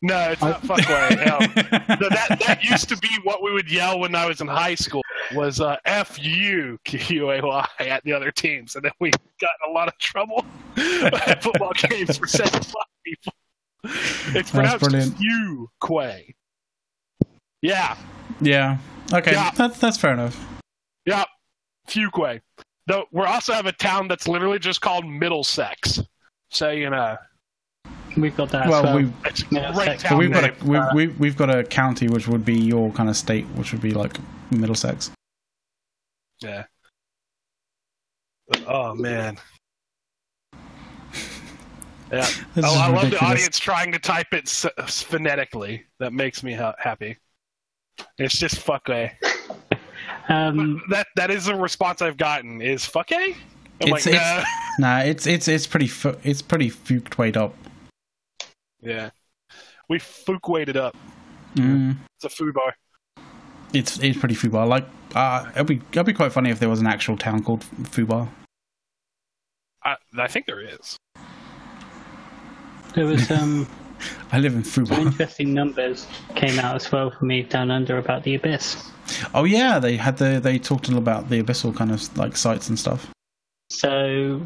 No, 0.01 0.31
it's 0.31 0.41
not 0.41 0.63
fuck 0.63 0.79
away. 0.87 1.15
that 1.15 2.37
that 2.45 2.63
used 2.63 2.89
to 2.89 2.97
be 2.97 3.09
what 3.23 3.43
we 3.43 3.51
would 3.51 3.71
yell 3.71 3.99
when 3.99 4.15
I 4.15 4.25
was 4.25 4.41
in 4.41 4.47
high 4.47 4.75
school. 4.75 5.03
Was 5.33 5.59
uh, 5.59 5.77
F 5.85 6.17
U 6.23 6.79
Q 6.85 7.31
A 7.31 7.41
Y 7.41 7.67
at 7.79 8.03
the 8.03 8.13
other 8.13 8.31
teams, 8.31 8.75
and 8.75 8.85
then 8.85 8.91
we 8.99 9.11
got 9.41 9.49
in 9.65 9.71
a 9.71 9.73
lot 9.73 9.87
of 9.87 9.97
trouble 9.99 10.45
at 10.77 11.43
football 11.43 11.73
games 11.73 12.17
for 12.17 12.27
saying 12.27 12.49
fuck 12.49 12.87
people. 13.03 13.33
It's 14.35 14.51
pronounced 14.51 15.15
you 15.19 15.69
Quay. 15.85 16.35
Yeah. 17.61 17.97
Yeah. 18.41 18.77
Okay. 19.13 19.31
Yeah. 19.31 19.51
That's 19.51 19.79
that's 19.79 19.97
fair 19.97 20.13
enough. 20.13 20.37
Yeah. 21.05 21.23
Fuquay. 21.87 22.41
Though 22.87 23.05
we 23.11 23.23
also 23.23 23.53
have 23.53 23.65
a 23.65 23.71
town 23.71 24.07
that's 24.07 24.27
literally 24.27 24.59
just 24.59 24.81
called 24.81 25.05
Middlesex. 25.05 26.01
So 26.49 26.71
you 26.71 26.89
know. 26.89 27.17
We've 28.17 28.35
got 28.35 28.49
that. 28.49 28.67
Well, 28.67 28.83
well. 28.83 28.95
we, 28.95 29.05
we've 29.05 30.31
got 30.31 30.43
a 30.43 30.65
we've, 30.65 30.79
uh, 30.79 30.91
we've, 30.95 31.19
we've 31.19 31.37
got 31.37 31.55
a 31.55 31.63
county 31.63 32.07
which 32.07 32.27
would 32.27 32.43
be 32.43 32.55
your 32.59 32.91
kind 32.91 33.09
of 33.09 33.15
state, 33.15 33.45
which 33.55 33.71
would 33.71 33.81
be 33.81 33.91
like 33.91 34.17
Middlesex. 34.51 35.11
Yeah. 36.41 36.63
Oh 38.65 38.95
man. 38.95 39.37
Yeah. 42.11 42.27
oh, 42.57 42.79
I 42.79 42.89
love 42.89 43.11
the 43.11 43.23
audience 43.23 43.59
trying 43.59 43.91
to 43.91 43.99
type 43.99 44.27
it 44.31 44.47
phonetically. 44.47 45.85
That 45.99 46.13
makes 46.13 46.43
me 46.43 46.53
ha- 46.53 46.75
happy. 46.79 47.17
It's 48.17 48.37
just 48.37 48.59
fuck 48.59 48.89
a. 48.89 49.11
Um, 50.29 50.81
that 50.89 51.07
that 51.15 51.31
is 51.31 51.47
a 51.47 51.55
response 51.55 52.01
I've 52.01 52.17
gotten. 52.17 52.61
Is 52.61 52.85
fuck 52.85 53.11
a? 53.13 53.15
I'm 53.15 53.35
it's, 53.79 54.05
like, 54.05 54.15
nah. 54.15 54.39
It's, 54.39 54.49
nah, 54.79 54.99
it's 54.99 55.27
it's 55.27 55.47
it's 55.47 55.67
pretty 55.67 55.87
fu- 55.87 56.17
it's 56.23 56.41
pretty 56.41 56.69
fuked 56.69 57.37
up. 57.37 57.55
Yeah, 58.81 59.11
we 59.89 59.99
fuke 59.99 60.49
weighted 60.49 60.75
up. 60.75 60.97
Mm. 61.55 61.97
It's 62.15 62.25
a 62.25 62.29
food 62.29 62.53
bar. 62.53 62.75
It's 63.73 63.99
it's 63.99 64.17
pretty 64.17 64.35
foo 64.35 64.49
bar. 64.49 64.67
Like, 64.67 64.85
uh, 65.15 65.49
it'd 65.55 65.67
be 65.67 65.81
it'd 65.91 66.05
be 66.05 66.13
quite 66.13 66.33
funny 66.33 66.49
if 66.49 66.59
there 66.59 66.69
was 66.69 66.81
an 66.81 66.87
actual 66.87 67.17
town 67.17 67.43
called 67.43 67.61
Fubar. 67.83 68.27
I 69.83 69.95
I 70.17 70.27
think 70.27 70.45
there 70.45 70.61
is. 70.61 70.97
There 72.97 73.05
was 73.05 73.29
um. 73.29 73.67
I 74.31 74.39
live 74.39 74.55
in 74.55 74.63
Fubar. 74.63 74.87
Some 74.87 75.07
interesting 75.09 75.53
numbers 75.53 76.07
came 76.33 76.57
out 76.57 76.75
as 76.77 76.91
well 76.91 77.11
for 77.11 77.25
me 77.25 77.43
down 77.43 77.69
under 77.69 77.99
about 77.99 78.23
the 78.23 78.33
abyss. 78.33 78.89
Oh 79.35 79.43
yeah, 79.43 79.77
they 79.77 79.97
had 79.97 80.17
the 80.17 80.39
they 80.39 80.57
talked 80.57 80.87
a 80.87 80.89
little 80.89 81.03
about 81.03 81.29
the 81.29 81.43
abyssal 81.43 81.75
kind 81.75 81.91
of 81.91 82.17
like 82.17 82.35
sites 82.35 82.69
and 82.69 82.79
stuff. 82.79 83.11
So 83.69 84.41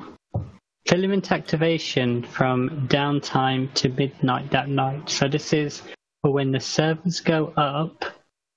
filament 0.85 1.31
activation 1.31 2.23
from 2.23 2.89
downtime 2.89 3.73
to 3.75 3.87
midnight 3.87 4.51
that 4.51 4.67
night. 4.67 5.09
So 5.09 5.29
this 5.29 5.53
is 5.53 5.81
for 6.21 6.33
when 6.33 6.51
the 6.51 6.59
servers 6.59 7.21
go 7.21 7.53
up 7.55 8.03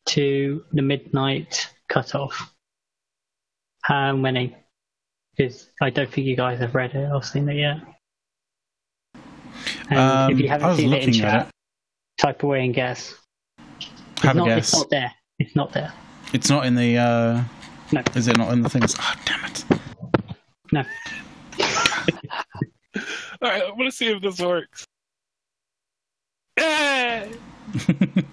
to 0.07 0.65
the 0.73 0.83
midnight 0.83 1.69
cutoff. 1.89 2.53
How 3.83 4.17
many? 4.17 4.57
Because 5.37 5.71
I 5.81 5.91
don't 5.91 6.11
think 6.11 6.27
you 6.27 6.35
guys 6.35 6.59
have 6.59 6.75
read 6.75 6.97
it 6.97 7.13
or 7.13 7.23
seen 7.23 7.49
it 7.49 7.59
yet. 7.59 7.94
And 9.91 9.99
um, 9.99 10.31
if 10.33 10.41
you 10.41 10.49
haven't 10.49 10.77
seen 10.77 10.93
it 10.93 11.05
in 11.05 11.13
chat, 11.13 11.49
it. 11.49 11.53
type 12.23 12.43
away 12.43 12.65
and 12.65 12.75
guess. 12.75 13.15
Have 14.23 14.37
not, 14.37 14.47
a 14.49 14.55
guess. 14.57 14.73
It's 14.73 14.75
not 14.75 14.91
there. 14.91 15.13
It's 15.39 15.57
not 15.57 15.73
there. 15.73 15.93
It's 16.33 16.51
not 16.51 16.67
in 16.67 16.75
the. 16.75 16.97
Uh, 16.99 17.43
No. 17.93 18.03
Is 18.15 18.29
it 18.29 18.37
not 18.39 18.53
in 18.53 18.63
the 18.63 18.71
things? 18.71 18.95
Oh, 18.99 19.15
damn 19.25 19.45
it. 19.45 19.65
No. 20.73 20.85
All 23.43 23.51
right, 23.51 23.63
I'm 23.63 23.77
gonna 23.77 23.93
see 23.93 24.07
if 24.07 24.23
this 24.23 24.41
works. 24.41 24.85
Yay! 26.59 27.31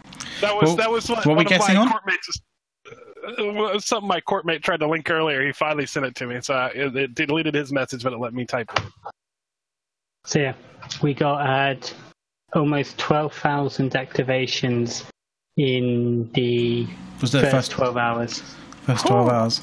That 0.42 0.56
was 0.56 0.70
Well, 0.70 0.76
that 0.78 0.92
was 0.92 1.08
what, 1.08 1.18
what 1.20 1.28
we 1.28 1.44
one 1.44 1.46
of 1.46 1.50
guessing 1.50 1.78
on? 1.78 1.88
corpmates. 1.92 2.42
Uh, 3.38 3.80
something 3.80 4.08
my 4.08 4.20
corpmate 4.22 4.64
tried 4.64 4.80
to 4.80 4.88
link 4.88 5.08
earlier. 5.12 5.46
He 5.46 5.52
finally 5.52 5.86
sent 5.86 6.04
it 6.08 6.16
to 6.16 6.26
me, 6.26 6.42
so 6.42 6.56
I, 6.56 6.68
it, 6.70 6.96
it 6.96 7.14
deleted 7.14 7.54
his 7.54 7.72
message, 7.72 8.02
but 8.02 8.12
it 8.12 8.18
let 8.18 8.34
me 8.34 8.44
type 8.46 8.72
it. 8.76 8.82
So 10.26 10.40
yeah, 10.40 10.54
we 11.02 11.14
got 11.14 11.46
had 11.46 11.90
almost 12.54 12.98
twelve 12.98 13.34
thousand 13.34 13.92
activations 13.94 15.04
in 15.58 16.30
the 16.34 16.88
Was 17.22 17.32
the 17.32 17.42
first, 17.42 17.52
first 17.52 17.72
twelve 17.72 17.98
hours. 17.98 18.42
first 18.86 19.08
twelve 19.08 19.28
Oh. 19.28 19.32
hours? 19.32 19.62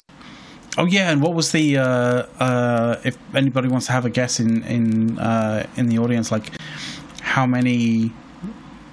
Oh 0.77 0.85
yeah, 0.85 1.11
and 1.11 1.21
what 1.21 1.33
was 1.33 1.51
the? 1.51 1.77
Uh, 1.77 1.83
uh, 2.39 3.01
if 3.03 3.17
anybody 3.35 3.67
wants 3.67 3.87
to 3.87 3.91
have 3.91 4.05
a 4.05 4.09
guess 4.09 4.39
in 4.39 4.63
in 4.63 5.17
uh, 5.19 5.65
in 5.77 5.87
the 5.89 5.97
audience, 5.97 6.31
like 6.31 6.49
how 7.21 7.45
many 7.45 8.11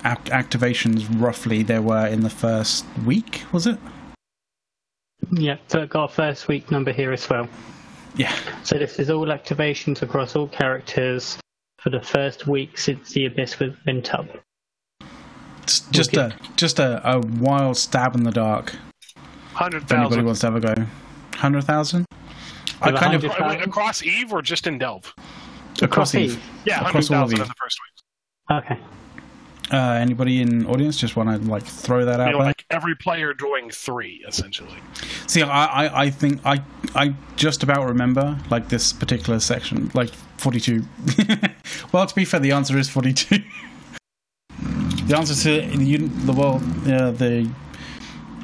ac- 0.04 0.30
activations 0.30 1.06
roughly 1.20 1.62
there 1.62 1.82
were 1.82 2.06
in 2.06 2.20
the 2.20 2.30
first 2.30 2.84
week? 3.04 3.42
Was 3.52 3.66
it? 3.66 3.78
Yeah, 5.32 5.56
so 5.68 5.82
it 5.82 5.90
got 5.90 6.10
a 6.10 6.14
first 6.14 6.48
week 6.48 6.70
number 6.70 6.92
here 6.92 7.12
as 7.12 7.28
well. 7.28 7.48
Yeah. 8.16 8.34
So 8.62 8.78
this 8.78 8.98
is 8.98 9.10
all 9.10 9.26
activations 9.26 10.00
across 10.02 10.34
all 10.36 10.48
characters 10.48 11.38
for 11.79 11.91
the 11.91 12.01
first 12.01 12.47
week 12.47 12.79
since 12.79 13.12
the 13.12 13.27
abyss 13.27 13.59
was 13.59 13.72
bent 13.85 14.14
up. 14.14 14.27
It's 15.62 15.81
just 15.91 16.16
a 16.16 16.37
just 16.57 16.79
a, 16.79 17.01
a 17.09 17.20
wild 17.20 17.77
stab 17.77 18.14
in 18.14 18.22
the 18.22 18.31
dark. 18.31 18.74
Hundred 19.53 19.83
If 19.85 19.93
anybody 19.93 20.22
wants 20.22 20.41
to 20.41 20.51
have 20.51 20.57
a 20.57 20.61
go, 20.74 20.87
hundred 21.35 21.64
thousand. 21.64 22.07
I 22.81 22.93
kind 22.93 23.14
of 23.14 23.22
100,000? 23.22 23.62
across 23.68 24.03
Eve 24.03 24.33
or 24.33 24.43
just 24.43 24.66
in 24.66 24.79
Delve. 24.79 25.12
across 25.81 26.14
Eve. 26.14 26.41
Yeah, 26.64 26.77
hundred 26.77 26.89
Across 26.91 27.11
all 27.11 27.16
of 27.16 27.31
thousand 27.31 27.39
Eve. 27.39 27.43
in 27.43 27.49
the 27.49 27.55
first 27.55 27.79
week. 27.81 28.59
Okay. 28.59 28.81
Uh, 29.72 29.95
anybody 29.95 30.41
in 30.41 30.64
audience 30.66 30.97
just 30.97 31.16
want 31.16 31.29
to 31.29 31.51
like 31.51 31.64
throw 31.64 32.05
that 32.05 32.20
out 32.20 32.31
know, 32.31 32.39
there? 32.39 32.47
like 32.47 32.64
every 32.70 32.95
player 32.95 33.35
doing 33.35 33.68
three 33.70 34.24
essentially. 34.29 34.77
See, 35.27 35.43
I, 35.43 35.87
I, 35.87 36.03
I 36.05 36.11
think 36.11 36.41
I, 36.47 36.62
I 36.95 37.14
just 37.35 37.64
about 37.64 37.85
remember 37.87 38.39
like 38.49 38.68
this 38.68 38.93
particular 38.93 39.41
section, 39.41 39.91
like 39.93 40.11
forty-two. 40.39 40.82
well, 41.93 42.07
to 42.07 42.14
be 42.14 42.24
fair, 42.24 42.41
the 42.41 42.53
answer 42.53 42.76
is 42.78 42.89
forty-two. 42.89 43.39
the 45.07 45.16
answer 45.16 45.34
to 45.34 45.76
the 45.76 45.97
the 45.97 46.32
world, 46.32 46.62
uh, 46.89 47.11
the 47.12 47.49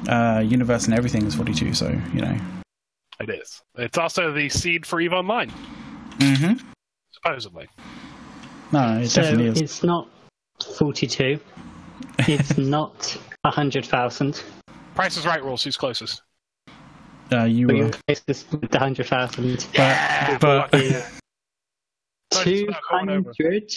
uh, 0.09 0.41
universe, 0.41 0.87
and 0.87 0.95
everything 0.95 1.27
is 1.27 1.35
forty-two. 1.35 1.75
So 1.75 1.89
you 2.15 2.21
know. 2.21 2.39
It 3.21 3.31
is. 3.31 3.63
It's 3.77 3.99
also 3.99 4.33
the 4.33 4.49
seed 4.49 4.85
for 4.85 5.01
Eve 5.01 5.13
Online, 5.13 5.51
Mm-hmm. 6.19 6.67
supposedly. 7.13 7.69
No, 8.73 8.99
it 8.99 9.09
So 9.09 9.23
definitely 9.23 9.49
is. 9.51 9.61
it's 9.61 9.83
not 9.85 10.09
forty-two. 10.77 11.39
It's 12.21 12.59
not 12.77 13.17
a 13.45 13.51
hundred 13.51 13.87
thousand. 13.87 14.43
Price 14.95 15.17
is 15.17 15.25
right 15.27 15.43
rules. 15.43 15.63
Who's 15.63 15.77
closest? 15.77 16.23
Uh, 17.31 17.45
you 17.45 17.67
But 17.67 17.77
were, 17.77 17.83
you're 17.83 17.91
closest 18.09 18.51
with 18.53 18.71
the 18.71 18.79
hundred 18.79 19.07
thousand. 19.07 19.67
but, 19.77 20.41
but 20.41 20.73
Yeah. 22.45 22.45
Sorry, 22.45 22.57
Two 22.57 22.63
it's 22.65 22.71
not 22.73 22.83
going 22.91 23.09
over. 23.11 23.33
hundred. 23.39 23.73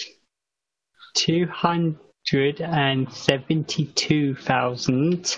Two 1.16 1.48
hundred 1.48 2.62
and 2.62 3.12
seventy-two 3.12 4.36
thousand 4.36 5.38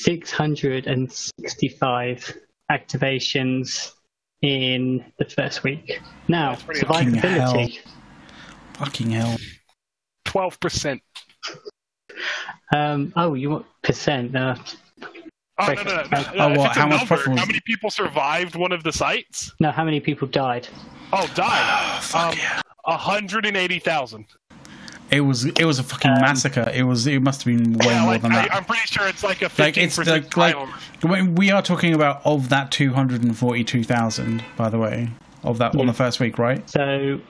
six 0.00 0.30
hundred 0.30 0.86
and 0.86 1.10
sixty-five 1.12 2.36
activations 2.70 3.92
in 4.42 5.04
the 5.18 5.24
first 5.24 5.62
week. 5.62 6.00
Now, 6.28 6.50
That's 6.50 6.62
pretty 6.64 6.80
fucking 6.86 7.12
survivability. 7.14 7.78
fucking 8.74 9.10
hell. 9.12 9.36
Twelve 10.26 10.60
percent. 10.60 11.00
Um, 12.74 13.12
oh, 13.16 13.34
you 13.34 13.50
want 13.50 13.66
percent? 13.82 14.34
Uh, 14.36 14.56
Oh 15.58 15.68
no, 15.68 15.74
Break 15.74 15.86
no, 15.86 15.94
no. 15.94 16.00
it. 16.00 16.08
Oh, 16.12 16.18
If 16.18 16.34
well, 16.36 16.52
it's 16.66 16.76
a 16.76 16.80
how 16.80 16.86
number, 16.88 17.06
profit 17.06 17.38
How 17.38 17.46
many 17.46 17.60
people 17.64 17.88
survived 17.90 18.56
one 18.56 18.72
of 18.72 18.82
the 18.82 18.92
sites? 18.92 19.54
no, 19.58 19.70
how 19.70 19.84
many 19.84 20.00
people 20.00 20.28
died? 20.28 20.68
Oh, 21.12 21.26
died. 21.34 22.02
Fuck 22.02 22.32
Um, 22.32 22.38
yeah. 22.38 22.60
hundred 22.96 23.46
and 23.46 23.56
eighty 23.56 23.78
thousand. 23.78 24.26
It 25.10 25.20
was 25.20 25.44
it 25.44 25.64
was 25.64 25.78
a 25.78 25.84
fucking 25.84 26.10
Um, 26.10 26.20
massacre. 26.20 26.70
It 26.74 26.82
was 26.82 27.06
it 27.06 27.20
must 27.22 27.44
have 27.44 27.56
been 27.56 27.74
way 27.74 27.86
Yeah, 27.86 28.00
more 28.02 28.12
like, 28.12 28.22
than 28.22 28.32
that. 28.32 28.52
I'm 28.52 28.64
pretty 28.64 28.86
sure 28.86 29.06
it's 29.06 29.22
like 29.22 29.40
a 29.40 29.44
like 29.44 29.52
fifteen 29.52 29.84
it's 29.84 29.96
percent 29.96 30.36
like, 30.36 30.54
it's 30.54 31.04
like 31.04 31.10
when 31.10 31.36
we 31.36 31.50
are 31.52 31.62
talking 31.62 31.94
about 31.94 32.22
of 32.26 32.48
that 32.48 32.72
242,000 32.72 34.44
by 34.56 34.68
the 34.68 34.78
way 34.78 35.08
of 35.44 35.58
that 35.58 35.76
on 35.76 35.86
the 35.86 35.92
first 35.92 36.18
week 36.18 36.38
right 36.38 36.68
So 36.68 37.20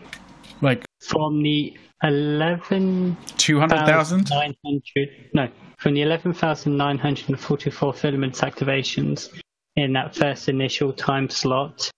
like 0.63 0.85
from 1.01 1.43
the 1.43 1.77
eleven 2.03 3.17
200,000 3.37 4.31
nine 4.31 4.55
hundred 4.65 5.09
no, 5.35 5.49
from 5.79 5.93
the 5.95 6.01
eleven 6.03 6.33
thousand 6.33 6.77
nine 6.79 6.97
hundred 6.99 7.29
and 7.29 7.39
forty-four 7.39 7.93
filaments 7.93 8.41
activations 8.41 9.29
in 9.77 9.93
that 9.93 10.15
first 10.15 10.49
initial 10.49 10.93
time 10.95 11.29
slot, 11.29 11.91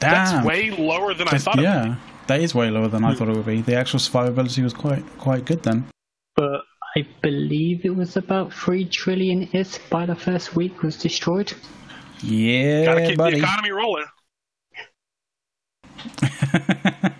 That's 0.00 0.44
way 0.44 0.70
lower 0.70 1.14
than 1.14 1.28
I 1.28 1.30
That's- 1.30 1.44
thought. 1.44 1.58
it 1.58 1.62
would 1.62 1.64
yeah 1.64 1.94
that 2.26 2.40
is 2.40 2.54
way 2.54 2.70
lower 2.70 2.88
than 2.88 3.04
I 3.04 3.12
hmm. 3.12 3.18
thought 3.18 3.28
it 3.28 3.36
would 3.36 3.46
be 3.46 3.60
the 3.60 3.76
actual 3.76 3.98
survivability 3.98 4.62
was 4.62 4.72
quite 4.72 5.04
quite 5.18 5.44
good 5.44 5.62
then 5.62 5.84
But 6.36 6.62
I 6.96 7.06
believe 7.22 7.84
it 7.84 7.94
was 7.94 8.16
about 8.16 8.50
3 8.52 8.86
trillion 8.86 9.42
is 9.52 9.78
by 9.90 10.06
the 10.06 10.14
first 10.14 10.56
week 10.56 10.82
was 10.82 10.96
destroyed. 10.96 11.52
be. 12.22 12.84
Gotta 12.84 13.00
yeah 13.00 13.08
keep 13.08 13.18
buddy 13.18 13.40
the 13.40 13.46
economy 13.46 13.72
rolling. 13.72 14.06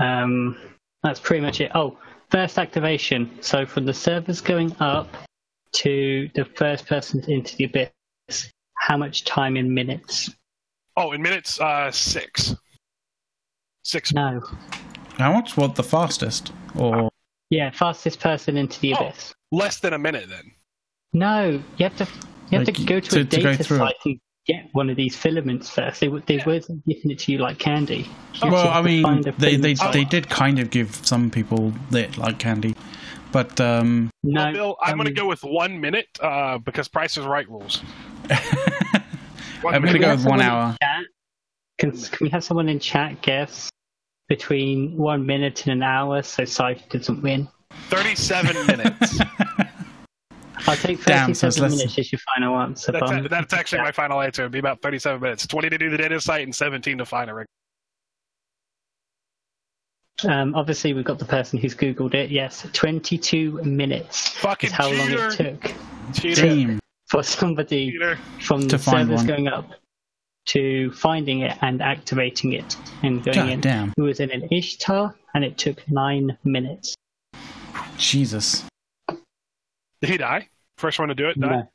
Um, 0.00 0.56
that's 1.02 1.20
pretty 1.20 1.42
much 1.44 1.60
it. 1.60 1.70
Oh, 1.74 1.98
first 2.30 2.58
activation. 2.58 3.30
So 3.42 3.66
from 3.66 3.84
the 3.84 3.92
servers 3.92 4.40
going 4.40 4.74
up 4.80 5.14
to 5.72 6.30
the 6.34 6.44
first 6.44 6.86
person 6.86 7.22
into 7.28 7.56
the 7.56 7.64
abyss, 7.64 8.50
how 8.78 8.96
much 8.96 9.24
time 9.24 9.56
in 9.56 9.72
minutes? 9.72 10.30
Oh, 10.96 11.12
in 11.12 11.20
minutes, 11.22 11.60
uh, 11.60 11.90
six. 11.90 12.54
Six. 13.84 14.12
No. 14.14 14.40
how 15.18 15.32
much 15.32 15.56
what 15.58 15.74
the 15.74 15.82
fastest 15.82 16.52
or 16.76 17.10
Yeah, 17.50 17.70
fastest 17.70 18.18
person 18.20 18.56
into 18.56 18.80
the 18.80 18.94
Oh. 18.94 19.08
abyss. 19.08 19.34
Less 19.52 19.78
than 19.80 19.92
a 19.92 19.98
minute 19.98 20.28
then. 20.30 20.52
No, 21.12 21.62
you 21.76 21.84
have 21.84 21.96
to 21.98 22.04
you 22.50 22.58
have 22.58 22.66
Like, 22.66 22.76
to 22.76 22.84
go 22.84 22.98
to, 22.98 23.10
to- 23.10 23.20
a 23.20 23.24
to 23.24 23.36
data 23.42 23.62
through 23.64 23.78
site 23.78 23.94
and 24.06 24.20
get 24.46 24.68
one 24.72 24.90
of 24.90 24.96
these 24.96 25.16
filaments 25.16 25.70
first. 25.70 26.00
They 26.00 26.08
they 26.08 26.36
Yeah. 26.36 26.46
weren't 26.46 26.66
giving 26.86 27.10
it 27.10 27.18
to 27.20 27.32
you 27.32 27.38
like 27.38 27.58
candy. 27.58 28.08
You 28.42 28.50
well 28.50 28.68
I 28.68 28.82
mean 28.82 29.22
they 29.38 29.56
they, 29.56 29.74
filament 29.74 29.92
they 29.92 30.04
did 30.04 30.28
kind 30.28 30.58
of 30.58 30.70
give 30.70 30.94
some 31.06 31.30
people 31.30 31.72
that 31.90 32.16
like 32.18 32.38
candy 32.38 32.74
but 33.32 33.60
um 33.60 34.10
No, 34.22 34.44
Well, 34.44 34.52
Bill, 34.52 34.76
I'm 34.82 34.92
um, 34.92 34.98
going 34.98 35.14
to 35.14 35.20
go 35.20 35.26
with 35.26 35.42
one 35.42 35.80
minute 35.80 36.06
uh, 36.20 36.58
because 36.58 36.86
Price 36.88 37.16
is 37.16 37.24
Right 37.24 37.48
rules. 37.48 37.82
I'm 38.30 39.82
gonna 39.82 39.98
go 39.98 40.10
with 40.14 40.24
one 40.26 40.40
hour 40.40 40.76
Can, 41.78 41.92
can 41.92 42.18
we 42.20 42.28
have 42.30 42.44
someone 42.44 42.68
in 42.68 42.78
chat 42.78 43.22
guess 43.22 43.68
between 44.28 44.96
one 44.96 45.26
minute 45.26 45.66
and 45.66 45.72
an 45.72 45.82
hour 45.82 46.22
so 46.22 46.44
Scythe 46.44 46.88
doesn't 46.88 47.22
win? 47.22 47.48
37 47.88 48.66
minutes. 48.66 49.18
I'll 50.66 50.76
take 50.76 51.04
Damn, 51.04 51.34
so 51.34 51.48
37 51.48 51.48
it's 51.48 51.58
less- 51.58 51.70
minutes 51.76 51.98
as 51.98 52.12
your 52.12 52.20
final 52.36 52.56
answer. 52.58 52.92
That's, 52.92 53.10
Bum. 53.10 53.26
that's 53.28 53.52
actually 53.52 53.82
my 53.82 53.92
final 53.92 54.20
answer. 54.20 54.42
It'd 54.42 54.52
be 54.52 54.58
about 54.60 54.80
37 54.80 55.20
minutes. 55.20 55.46
20 55.46 55.70
to 55.70 55.78
do 55.78 55.90
the 55.90 55.96
data 55.98 56.20
site 56.20 56.42
and 56.44 56.54
17 56.54 56.98
to 56.98 57.04
find 57.04 57.30
a 57.30 57.34
rig. 57.34 57.46
Um, 60.24 60.54
obviously, 60.54 60.94
we've 60.94 61.04
got 61.04 61.18
the 61.18 61.24
person 61.24 61.58
who's 61.58 61.74
Googled 61.74 62.14
it. 62.14 62.30
Yes, 62.30 62.66
22 62.72 63.62
minutes 63.64 64.28
Fucking 64.38 64.68
is 64.70 64.72
how 64.76 64.88
long 64.92 65.08
cheater. 65.08 65.26
it 65.28 65.60
took 65.62 65.74
Cheater. 66.14 66.42
team 66.42 66.78
for 67.08 67.22
somebody 67.24 67.90
Cheater. 67.92 68.16
from 68.40 68.60
the 68.62 68.68
To 68.68 68.78
find 68.78 69.08
servers 69.08 69.18
one. 69.20 69.26
going 69.26 69.48
up 69.48 69.70
to 70.46 70.92
finding 70.92 71.40
it 71.40 71.56
and 71.62 71.82
activating 71.82 72.52
it 72.52 72.76
and 73.02 73.24
going 73.24 73.36
God 73.36 73.48
in. 73.48 73.60
damn 73.60 73.92
It 73.96 74.00
was 74.02 74.20
in 74.20 74.30
an 74.30 74.46
Ishtar, 74.52 75.14
and 75.34 75.44
it 75.44 75.58
took 75.58 75.88
nine 75.90 76.36
minutes. 76.44 76.94
Jesus 77.96 78.64
Did 80.00 80.10
he 80.10 80.18
die? 80.18 80.48
First 80.82 80.98
one 80.98 81.10
to 81.10 81.14
do 81.14 81.28
it? 81.28 81.38
Die? 81.38 81.48
No, 81.48 81.68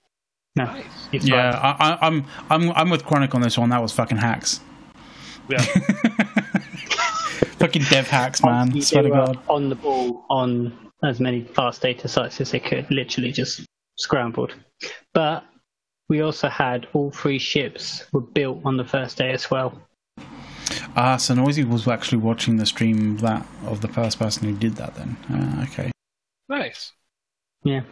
no, 0.57 0.65
Nice. 0.65 0.85
Yeah. 1.13 1.57
I, 1.57 1.91
I, 1.93 2.07
I'm 2.07 2.25
I'm 2.49 2.71
I'm 2.73 2.89
with 2.89 3.05
Chronic 3.05 3.33
on 3.33 3.41
this 3.41 3.57
one. 3.57 3.69
That 3.69 3.81
was 3.81 3.93
fucking 3.93 4.17
hacks. 4.17 4.59
Yeah. 5.47 5.61
fucking 7.57 7.83
dev 7.83 8.09
hacks, 8.09 8.43
man. 8.43 8.67
Obviously, 8.67 8.95
Swear 8.95 9.03
to 9.03 9.09
God. 9.09 9.39
on 9.47 9.69
the 9.69 9.75
ball 9.75 10.25
on 10.29 10.77
as 11.05 11.21
many 11.21 11.45
fast 11.45 11.81
data 11.81 12.09
sites 12.09 12.41
as 12.41 12.51
they 12.51 12.59
could. 12.59 12.91
Literally, 12.91 13.31
just 13.31 13.65
scrambled. 13.95 14.53
But 15.13 15.45
we 16.09 16.19
also 16.19 16.49
had 16.49 16.85
all 16.91 17.09
three 17.09 17.39
ships 17.39 18.03
were 18.11 18.19
built 18.19 18.59
on 18.65 18.75
the 18.75 18.83
first 18.83 19.17
day 19.17 19.31
as 19.31 19.49
well. 19.49 19.79
Ah, 20.97 21.15
so 21.15 21.33
Noisy 21.33 21.63
was 21.63 21.87
actually 21.87 22.17
watching 22.17 22.57
the 22.57 22.65
stream 22.65 23.15
that 23.19 23.47
of 23.67 23.79
the 23.79 23.87
first 23.87 24.19
person 24.19 24.49
who 24.49 24.53
did 24.57 24.75
that. 24.75 24.95
Then, 24.95 25.15
uh, 25.31 25.65
okay, 25.71 25.91
Nice. 26.49 26.91
Yeah. 27.63 27.83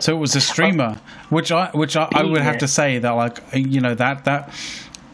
So 0.00 0.16
it 0.16 0.18
was 0.18 0.34
a 0.36 0.40
streamer, 0.40 1.00
which 1.30 1.52
I 1.52 1.70
which 1.70 1.96
I, 1.96 2.08
I 2.12 2.22
would 2.22 2.42
have 2.42 2.58
to 2.58 2.68
say 2.68 2.98
that 2.98 3.10
like 3.10 3.38
you 3.54 3.80
know 3.80 3.94
that 3.94 4.24
that 4.24 4.52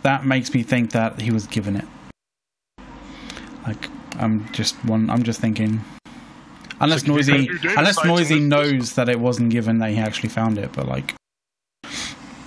that 0.02 0.24
makes 0.24 0.52
me 0.54 0.62
think 0.62 0.92
that 0.92 1.20
he 1.20 1.30
was 1.30 1.46
given 1.46 1.76
it. 1.76 1.84
Like 3.66 3.88
I'm 4.16 4.50
just 4.52 4.76
one. 4.84 5.10
I'm 5.10 5.22
just 5.22 5.40
thinking. 5.40 5.84
Unless 6.80 7.06
So 7.06 7.12
Noisy, 7.12 7.32
because 7.32 7.46
you 7.46 7.58
did 7.58 7.78
unless 7.78 8.04
Noisy 8.04 8.40
knows 8.40 8.94
that 8.94 9.08
it 9.08 9.20
wasn't 9.20 9.50
given, 9.50 9.78
that 9.78 9.90
he 9.90 9.98
actually 9.98 10.30
found 10.30 10.58
it. 10.58 10.72
But 10.72 10.88
like, 10.88 11.14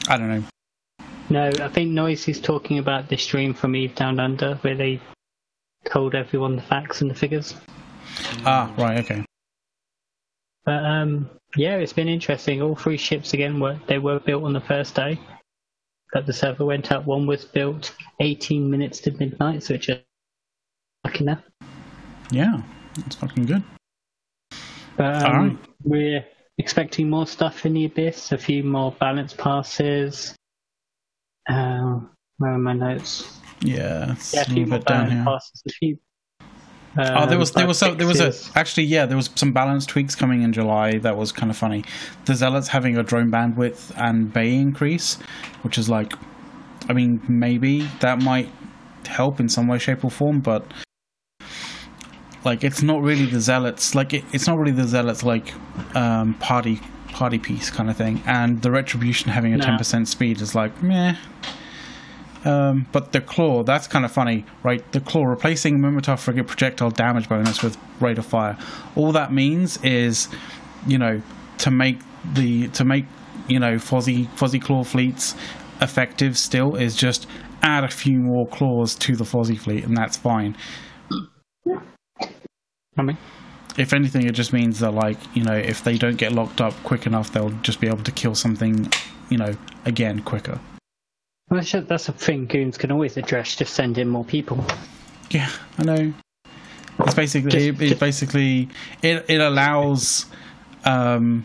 I 0.09 0.17
don't 0.17 0.29
know. 0.29 0.43
No, 1.29 1.47
I 1.47 1.69
think 1.69 1.91
Noisy's 1.91 2.39
talking 2.39 2.77
about 2.77 3.07
the 3.07 3.17
stream 3.17 3.53
from 3.53 3.75
Eve 3.75 3.95
Down 3.95 4.19
Under 4.19 4.55
where 4.55 4.75
they 4.75 4.99
told 5.85 6.15
everyone 6.15 6.55
the 6.55 6.61
facts 6.61 7.01
and 7.01 7.09
the 7.09 7.15
figures. 7.15 7.55
Ah, 8.45 8.71
right, 8.77 8.99
okay. 8.99 9.25
But 10.65 10.83
um, 10.83 11.29
yeah, 11.55 11.75
it's 11.77 11.93
been 11.93 12.07
interesting. 12.07 12.61
All 12.61 12.75
three 12.75 12.97
ships 12.97 13.33
again 13.33 13.59
were 13.59 13.79
they 13.87 13.97
were 13.99 14.19
built 14.19 14.43
on 14.43 14.53
the 14.53 14.61
first 14.61 14.95
day 14.95 15.19
that 16.13 16.25
the 16.25 16.33
server 16.33 16.65
went 16.65 16.91
up. 16.91 17.05
One 17.05 17.27
was 17.27 17.45
built 17.45 17.95
18 18.19 18.69
minutes 18.69 18.99
to 19.01 19.11
midnight, 19.11 19.63
so 19.63 19.73
it's 19.73 19.85
just 19.87 20.01
lucky 21.05 21.23
now. 21.25 21.43
Yeah, 22.31 22.61
that's 22.97 23.15
fucking 23.17 23.45
good. 23.45 23.63
But 24.97 25.23
um, 25.25 25.31
Alright. 25.33 25.57
we're 25.83 26.25
expecting 26.57 27.09
more 27.09 27.27
stuff 27.27 27.65
in 27.65 27.73
the 27.73 27.85
abyss. 27.85 28.31
A 28.31 28.37
few 28.37 28.63
more 28.63 28.91
balance 28.93 29.33
passes. 29.33 30.33
Uh, 31.49 31.99
where 32.37 32.51
are 32.53 32.57
my 32.57 32.73
notes? 32.73 33.39
Yeah, 33.61 34.13
it's 34.13 34.33
Yeah, 34.33 34.41
a 34.41 34.45
few 34.45 34.65
more 34.65 34.77
bit 34.79 34.87
down 34.87 35.03
balance 35.05 35.13
here. 35.13 35.23
passes. 35.25 35.63
A 35.67 35.69
few. 35.71 35.99
Oh, 36.97 37.25
there 37.25 37.33
um, 37.33 37.39
was 37.39 37.51
there 37.51 37.67
was 37.67 37.77
some, 37.77 37.97
there 37.97 38.07
was 38.07 38.21
a 38.21 38.33
actually 38.57 38.85
yeah 38.85 39.05
there 39.05 39.17
was 39.17 39.29
some 39.35 39.51
balance 39.51 39.85
tweaks 39.85 40.15
coming 40.15 40.43
in 40.43 40.53
July 40.53 40.97
that 40.99 41.17
was 41.17 41.31
kind 41.31 41.51
of 41.51 41.57
funny. 41.57 41.83
The 42.25 42.35
zealots 42.35 42.69
having 42.69 42.97
a 42.97 43.03
drone 43.03 43.29
bandwidth 43.29 43.91
and 43.97 44.31
bay 44.31 44.55
increase, 44.55 45.15
which 45.63 45.77
is 45.77 45.89
like, 45.89 46.13
I 46.89 46.93
mean 46.93 47.21
maybe 47.27 47.89
that 47.99 48.21
might 48.21 48.49
help 49.05 49.39
in 49.39 49.49
some 49.49 49.67
way, 49.67 49.77
shape, 49.77 50.05
or 50.05 50.09
form, 50.11 50.39
but 50.39 50.65
like 52.45 52.63
it's 52.63 52.81
not 52.81 53.01
really 53.01 53.25
the 53.25 53.41
zealots 53.41 53.93
like 53.93 54.13
it, 54.13 54.23
it's 54.31 54.47
not 54.47 54.57
really 54.57 54.71
the 54.71 54.87
zealots 54.87 55.23
like 55.23 55.53
um, 55.95 56.35
party 56.35 56.79
party 57.09 57.39
piece 57.39 57.69
kind 57.69 57.89
of 57.89 57.97
thing, 57.97 58.23
and 58.25 58.61
the 58.61 58.71
retribution 58.71 59.31
having 59.31 59.53
a 59.53 59.57
ten 59.57 59.77
percent 59.77 60.07
speed 60.07 60.39
is 60.41 60.55
like 60.55 60.81
meh. 60.81 61.17
Um, 62.45 62.85
but 62.91 63.11
the 63.11 63.21
claw, 63.21 63.63
that's 63.63 63.87
kind 63.87 64.05
of 64.05 64.11
funny, 64.11 64.45
right? 64.63 64.91
The 64.91 65.01
claw 65.01 65.23
replacing 65.23 65.79
Minmatar 65.79 66.19
frigate 66.19 66.47
projectile 66.47 66.91
damage 66.91 67.27
bonus 67.27 67.63
with 67.63 67.75
rate 67.99 68.19
of 68.19 68.25
fire. 68.25 68.55
All 68.95 69.11
that 69.13 69.33
means 69.33 69.83
is, 69.83 70.29
you 70.85 70.99
know, 70.99 71.21
to 71.59 71.71
make 71.71 71.99
the 72.33 72.67
to 72.69 72.85
make 72.85 73.05
you 73.47 73.59
know 73.59 73.77
fuzzy 73.79 74.25
fuzzy 74.35 74.59
claw 74.59 74.83
fleets 74.83 75.35
effective 75.81 76.37
still 76.37 76.75
is 76.75 76.95
just 76.95 77.27
add 77.61 77.83
a 77.83 77.89
few 77.89 78.19
more 78.19 78.47
claws 78.47 78.95
to 78.95 79.15
the 79.15 79.25
fuzzy 79.25 79.55
fleet, 79.55 79.83
and 79.83 79.97
that's 79.97 80.17
fine. 80.17 80.55
I 82.97 83.01
mean, 83.01 83.17
If 83.77 83.91
anything, 83.91 84.25
it 84.25 84.31
just 84.33 84.53
means 84.53 84.79
that 84.79 84.93
like 84.93 85.17
you 85.35 85.43
know 85.43 85.55
if 85.55 85.83
they 85.83 85.97
don't 85.97 86.17
get 86.17 86.31
locked 86.31 86.61
up 86.61 86.73
quick 86.83 87.07
enough, 87.07 87.31
they'll 87.33 87.49
just 87.61 87.81
be 87.81 87.87
able 87.87 88.03
to 88.03 88.11
kill 88.11 88.35
something, 88.35 88.91
you 89.29 89.37
know, 89.37 89.55
again 89.85 90.21
quicker. 90.21 90.59
Well, 91.49 91.61
that's, 91.61 92.09
a 92.09 92.13
thing 92.13 92.45
goons 92.47 92.77
can 92.77 92.91
always 92.91 93.17
address. 93.17 93.55
Just 93.55 93.73
send 93.73 93.97
in 93.97 94.07
more 94.07 94.25
people. 94.25 94.63
Yeah, 95.29 95.49
I 95.77 95.83
know. 95.83 96.13
It's 96.99 97.13
basically 97.13 97.51
Just- 97.51 97.81
it, 97.81 97.99
basically 97.99 98.69
it 99.01 99.25
it 99.27 99.41
allows 99.41 100.27
um 100.85 101.43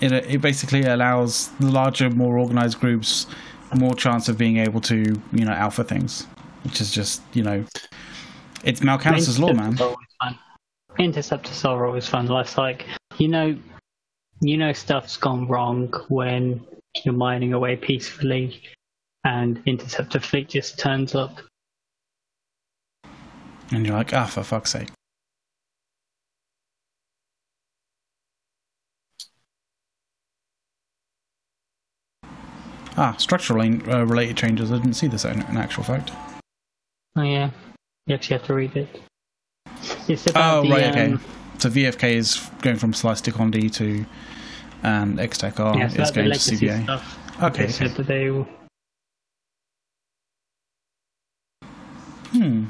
it 0.00 0.12
it 0.12 0.40
basically 0.42 0.82
allows 0.82 1.48
the 1.58 1.70
larger, 1.70 2.10
more 2.10 2.38
organized 2.38 2.80
groups 2.80 3.26
more 3.74 3.94
chance 3.94 4.28
of 4.28 4.36
being 4.36 4.56
able 4.56 4.80
to 4.80 5.20
you 5.32 5.44
know 5.44 5.52
alpha 5.52 5.84
things, 5.84 6.26
which 6.64 6.80
is 6.80 6.90
just 6.90 7.22
you 7.32 7.42
know 7.42 7.64
it's 8.64 8.80
Malcanis's 8.80 9.38
law, 9.38 9.52
man. 9.52 9.72
Interceptors 9.78 9.80
are 9.80 9.86
always 9.86 10.16
fun. 10.20 10.38
Interceptors 10.98 11.64
are 11.64 11.86
always 11.86 12.06
fun. 12.06 12.30
It's 12.30 12.58
like 12.58 12.86
you 13.18 13.28
know, 13.28 13.56
you 14.40 14.56
know 14.56 14.72
stuff's 14.72 15.16
gone 15.16 15.46
wrong 15.46 15.92
when 16.08 16.64
you're 17.04 17.14
mining 17.14 17.52
away 17.52 17.76
peacefully, 17.76 18.62
and 19.24 19.62
interceptor 19.66 20.20
fleet 20.20 20.48
just 20.48 20.78
turns 20.78 21.14
up. 21.14 21.38
And 23.72 23.86
you're 23.86 23.96
like, 23.96 24.12
ah, 24.12 24.26
for 24.26 24.42
fuck's 24.42 24.72
sake. 24.72 24.88
Ah, 32.96 33.14
structural 33.18 33.60
uh, 33.62 34.04
related 34.04 34.36
changes. 34.36 34.70
I 34.72 34.76
didn't 34.76 34.94
see 34.94 35.06
this 35.06 35.24
in, 35.24 35.42
in 35.42 35.56
actual 35.56 35.84
fact. 35.84 36.10
Oh 37.16 37.22
yeah, 37.22 37.50
you 38.06 38.14
actually 38.14 38.38
have 38.38 38.46
to 38.46 38.54
read 38.54 38.76
it. 38.76 39.00
It's 40.08 40.26
about 40.26 40.58
Oh, 40.58 40.62
the, 40.68 40.70
right, 40.70 40.84
okay. 40.86 41.12
um, 41.12 41.20
So 41.58 41.70
VFK 41.70 42.12
is 42.14 42.50
going 42.62 42.76
from 42.76 42.92
Celestic 42.92 43.38
on 43.38 43.50
D 43.50 43.70
to, 43.70 44.04
and 44.82 45.18
Xtech 45.18 45.60
R 45.60 45.76
yeah, 45.76 45.86
it's 45.86 45.98
is 45.98 46.10
going 46.10 46.30
to 46.30 46.36
CBA. 46.36 46.82
stuff. 46.84 47.42
Okay, 47.42 47.66
They 47.66 47.72
said 47.72 47.90
that 47.92 48.06
they 48.06 48.30
Hmm. 52.32 52.64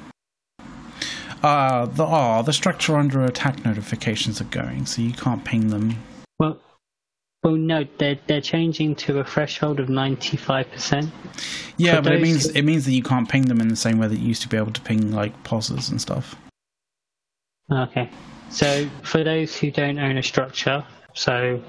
Uh, 1.42 1.86
the, 1.86 2.04
oh, 2.04 2.42
the 2.42 2.52
structure 2.52 2.96
under 2.96 3.24
attack 3.24 3.64
notifications 3.64 4.40
are 4.40 4.44
going, 4.44 4.84
so 4.86 5.00
you 5.00 5.12
can't 5.12 5.44
ping 5.44 5.68
them. 5.68 5.96
Well, 6.38 6.60
well, 7.42 7.54
no, 7.54 7.86
they're 7.98 8.18
they're 8.26 8.42
changing 8.42 8.96
to 8.96 9.20
a 9.20 9.24
threshold 9.24 9.80
of 9.80 9.88
ninety 9.88 10.36
five 10.36 10.70
percent. 10.70 11.10
Yeah, 11.78 11.96
For 11.96 12.02
but 12.02 12.12
it 12.12 12.20
means 12.20 12.50
who- 12.50 12.58
it 12.58 12.62
means 12.64 12.84
that 12.84 12.92
you 12.92 13.02
can't 13.02 13.26
ping 13.28 13.46
them 13.46 13.60
in 13.60 13.68
the 13.68 13.76
same 13.76 13.98
way 13.98 14.08
that 14.08 14.18
you 14.18 14.26
used 14.28 14.42
to 14.42 14.48
be 14.48 14.58
able 14.58 14.72
to 14.72 14.80
ping 14.82 15.12
like 15.12 15.42
pulses 15.44 15.88
and 15.88 15.98
stuff. 16.00 16.36
Okay. 17.72 18.10
So 18.50 18.88
for 19.02 19.24
those 19.24 19.56
who 19.56 19.70
don't 19.70 19.98
own 19.98 20.18
a 20.18 20.22
structure, 20.22 20.84
so 21.14 21.62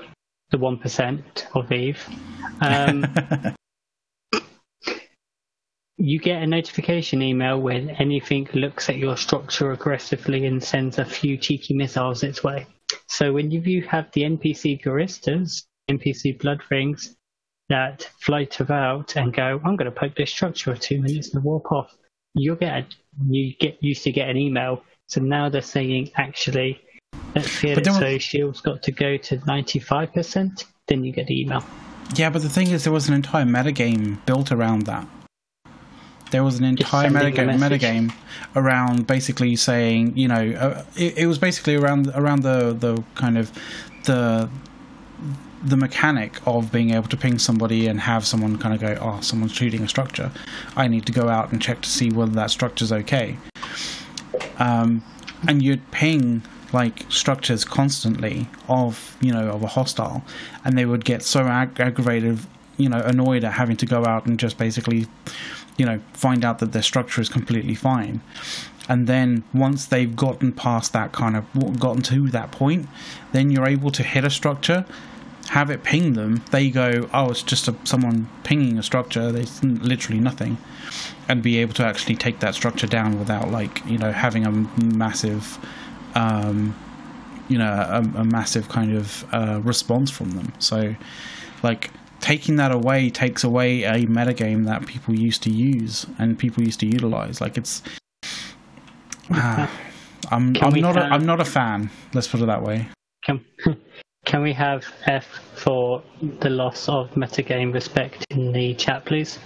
the 0.49 0.57
one 0.57 0.77
percent 0.77 1.47
of 1.53 1.71
Eve, 1.71 2.03
um, 2.59 3.05
you 6.01 6.17
get 6.17 6.41
a 6.41 6.47
notification 6.47 7.21
email 7.21 7.61
when 7.61 7.91
anything 7.91 8.49
looks 8.55 8.89
at 8.89 8.97
your 8.97 9.15
structure 9.15 9.71
aggressively 9.71 10.47
and 10.47 10.63
sends 10.63 10.97
a 10.97 11.05
few 11.05 11.37
cheeky 11.37 11.75
missiles 11.75 12.23
its 12.23 12.43
way. 12.43 12.65
So 13.07 13.31
when 13.33 13.51
you 13.51 13.61
you 13.61 13.83
have 13.83 14.11
the 14.13 14.23
NPC 14.23 14.83
Guristas, 14.83 15.63
NPC 15.91 16.39
Blood 16.39 16.61
Raiders, 16.71 17.15
that 17.69 18.09
float 18.19 18.59
about 18.59 19.15
and 19.15 19.31
go, 19.31 19.61
I'm 19.63 19.75
going 19.75 19.85
to 19.85 19.91
poke 19.91 20.15
this 20.15 20.31
structure 20.31 20.73
for 20.73 20.81
two 20.81 20.99
minutes 20.99 21.35
and 21.35 21.43
warp 21.43 21.71
off. 21.71 21.95
You'll 22.33 22.55
get 22.55 22.79
a, 22.79 22.85
you 23.27 23.53
get 23.59 23.77
used 23.81 24.03
to 24.05 24.11
get 24.11 24.27
an 24.27 24.37
email. 24.37 24.83
So 25.07 25.21
now 25.21 25.49
they're 25.49 25.61
saying 25.61 26.11
actually, 26.17 26.81
let's 27.35 27.61
get 27.61 27.77
it 27.77 27.85
so 27.85 28.17
shields 28.17 28.59
got 28.59 28.81
to 28.83 28.91
go 28.91 29.17
to 29.17 29.37
95%. 29.37 30.65
Then 30.87 31.03
you 31.03 31.13
get 31.13 31.27
the 31.27 31.39
email. 31.39 31.63
yeah, 32.15 32.31
but 32.31 32.41
the 32.41 32.49
thing 32.49 32.71
is, 32.71 32.85
there 32.85 32.91
was 32.91 33.07
an 33.07 33.13
entire 33.13 33.45
metagame 33.45 34.25
built 34.25 34.51
around 34.51 34.87
that. 34.87 35.07
There 36.32 36.43
was 36.43 36.57
an 36.57 36.65
entire 36.65 37.09
metagame, 37.09 37.57
metagame 37.57 38.13
around 38.55 39.07
basically 39.07 39.55
saying, 39.55 40.17
you 40.17 40.27
know, 40.27 40.53
uh, 40.59 40.84
it, 40.95 41.19
it 41.19 41.25
was 41.27 41.38
basically 41.38 41.75
around 41.75 42.09
around 42.15 42.43
the 42.43 42.73
the 42.73 43.03
kind 43.15 43.38
of 43.38 43.51
the 44.05 44.49
the 45.63 45.77
mechanic 45.77 46.39
of 46.47 46.71
being 46.71 46.91
able 46.91 47.07
to 47.07 47.17
ping 47.17 47.38
somebody 47.38 47.88
and 47.88 48.01
have 48.01 48.25
someone 48.25 48.57
kind 48.57 48.73
of 48.73 48.82
go, 48.82 48.97
oh, 48.99 49.21
someone's 49.21 49.51
shooting 49.51 49.84
a 49.84 49.88
structure. 49.88 50.32
I 50.75 50.88
need 50.88 51.05
to 51.05 51.11
go 51.11 51.29
out 51.29 51.51
and 51.51 51.61
check 51.61 51.82
to 51.82 51.89
see 51.89 52.09
whether 52.09 52.32
that 52.32 52.49
structure's 52.49 52.91
okay. 52.91 53.38
Um, 54.57 55.03
and 55.47 55.61
you'd 55.61 55.91
ping 55.91 56.43
like 56.73 57.05
structures 57.09 57.65
constantly 57.65 58.47
of 58.69 59.17
you 59.21 59.32
know 59.32 59.49
of 59.49 59.63
a 59.63 59.67
hostile, 59.67 60.23
and 60.63 60.77
they 60.77 60.86
would 60.86 61.05
get 61.05 61.21
so 61.21 61.41
ag- 61.41 61.79
aggravated, 61.79 62.39
you 62.77 62.89
know, 62.89 63.01
annoyed 63.01 63.43
at 63.43 63.53
having 63.53 63.77
to 63.77 63.86
go 63.86 64.05
out 64.05 64.25
and 64.25 64.39
just 64.39 64.57
basically, 64.57 65.07
you 65.78 65.86
know, 65.86 65.99
find 66.13 66.43
out 66.43 66.59
that 66.59 66.74
their 66.74 66.82
structure 66.82 67.22
is 67.22 67.30
completely 67.30 67.76
fine. 67.76 68.22
And 68.89 69.07
then 69.07 69.43
once 69.53 69.86
they've 69.86 70.15
gotten 70.15 70.51
past 70.51 70.93
that 70.93 71.11
kind 71.11 71.38
of 71.38 71.80
gotten 71.80 72.01
to 72.03 72.30
that 72.30 72.51
point, 72.51 72.88
then 73.32 73.49
you're 73.49 73.67
able 73.67 73.91
to 73.91 74.03
hit 74.03 74.26
a 74.26 74.30
structure, 74.30 74.86
have 75.49 75.69
it 75.69 75.84
ping 75.84 76.13
them. 76.13 76.43
They 76.51 76.69
go, 76.69 77.09
oh, 77.13 77.32
it's 77.32 77.43
just 77.43 77.67
a, 77.67 77.76
someone 77.84 78.30
pinging 78.43 78.78
a 78.78 78.84
structure. 78.84 79.32
There's 79.32 79.63
literally 79.63 80.19
nothing, 80.19 80.57
and 81.30 81.41
be 81.41 81.57
able 81.59 81.74
to 81.76 81.86
actually 81.86 82.15
take 82.15 82.39
that 82.39 82.55
structure 82.55 82.88
down 82.88 83.17
without 83.19 83.51
like 83.51 83.86
you 83.86 83.97
know 83.97 84.11
having 84.11 84.45
a 84.45 84.51
massive, 84.84 85.57
um, 86.15 86.76
you 87.47 87.57
know 87.57 87.72
a, 87.72 88.19
a 88.19 88.26
massive 88.26 88.67
kind 88.67 88.95
of 88.95 89.26
uh, 89.34 89.61
response 89.63 90.09
from 90.11 90.32
them. 90.32 90.53
So 90.59 90.95
like 91.63 91.91
taking 92.22 92.55
that 92.55 92.72
away 92.72 93.09
takes 93.09 93.43
away 93.43 93.84
a 93.84 94.05
metagame 94.05 94.65
that 94.65 94.88
people 94.88 95.13
used 95.13 95.43
to 95.43 95.51
use 95.51 96.05
and 96.17 96.38
people 96.39 96.63
used 96.63 96.80
to 96.80 96.86
utilize. 96.86 97.41
Like 97.41 97.57
it's, 97.57 97.82
uh, 99.34 99.67
I'm 100.32 100.55
I'm 100.61 100.80
not 100.80 100.95
have, 100.95 101.11
a, 101.11 101.13
I'm 101.13 101.26
not 101.26 101.41
a 101.41 101.45
fan. 101.45 101.89
Let's 102.13 102.28
put 102.28 102.41
it 102.41 102.45
that 102.45 102.63
way. 102.63 102.88
Can 103.26 103.43
can 104.26 104.41
we 104.41 104.53
have 104.53 104.86
F 105.07 105.26
for 105.55 106.03
the 106.39 106.49
loss 106.49 106.88
of 106.88 107.09
metagame 107.11 107.74
respect 107.74 108.26
in 108.30 108.53
the 108.53 108.76
chat, 108.76 109.03
please? 109.05 109.39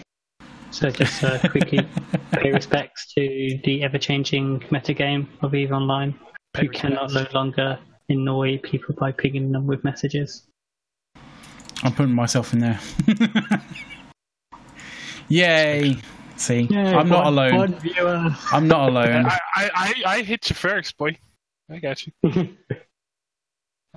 So 0.71 0.89
just 0.89 1.23
uh, 1.23 1.39
quickly 1.49 1.87
pay 2.33 2.51
respects 2.51 3.13
to 3.13 3.59
the 3.63 3.81
ever-changing 3.83 4.59
metagame 4.71 5.27
of 5.41 5.55
EVE 5.55 5.71
Online. 5.71 6.11
Pay 6.53 6.63
you 6.63 6.69
respects. 6.69 6.81
cannot 6.81 7.13
no 7.13 7.25
longer 7.33 7.79
annoy 8.09 8.59
people 8.59 8.93
by 8.99 9.13
pinging 9.13 9.53
them 9.53 9.65
with 9.67 9.83
messages. 9.85 10.45
I'm 11.85 11.93
putting 11.93 12.15
myself 12.15 12.51
in 12.51 12.59
there. 12.59 12.79
Yay! 15.27 15.95
See, 16.35 16.61
Yay, 16.61 16.79
I'm 16.79 17.07
not 17.07 17.25
one, 17.25 17.33
alone. 17.33 17.55
One 17.55 18.35
I'm 18.51 18.67
not 18.67 18.89
alone. 18.89 19.25
I, 19.55 19.69
I, 19.75 19.93
I 20.07 20.21
hit 20.23 20.49
you 20.49 20.55
first, 20.55 20.97
boy. 20.97 21.15
I 21.69 21.77
got 21.77 22.03
you. 22.07 22.11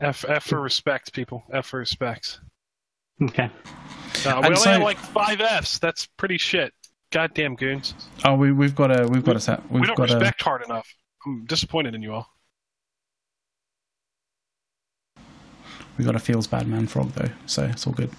F, 0.03 0.27
F 0.29 0.45
for 0.45 0.61
respect, 0.61 1.15
people. 1.15 1.43
F 1.51 1.69
for 1.69 1.79
respect. 1.79 2.41
Okay. 3.23 3.51
Uh, 4.27 4.41
we 4.43 4.49
only 4.49 4.57
so, 4.57 4.71
have 4.71 4.83
like 4.83 4.99
five 4.99 5.41
Fs. 5.41 5.79
That's 5.79 6.05
pretty 6.19 6.37
shit. 6.37 6.75
Goddamn 7.11 7.57
goons. 7.57 7.95
Oh, 8.23 8.35
we 8.35 8.53
we've 8.53 8.75
got 8.75 8.95
a 8.95 9.09
we've 9.09 9.25
got 9.25 9.35
a 9.35 9.41
set. 9.41 9.63
We've 9.71 9.81
we 9.81 9.87
don't 9.87 9.99
respect 9.99 10.43
a... 10.43 10.45
hard 10.45 10.63
enough. 10.63 10.87
I'm 11.27 11.47
disappointed 11.47 11.95
in 11.95 12.03
you 12.03 12.13
all. 12.13 12.29
We 15.99 16.05
got 16.05 16.15
a 16.15 16.21
feels 16.21 16.47
bad 16.47 16.69
man 16.69 16.87
frog 16.87 17.13
though, 17.13 17.31
so 17.47 17.65
it's 17.65 17.87
all 17.87 17.93
good. 17.93 18.11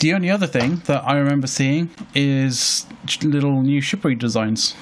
The 0.00 0.14
only 0.14 0.30
other 0.30 0.46
thing 0.46 0.76
that 0.86 1.04
I 1.04 1.18
remember 1.18 1.46
seeing 1.46 1.90
is 2.14 2.86
little 3.22 3.60
new 3.60 3.82
ship 3.82 4.02
designs. 4.18 4.74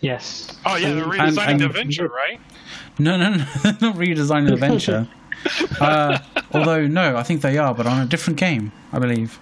Yes. 0.00 0.56
Oh 0.64 0.76
yeah, 0.76 0.94
they're 0.94 1.04
redesigning 1.04 1.28
and, 1.28 1.38
and, 1.38 1.60
the 1.60 1.68
Venture, 1.68 2.08
right? 2.08 2.40
No, 2.98 3.16
no, 3.18 3.30
no, 3.30 3.36
not 3.64 3.96
redesigning 3.96 4.48
the 4.50 4.56
Venture. 4.56 5.06
uh, 5.80 6.18
although 6.54 6.86
no, 6.86 7.16
I 7.16 7.22
think 7.22 7.42
they 7.42 7.58
are, 7.58 7.74
but 7.74 7.86
on 7.86 8.00
a 8.00 8.06
different 8.06 8.38
game, 8.38 8.72
I 8.92 8.98
believe. 8.98 9.38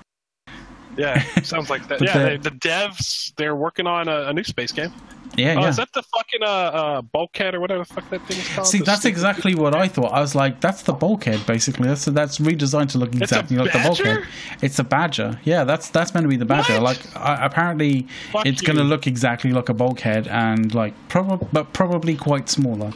Yeah, 0.97 1.23
sounds 1.43 1.71
like 1.71 1.87
that. 1.89 2.01
yeah, 2.03 2.19
they, 2.19 2.37
the 2.37 2.51
devs 2.51 3.33
they're 3.37 3.57
working 3.57 3.87
on 3.87 4.09
a, 4.09 4.27
a 4.27 4.33
new 4.33 4.45
space 4.45 4.73
game. 4.73 4.93
Yeah, 5.37 5.55
oh, 5.57 5.63
yeah. 5.63 5.69
Is 5.69 5.77
that 5.77 5.93
the 5.93 6.03
fucking 6.03 6.43
uh, 6.43 6.47
uh, 6.47 7.03
Bowhead 7.03 7.55
or 7.55 7.61
whatever 7.61 7.85
the 7.85 7.95
fuck 7.95 8.09
that 8.11 8.27
thing 8.27 8.39
is 8.39 8.49
called? 8.49 8.67
See, 8.67 8.81
that's 8.81 9.05
exactly 9.05 9.55
what 9.55 9.75
I 9.75 9.89
thought. 9.89 10.13
I 10.13 10.21
was 10.21 10.35
like, 10.35 10.61
that's 10.61 10.83
the 10.83 10.93
Bowhead, 10.93 11.47
basically. 11.47 11.89
That's 11.89 12.05
that's 12.07 12.39
redesigned 12.39 12.91
to 12.91 12.99
look 12.99 13.15
exactly 13.15 13.57
like 13.57 13.73
the 13.73 13.79
Bowhead. 13.79 14.27
It's 14.61 14.79
a 14.79 14.85
badger. 14.85 15.41
Yeah, 15.45 15.65
that's 15.65 15.89
that's 15.89 16.13
meant 16.13 16.25
to 16.25 16.29
be 16.29 16.37
the 16.37 16.45
badger. 16.45 16.75
What? 16.75 16.83
Like, 16.83 17.17
uh, 17.17 17.39
apparently, 17.41 18.07
fuck 18.31 18.45
it's 18.47 18.61
going 18.61 18.77
to 18.77 18.85
look 18.85 19.07
exactly 19.07 19.53
like 19.53 19.69
a 19.69 19.75
Bowhead 19.75 20.27
and 20.29 20.75
like 20.75 20.95
probably, 21.09 21.49
but 21.53 21.73
probably 21.73 22.15
quite 22.17 22.49
smaller, 22.49 22.93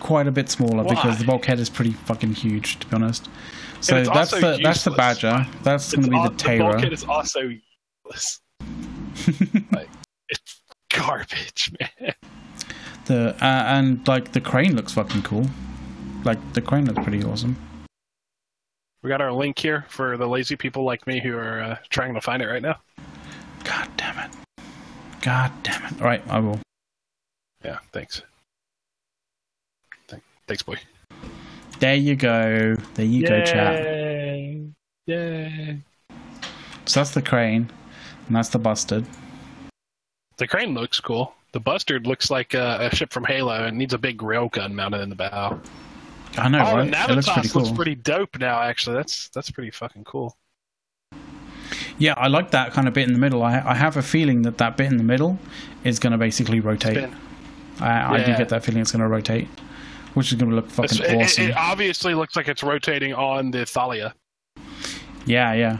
quite 0.00 0.26
a 0.26 0.32
bit 0.32 0.50
smaller 0.50 0.82
Why? 0.82 0.94
because 0.94 1.18
the 1.18 1.24
Bowhead 1.24 1.58
is 1.58 1.70
pretty 1.70 1.92
fucking 1.92 2.34
huge, 2.34 2.78
to 2.80 2.86
be 2.88 2.96
honest. 2.96 3.28
So 3.80 4.02
that's 4.04 4.30
the 4.30 4.36
useless. 4.36 4.60
that's 4.62 4.84
the 4.84 4.90
badger. 4.90 5.46
That's 5.62 5.94
going 5.94 6.04
to 6.04 6.10
be 6.10 6.22
the 6.22 6.30
Tayra. 6.30 6.72
The 6.72 6.76
Bowhead 6.76 6.92
is 6.92 7.04
also 7.04 7.40
useless. 7.40 8.40
garbage, 11.04 11.72
man. 11.80 12.14
The 13.06 13.34
uh, 13.34 13.64
and 13.66 14.06
like 14.08 14.32
the 14.32 14.40
crane 14.40 14.76
looks 14.76 14.92
fucking 14.92 15.22
cool. 15.22 15.46
Like 16.24 16.38
the 16.54 16.62
crane 16.62 16.86
looks 16.86 17.02
pretty 17.02 17.22
awesome. 17.22 17.56
We 19.02 19.08
got 19.08 19.20
our 19.20 19.32
link 19.32 19.58
here 19.58 19.84
for 19.88 20.16
the 20.16 20.26
lazy 20.26 20.56
people 20.56 20.84
like 20.84 21.06
me 21.06 21.20
who 21.20 21.36
are 21.36 21.60
uh, 21.60 21.76
trying 21.90 22.14
to 22.14 22.20
find 22.20 22.42
it 22.42 22.46
right 22.46 22.62
now. 22.62 22.78
God 23.64 23.88
damn 23.96 24.18
it! 24.18 24.30
God 25.20 25.52
damn 25.62 25.84
it! 25.84 26.00
All 26.00 26.06
right, 26.06 26.22
I 26.28 26.40
will. 26.40 26.58
Yeah, 27.62 27.78
thanks. 27.92 28.22
Thanks, 30.46 30.62
boy. 30.62 30.76
There 31.78 31.94
you 31.94 32.16
go. 32.16 32.76
There 32.94 33.04
you 33.04 33.22
Yay. 33.22 33.28
go, 33.28 33.44
chat. 33.44 33.86
Yay! 35.06 35.80
So 36.86 37.00
that's 37.00 37.12
the 37.12 37.22
crane, 37.22 37.70
and 38.26 38.36
that's 38.36 38.50
the 38.50 38.58
bustard. 38.58 39.06
The 40.36 40.46
crane 40.46 40.74
looks 40.74 41.00
cool. 41.00 41.34
The 41.52 41.60
Bustard 41.60 42.06
looks 42.06 42.30
like 42.30 42.54
a, 42.54 42.88
a 42.90 42.94
ship 42.94 43.12
from 43.12 43.24
Halo 43.24 43.64
and 43.64 43.78
needs 43.78 43.94
a 43.94 43.98
big 43.98 44.18
railgun 44.18 44.72
mounted 44.72 45.02
in 45.02 45.08
the 45.08 45.14
bow. 45.14 45.60
I 46.36 46.48
know, 46.48 46.58
oh, 46.58 46.76
right? 46.76 46.90
Navitas 46.90 47.08
looks 47.14 47.28
pretty, 47.28 47.48
cool. 47.48 47.62
looks 47.62 47.76
pretty 47.76 47.94
dope 47.94 48.38
now. 48.38 48.60
Actually, 48.60 48.96
that's 48.96 49.28
that's 49.28 49.50
pretty 49.50 49.70
fucking 49.70 50.04
cool. 50.04 50.36
Yeah, 51.98 52.14
I 52.16 52.26
like 52.26 52.50
that 52.50 52.72
kind 52.72 52.88
of 52.88 52.94
bit 52.94 53.06
in 53.06 53.12
the 53.12 53.20
middle. 53.20 53.42
I, 53.42 53.62
I 53.64 53.74
have 53.74 53.96
a 53.96 54.02
feeling 54.02 54.42
that 54.42 54.58
that 54.58 54.76
bit 54.76 54.90
in 54.90 54.96
the 54.96 55.04
middle 55.04 55.38
is 55.84 56.00
going 56.00 56.10
to 56.10 56.18
basically 56.18 56.58
rotate. 56.58 56.96
I, 56.96 57.86
yeah. 57.86 58.10
I, 58.10 58.24
do 58.24 58.36
get 58.36 58.48
that 58.48 58.64
feeling 58.64 58.80
it's 58.80 58.90
going 58.90 59.02
to 59.02 59.08
rotate, 59.08 59.46
which 60.14 60.32
is 60.32 60.38
going 60.38 60.50
to 60.50 60.56
look 60.56 60.68
fucking 60.68 61.02
it's, 61.02 61.32
awesome. 61.32 61.44
It, 61.44 61.50
it, 61.50 61.56
obviously 61.56 62.14
looks 62.14 62.34
like 62.34 62.48
it's 62.48 62.62
rotating 62.64 63.14
on 63.14 63.52
the 63.52 63.64
Thalia. 63.64 64.12
Yeah, 65.24 65.52
yeah. 65.52 65.78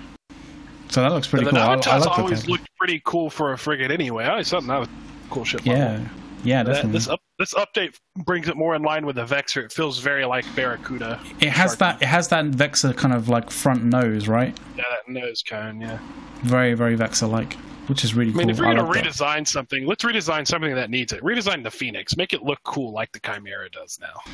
So 0.89 1.03
that 1.03 1.13
looks 1.13 1.27
pretty 1.27 1.47
cool. 1.47 1.59
I, 1.59 1.75
I 1.75 1.99
like 1.99 2.19
always 2.19 2.47
looked 2.47 2.69
pretty 2.79 3.01
cool 3.05 3.31
for 3.31 3.53
a 3.53 3.59
frigate 3.59 3.91
anyway. 3.91 4.25
I 4.25 4.31
always 4.31 4.49
thought 4.49 4.67
that 4.67 4.79
was 4.79 4.89
cool 5.31 5.45
shit. 5.45 5.65
Yeah, 5.67 6.07
yeah, 6.45 6.63
definitely. 6.63 6.93
That, 6.93 6.93
this 6.93 7.09
up, 7.09 7.21
this 7.39 7.55
update 7.55 7.99
brings 8.25 8.49
it 8.49 8.57
more 8.57 8.75
in 8.75 8.83
line 8.83 9.07
with 9.07 9.17
the 9.17 9.25
Vexor. 9.25 9.65
It 9.65 9.73
feels 9.73 9.99
very 9.99 10.25
like 10.25 10.45
Barracuda. 10.55 11.21
It 11.41 11.49
has 11.49 11.77
that. 11.79 12.03
It 12.03 12.07
has 12.07 12.29
that 12.29 12.47
Vexor 12.47 12.97
kind 12.97 13.15
of 13.15 13.29
like 13.29 13.51
front 13.51 13.85
nose, 13.85 14.29
right? 14.29 14.57
Yeah, 14.77 14.83
that 14.91 15.11
nose 15.11 15.43
cone. 15.43 15.81
Yeah. 15.81 15.99
Very, 16.43 16.75
very 16.75 16.97
Vexor 16.97 17.31
like, 17.31 17.55
which 17.89 18.05
is 18.05 18.15
really 18.15 18.33
cool. 18.33 18.43
I 18.43 18.45
mean, 18.45 18.57
cool. 18.57 18.67
if 18.67 18.71
we're 18.71 18.77
gonna 18.77 18.89
like 18.89 19.05
redesign 19.05 19.39
that. 19.39 19.49
something, 19.49 19.87
let's 19.87 20.05
redesign 20.05 20.47
something 20.47 20.75
that 20.75 20.91
needs 20.91 21.13
it. 21.13 21.23
Redesign 21.23 21.63
the 21.63 21.71
Phoenix. 21.71 22.17
Make 22.17 22.35
it 22.35 22.43
look 22.43 22.63
cool 22.63 22.93
like 22.93 23.13
the 23.13 23.21
Chimera 23.21 23.71
does 23.71 23.99
now. 24.01 24.33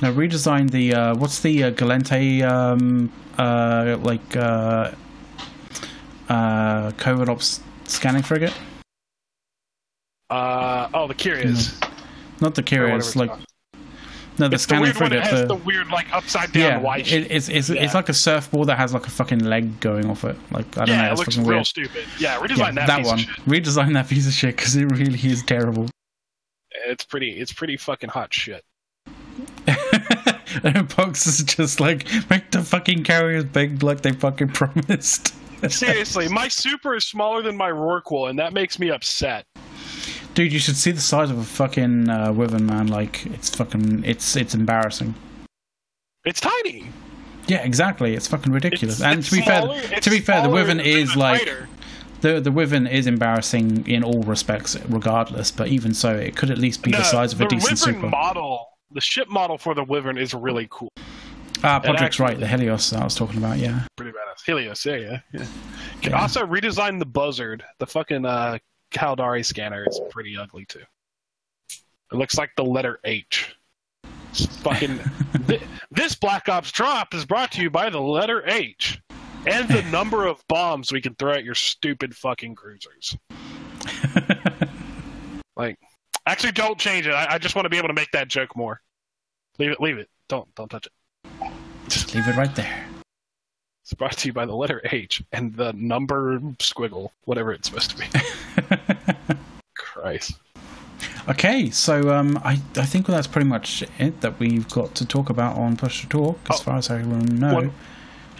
Now 0.00 0.12
redesign 0.12 0.70
the 0.70 0.94
uh, 0.94 1.14
what's 1.16 1.40
the 1.40 1.64
uh, 1.64 1.70
Gallente 1.72 2.42
um, 2.42 3.12
uh, 3.38 3.98
like 4.02 4.36
uh, 4.36 4.92
uh, 6.32 6.92
covert 6.92 7.28
ops 7.28 7.60
scanning 7.84 8.22
frigate? 8.22 8.54
Uh, 10.30 10.88
oh, 10.94 11.06
the 11.06 11.14
Curious. 11.14 11.78
No. 11.80 11.88
Not 12.40 12.54
the 12.54 12.62
Curious, 12.62 13.14
like. 13.14 13.30
No, 14.38 14.48
the 14.48 14.54
it's 14.54 14.62
scanning 14.62 14.88
the 14.88 14.94
frigate. 14.94 15.22
has 15.22 15.42
the, 15.42 15.48
the, 15.48 15.54
weird, 15.56 15.88
like 15.88 16.10
upside 16.12 16.52
down 16.52 16.62
yeah, 16.62 16.78
white. 16.78 17.12
It, 17.12 17.30
it's 17.30 17.50
it's, 17.50 17.68
yeah. 17.68 17.82
it's 17.82 17.92
like 17.92 18.08
a 18.08 18.14
surfboard 18.14 18.68
that 18.68 18.78
has 18.78 18.94
like 18.94 19.06
a 19.06 19.10
fucking 19.10 19.40
leg 19.40 19.78
going 19.80 20.08
off 20.08 20.24
it. 20.24 20.36
Like 20.50 20.78
I 20.78 20.86
don't 20.86 20.96
yeah, 20.96 21.06
know, 21.08 21.12
it's 21.12 21.20
it 21.20 21.24
looks 21.24 21.36
real 21.36 21.46
weird. 21.48 21.66
stupid. 21.66 22.04
Yeah, 22.18 22.38
redesign 22.38 22.74
yeah, 22.76 22.86
that, 22.86 22.86
that 22.86 23.04
one. 23.04 23.18
Redesign 23.46 23.92
that 23.92 24.08
piece 24.08 24.26
of 24.26 24.32
shit 24.32 24.56
because 24.56 24.74
it 24.74 24.86
really 24.86 25.18
is 25.22 25.42
terrible. 25.42 25.90
It's 26.86 27.04
pretty. 27.04 27.32
It's 27.32 27.52
pretty 27.52 27.76
fucking 27.76 28.08
hot 28.08 28.32
shit. 28.32 28.64
and 30.64 30.88
Pox 30.96 31.26
is 31.26 31.44
just 31.44 31.78
like 31.78 32.06
make 32.30 32.50
the 32.50 32.62
fucking 32.62 33.04
carriers 33.04 33.44
big 33.44 33.82
like 33.82 34.00
they 34.00 34.12
fucking 34.12 34.48
promised. 34.48 35.34
Seriously, 35.68 36.28
my 36.28 36.48
super 36.48 36.94
is 36.96 37.06
smaller 37.06 37.42
than 37.42 37.56
my 37.56 37.70
Rorqual, 37.70 38.28
and 38.30 38.38
that 38.38 38.52
makes 38.52 38.78
me 38.78 38.90
upset. 38.90 39.46
Dude, 40.34 40.52
you 40.52 40.58
should 40.58 40.76
see 40.76 40.90
the 40.90 41.00
size 41.00 41.30
of 41.30 41.38
a 41.38 41.44
fucking 41.44 42.08
uh, 42.08 42.32
Wyvern, 42.32 42.66
man. 42.66 42.88
Like, 42.88 43.26
it's 43.26 43.50
fucking, 43.54 44.04
it's 44.04 44.34
it's 44.34 44.54
embarrassing. 44.54 45.14
It's 46.24 46.40
tiny. 46.40 46.86
Yeah, 47.48 47.62
exactly. 47.64 48.14
It's 48.14 48.28
fucking 48.28 48.52
ridiculous. 48.52 48.96
It's, 48.96 49.02
and 49.02 49.20
it's 49.20 49.30
to 49.30 49.36
be 49.36 49.42
smaller, 49.42 49.78
fair, 49.80 50.00
to 50.00 50.10
be 50.10 50.20
fair, 50.20 50.42
the 50.42 50.48
Wyvern 50.48 50.80
is 50.80 51.16
like 51.16 51.48
the 52.20 52.40
the 52.40 52.52
Wyvern 52.52 52.86
is 52.86 53.06
embarrassing 53.06 53.86
in 53.86 54.04
all 54.04 54.22
respects, 54.22 54.76
regardless. 54.88 55.50
But 55.50 55.68
even 55.68 55.92
so, 55.92 56.14
it 56.14 56.36
could 56.36 56.50
at 56.50 56.58
least 56.58 56.82
be 56.82 56.92
no, 56.92 56.98
the 56.98 57.04
size 57.04 57.32
of 57.32 57.40
a 57.40 57.48
decent 57.48 57.80
Wyvern 57.80 57.94
super. 57.94 58.08
model, 58.08 58.68
the 58.92 59.00
ship 59.00 59.28
model 59.28 59.58
for 59.58 59.74
the 59.74 59.84
Wyvern 59.84 60.18
is 60.18 60.34
really 60.34 60.68
cool. 60.70 60.90
Ah, 61.64 61.80
Podrick's 61.80 62.18
right. 62.18 62.38
The 62.38 62.46
Helios 62.46 62.92
I 62.92 63.04
was 63.04 63.14
talking 63.14 63.38
about, 63.38 63.58
yeah. 63.58 63.86
Pretty. 63.96 64.11
Helios, 64.40 64.84
yeah, 64.86 64.96
yeah. 64.96 65.20
yeah. 65.32 65.46
Can 66.00 66.12
yeah. 66.12 66.20
also 66.20 66.46
redesign 66.46 66.98
the 66.98 67.06
Buzzard. 67.06 67.64
The 67.78 67.86
fucking 67.86 68.24
uh, 68.24 68.58
Caldari 68.92 69.44
scanner 69.44 69.84
is 69.88 70.00
pretty 70.10 70.36
ugly 70.36 70.64
too. 70.64 70.82
It 72.12 72.16
looks 72.16 72.36
like 72.36 72.50
the 72.56 72.64
letter 72.64 73.00
H. 73.04 73.56
It's 74.30 74.46
fucking. 74.58 75.00
th- 75.46 75.62
this 75.90 76.14
Black 76.14 76.48
Ops 76.48 76.72
drop 76.72 77.14
is 77.14 77.24
brought 77.24 77.52
to 77.52 77.62
you 77.62 77.70
by 77.70 77.90
the 77.90 78.00
letter 78.00 78.42
H 78.48 79.00
and 79.46 79.68
the 79.68 79.82
number 79.90 80.26
of 80.26 80.42
bombs 80.48 80.92
we 80.92 81.00
can 81.00 81.14
throw 81.14 81.32
at 81.32 81.44
your 81.44 81.54
stupid 81.54 82.14
fucking 82.16 82.54
cruisers. 82.54 83.16
like, 85.56 85.78
actually, 86.26 86.52
don't 86.52 86.78
change 86.78 87.06
it. 87.06 87.12
I, 87.12 87.34
I 87.34 87.38
just 87.38 87.54
want 87.54 87.64
to 87.66 87.70
be 87.70 87.78
able 87.78 87.88
to 87.88 87.94
make 87.94 88.10
that 88.12 88.28
joke 88.28 88.56
more. 88.56 88.80
Leave 89.58 89.70
it. 89.70 89.80
Leave 89.80 89.98
it. 89.98 90.08
Don't 90.28 90.52
don't 90.54 90.68
touch 90.68 90.86
it. 90.86 90.92
Just 91.88 92.14
leave 92.14 92.26
it 92.26 92.36
right 92.36 92.54
there. 92.54 92.86
It's 93.82 93.94
brought 93.94 94.16
to 94.18 94.28
you 94.28 94.32
by 94.32 94.46
the 94.46 94.54
letter 94.54 94.80
H 94.90 95.22
and 95.32 95.54
the 95.56 95.72
number 95.72 96.38
squiggle, 96.58 97.10
whatever 97.24 97.52
it's 97.52 97.68
supposed 97.68 97.90
to 97.90 97.96
be. 97.98 99.36
Christ. 99.76 100.32
Okay, 101.28 101.70
so 101.70 102.12
um, 102.14 102.38
I 102.44 102.52
I 102.76 102.84
think 102.86 103.06
that's 103.06 103.26
pretty 103.26 103.48
much 103.48 103.82
it 103.98 104.20
that 104.20 104.38
we've 104.38 104.68
got 104.70 104.94
to 104.96 105.06
talk 105.06 105.30
about 105.30 105.56
on 105.56 105.76
Push 105.76 106.02
to 106.02 106.08
Talk, 106.08 106.38
as 106.50 106.60
Oh. 106.60 106.62
far 106.64 106.76
as 106.78 106.90
I 106.90 107.02
know. 107.02 107.54
One- 107.54 107.74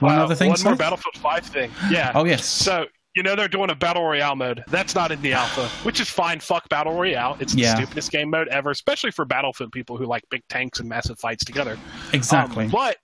One 0.01 0.19
Uh, 0.19 0.25
other 0.25 0.35
thing, 0.35 0.51
One 0.51 0.61
more 0.65 0.75
Battlefield 0.75 1.17
5 1.17 1.47
thing. 1.47 1.71
Yeah. 1.89 2.11
Oh 2.15 2.25
yes. 2.25 2.45
So 2.45 2.87
you 3.15 3.23
know 3.23 3.37
they're 3.37 3.47
doing 3.47 3.71
a 3.71 3.75
battle 3.75 4.03
royale 4.03 4.35
mode. 4.35 4.65
That's 4.69 4.97
not 4.97 5.13
in 5.13 5.23
the 5.23 5.33
alpha, 5.33 5.69
which 5.87 6.01
is 6.01 6.09
fine. 6.11 6.41
Fuck 6.41 6.69
battle 6.71 6.95
royale. 6.95 7.37
It's 7.39 7.55
Yeah. 7.55 7.73
the 7.73 7.83
stupidest 7.83 8.11
game 8.11 8.29
mode 8.31 8.49
ever, 8.49 8.71
especially 8.73 9.13
for 9.13 9.25
Battlefield 9.25 9.71
people 9.71 9.97
who 9.97 10.07
like 10.07 10.25
big 10.29 10.43
tanks 10.49 10.81
and 10.81 10.89
massive 10.89 11.21
fights 11.21 11.45
together. 11.45 11.79
exactly. 12.13 12.65
Um, 12.65 12.71
but 12.73 12.97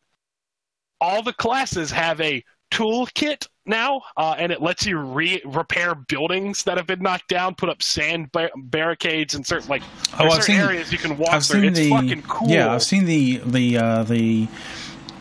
all 1.00 1.22
the 1.22 1.32
classes 1.32 1.90
have 1.90 2.20
a 2.20 2.42
toolkit 2.70 3.46
now, 3.66 4.02
uh, 4.16 4.34
and 4.38 4.50
it 4.52 4.60
lets 4.62 4.86
you 4.86 4.98
re- 4.98 5.42
repair 5.44 5.94
buildings 5.94 6.62
that 6.64 6.76
have 6.76 6.86
been 6.86 7.00
knocked 7.02 7.28
down, 7.28 7.54
put 7.54 7.68
up 7.68 7.82
sand 7.82 8.30
bar- 8.32 8.50
barricades, 8.56 9.34
and 9.34 9.46
certain 9.46 9.68
like 9.68 9.82
Oh, 10.18 10.28
certain 10.30 10.42
seen- 10.42 10.56
areas 10.60 10.92
you 10.92 10.98
can 10.98 11.16
walk 11.18 11.34
I've 11.34 11.44
through. 11.44 11.64
It's 11.64 11.78
the 11.78 11.90
fucking 11.90 12.22
cool. 12.22 12.48
yeah. 12.48 12.72
I've 12.72 12.82
seen 12.82 13.04
the 13.04 13.38
the 13.46 13.78
uh, 13.78 14.02
the 14.04 14.48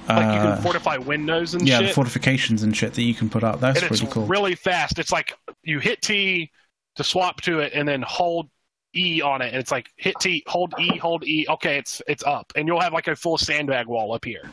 like 0.09 0.25
you 0.33 0.39
uh, 0.39 0.55
can 0.55 0.63
fortify 0.63 0.95
windows 0.97 1.53
and 1.53 1.67
yeah 1.67 1.79
shit. 1.79 1.87
the 1.89 1.93
fortifications 1.93 2.63
and 2.63 2.75
shit 2.75 2.93
that 2.93 3.01
you 3.01 3.13
can 3.13 3.29
put 3.29 3.43
up. 3.43 3.59
That's 3.59 3.79
and 3.79 3.87
pretty 3.89 4.07
cool. 4.07 4.25
really 4.25 4.55
fast. 4.55 4.99
It's 4.99 5.11
like 5.11 5.33
you 5.63 5.79
hit 5.79 6.01
T 6.01 6.49
to 6.95 7.03
swap 7.03 7.41
to 7.41 7.59
it, 7.59 7.73
and 7.73 7.87
then 7.87 8.01
hold 8.01 8.49
E 8.95 9.21
on 9.21 9.41
it, 9.41 9.47
and 9.47 9.57
it's 9.57 9.71
like 9.71 9.89
hit 9.97 10.15
T, 10.21 10.43
hold 10.47 10.73
E, 10.79 10.97
hold 10.97 11.25
E. 11.25 11.45
Okay, 11.49 11.77
it's 11.77 12.01
it's 12.07 12.23
up, 12.23 12.51
and 12.55 12.67
you'll 12.67 12.79
have 12.79 12.93
like 12.93 13.07
a 13.07 13.15
full 13.15 13.37
sandbag 13.37 13.87
wall 13.87 14.13
up 14.13 14.23
here. 14.23 14.49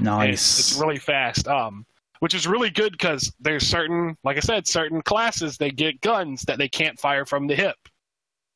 Nice. 0.00 0.58
It's, 0.58 0.72
it's 0.72 0.80
really 0.80 0.98
fast. 0.98 1.48
Um, 1.48 1.86
which 2.20 2.34
is 2.34 2.46
really 2.46 2.70
good 2.70 2.92
because 2.92 3.32
there's 3.40 3.66
certain, 3.66 4.16
like 4.24 4.36
I 4.36 4.40
said, 4.40 4.66
certain 4.66 5.02
classes 5.02 5.58
they 5.58 5.70
get 5.70 6.00
guns 6.00 6.42
that 6.42 6.58
they 6.58 6.68
can't 6.68 6.98
fire 6.98 7.26
from 7.26 7.46
the 7.46 7.54
hip 7.54 7.76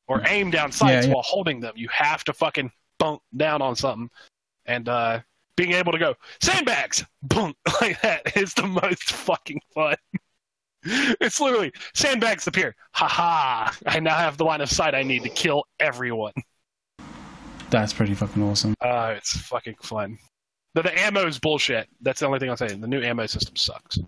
or 0.07 0.21
aim 0.27 0.49
down 0.49 0.71
sights 0.71 1.05
Yeah, 1.05 1.09
yeah. 1.09 1.13
while 1.13 1.23
holding 1.23 1.59
them. 1.59 1.73
You 1.75 1.87
have 1.91 2.23
to 2.23 2.33
fucking 2.33 2.71
bunk 2.97 3.21
down 3.37 3.61
on 3.61 3.75
something, 3.75 4.09
and 4.65 4.89
uh, 4.89 5.19
being 5.55 5.73
able 5.73 5.91
to 5.91 5.99
go 5.99 6.15
sandbags, 6.41 7.05
bunk 7.21 7.55
like 7.81 8.01
that 8.01 8.35
is 8.35 8.53
the 8.55 8.65
most 8.67 9.11
fucking 9.11 9.61
fun. 9.73 9.95
It's 10.83 11.39
literally 11.39 11.71
sandbags 11.93 12.47
appear. 12.47 12.75
Ha 12.93 13.07
ha! 13.07 13.77
I 13.85 13.99
now 13.99 14.15
have 14.17 14.37
the 14.37 14.45
line 14.45 14.61
of 14.61 14.69
sight 14.71 14.95
I 14.95 15.03
need 15.03 15.21
to 15.21 15.29
kill 15.29 15.63
everyone. 15.79 16.33
That's 17.69 17.93
pretty 17.93 18.15
fucking 18.15 18.41
awesome. 18.41 18.73
Uh, 18.81 19.13
it's 19.15 19.37
fucking 19.37 19.75
fun. 19.83 20.17
The, 20.73 20.83
the 20.83 20.99
ammo 20.99 21.25
is 21.27 21.37
bullshit. 21.39 21.87
That's 22.01 22.19
the 22.21 22.27
only 22.27 22.39
thing 22.39 22.49
I'll 22.49 22.57
say. 22.57 22.67
The 22.73 22.87
new 22.87 23.01
ammo 23.01 23.25
system 23.25 23.55
sucks. 23.55 23.99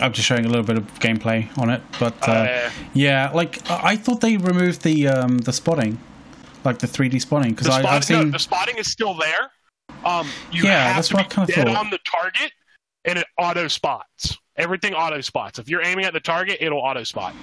I'm 0.00 0.12
just 0.14 0.26
showing 0.26 0.46
a 0.46 0.48
little 0.48 0.64
bit 0.64 0.78
of 0.78 0.84
gameplay 0.98 1.46
on 1.58 1.68
it, 1.68 1.82
but 1.98 2.26
uh, 2.26 2.32
Uh, 2.32 2.70
yeah, 2.94 3.30
like 3.34 3.68
I 3.70 3.92
I 3.92 3.96
thought 3.96 4.22
they 4.22 4.38
removed 4.38 4.82
the 4.82 5.08
um, 5.08 5.38
the 5.38 5.52
spotting, 5.52 5.98
like 6.64 6.78
the 6.78 6.86
3D 6.86 7.20
spotting, 7.20 7.50
because 7.50 7.66
the, 7.66 7.72
I've 7.86 8.04
seen 8.04 8.18
no, 8.26 8.30
the 8.30 8.38
spotting 8.38 8.76
is 8.78 8.90
still 8.90 9.14
there. 9.14 9.50
Um, 10.06 10.26
you 10.52 10.64
Yeah, 10.64 10.84
have 10.86 10.96
that's 10.96 11.08
to 11.08 11.16
what 11.16 11.26
I 11.26 11.28
be 11.28 11.34
kinda 11.34 11.52
dead 11.52 11.66
thought. 11.66 11.76
on 11.76 11.90
the 11.90 11.98
target, 12.10 12.52
and 13.04 13.18
it 13.18 13.26
auto 13.38 13.68
spots. 13.68 14.38
Everything 14.56 14.94
auto 14.94 15.20
spots. 15.20 15.58
If 15.58 15.68
you're 15.68 15.82
aiming 15.84 16.06
at 16.06 16.14
the 16.14 16.20
target, 16.20 16.58
it'll 16.60 16.78
auto 16.80 17.04
spot. 17.04 17.34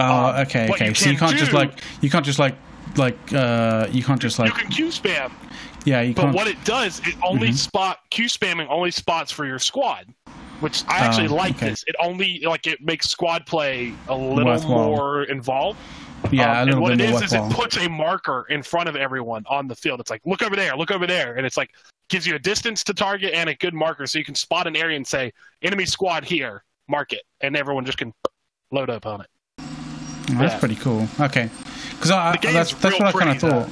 Oh, 0.00 0.04
Um, 0.30 0.36
okay, 0.46 0.68
what 0.68 0.76
okay. 0.80 0.88
you 0.88 0.94
so 0.94 1.10
you 1.10 1.16
can 1.16 1.28
can't 1.28 1.38
just 1.38 1.52
like 1.52 1.80
you 2.00 2.10
can't 2.10 2.24
just 2.26 2.40
like 2.40 2.56
like 2.96 3.18
uh 3.32 3.86
you 3.90 4.02
can't 4.02 4.20
just 4.20 4.38
like 4.38 4.48
you 4.48 4.54
can 4.62 4.70
Q 4.70 4.86
spam, 4.88 5.30
yeah 5.84 6.00
you 6.00 6.14
but 6.14 6.22
can't. 6.22 6.34
what 6.34 6.46
it 6.48 6.62
does, 6.64 7.00
it 7.06 7.14
only 7.22 7.48
Mhm. 7.50 7.54
spot 7.56 7.98
Q 8.10 8.26
spamming 8.26 8.66
only 8.68 8.90
spots 8.90 9.30
for 9.32 9.46
your 9.46 9.58
squad. 9.58 10.06
Which 10.60 10.82
I 10.88 10.98
actually 10.98 11.28
Oh, 11.28 11.34
like 11.36 11.56
okay. 11.56 11.70
this. 11.70 11.82
It 11.86 11.96
only 12.02 12.40
like 12.44 12.66
it 12.66 12.82
makes 12.82 13.08
squad 13.08 13.46
play 13.46 13.94
a 14.08 14.14
little 14.14 14.44
Worthwhile. 14.44 14.84
more 14.84 15.22
involved. 15.24 15.78
yeah, 16.30 16.60
Um, 16.60 16.68
and 16.68 16.80
what 16.82 16.92
it 16.92 17.00
is 17.00 17.22
is 17.22 17.32
it 17.32 17.40
puts 17.50 17.78
a 17.78 17.88
marker 17.88 18.44
in 18.50 18.62
front 18.62 18.86
of 18.86 18.94
everyone 18.94 19.42
on 19.48 19.68
the 19.68 19.74
field. 19.74 20.00
It's 20.00 20.10
like 20.10 20.20
look 20.26 20.42
over 20.42 20.54
there, 20.56 20.76
look 20.76 20.90
over 20.90 21.06
there, 21.06 21.36
and 21.36 21.46
it's 21.46 21.56
like 21.56 21.70
gives 22.10 22.26
you 22.26 22.34
a 22.34 22.38
distance 22.38 22.84
to 22.84 22.92
target 22.92 23.32
and 23.32 23.48
a 23.48 23.54
good 23.54 23.72
marker, 23.72 24.06
so 24.06 24.18
you 24.18 24.24
can 24.24 24.34
spot 24.34 24.66
an 24.66 24.76
area 24.76 24.96
and 24.98 25.06
say 25.06 25.32
enemy 25.62 25.86
squad 25.86 26.24
here, 26.24 26.62
mark 26.88 27.14
it, 27.14 27.22
and 27.40 27.56
everyone 27.56 27.86
just 27.86 27.96
can 27.96 28.12
load 28.70 28.90
up 28.90 29.06
on 29.06 29.22
it. 29.22 29.28
Oh, 29.58 29.64
that's 30.34 30.52
yeah. 30.52 30.58
pretty 30.58 30.74
cool. 30.76 31.08
Okay, 31.20 31.48
because 32.00 32.10
I, 32.12 32.36
that's 32.40 32.72
that's 32.74 32.98
what 32.98 33.14
I 33.14 33.18
kind 33.18 33.30
of 33.30 33.38
thought. 33.38 33.68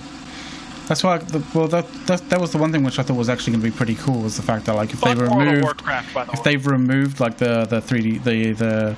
That's 0.86 1.02
why. 1.02 1.18
The, 1.18 1.42
well, 1.54 1.66
that, 1.68 1.90
that 2.06 2.28
that 2.28 2.40
was 2.40 2.52
the 2.52 2.58
one 2.58 2.72
thing 2.72 2.84
which 2.84 2.98
I 2.98 3.02
thought 3.02 3.16
was 3.16 3.30
actually 3.30 3.54
going 3.54 3.64
to 3.64 3.70
be 3.70 3.76
pretty 3.76 3.94
cool 3.94 4.20
was 4.20 4.36
the 4.36 4.42
fact 4.42 4.66
that 4.66 4.74
like 4.74 4.92
if 4.92 5.00
they 5.00 5.14
Fuck 5.14 5.18
World 5.18 5.32
of 5.32 5.38
removed 5.38 5.62
Warcraft, 5.62 6.14
the 6.14 6.20
if 6.20 6.28
way. 6.32 6.36
they've 6.44 6.66
removed 6.66 7.20
like 7.20 7.38
the 7.38 7.64
the 7.64 7.80
3D 7.80 8.22
the 8.24 8.52
the 8.52 8.96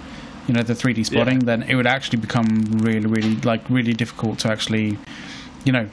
you 0.48 0.54
know 0.54 0.62
the 0.62 0.74
3D 0.74 1.06
spotting, 1.06 1.40
then 1.40 1.62
it 1.62 1.76
would 1.76 1.86
actually 1.86 2.18
become 2.18 2.64
really 2.78 3.06
really 3.06 3.36
like 3.36 3.68
really 3.70 3.92
difficult 3.92 4.40
to 4.40 4.50
actually 4.50 4.98
you 5.64 5.72
know 5.72 5.88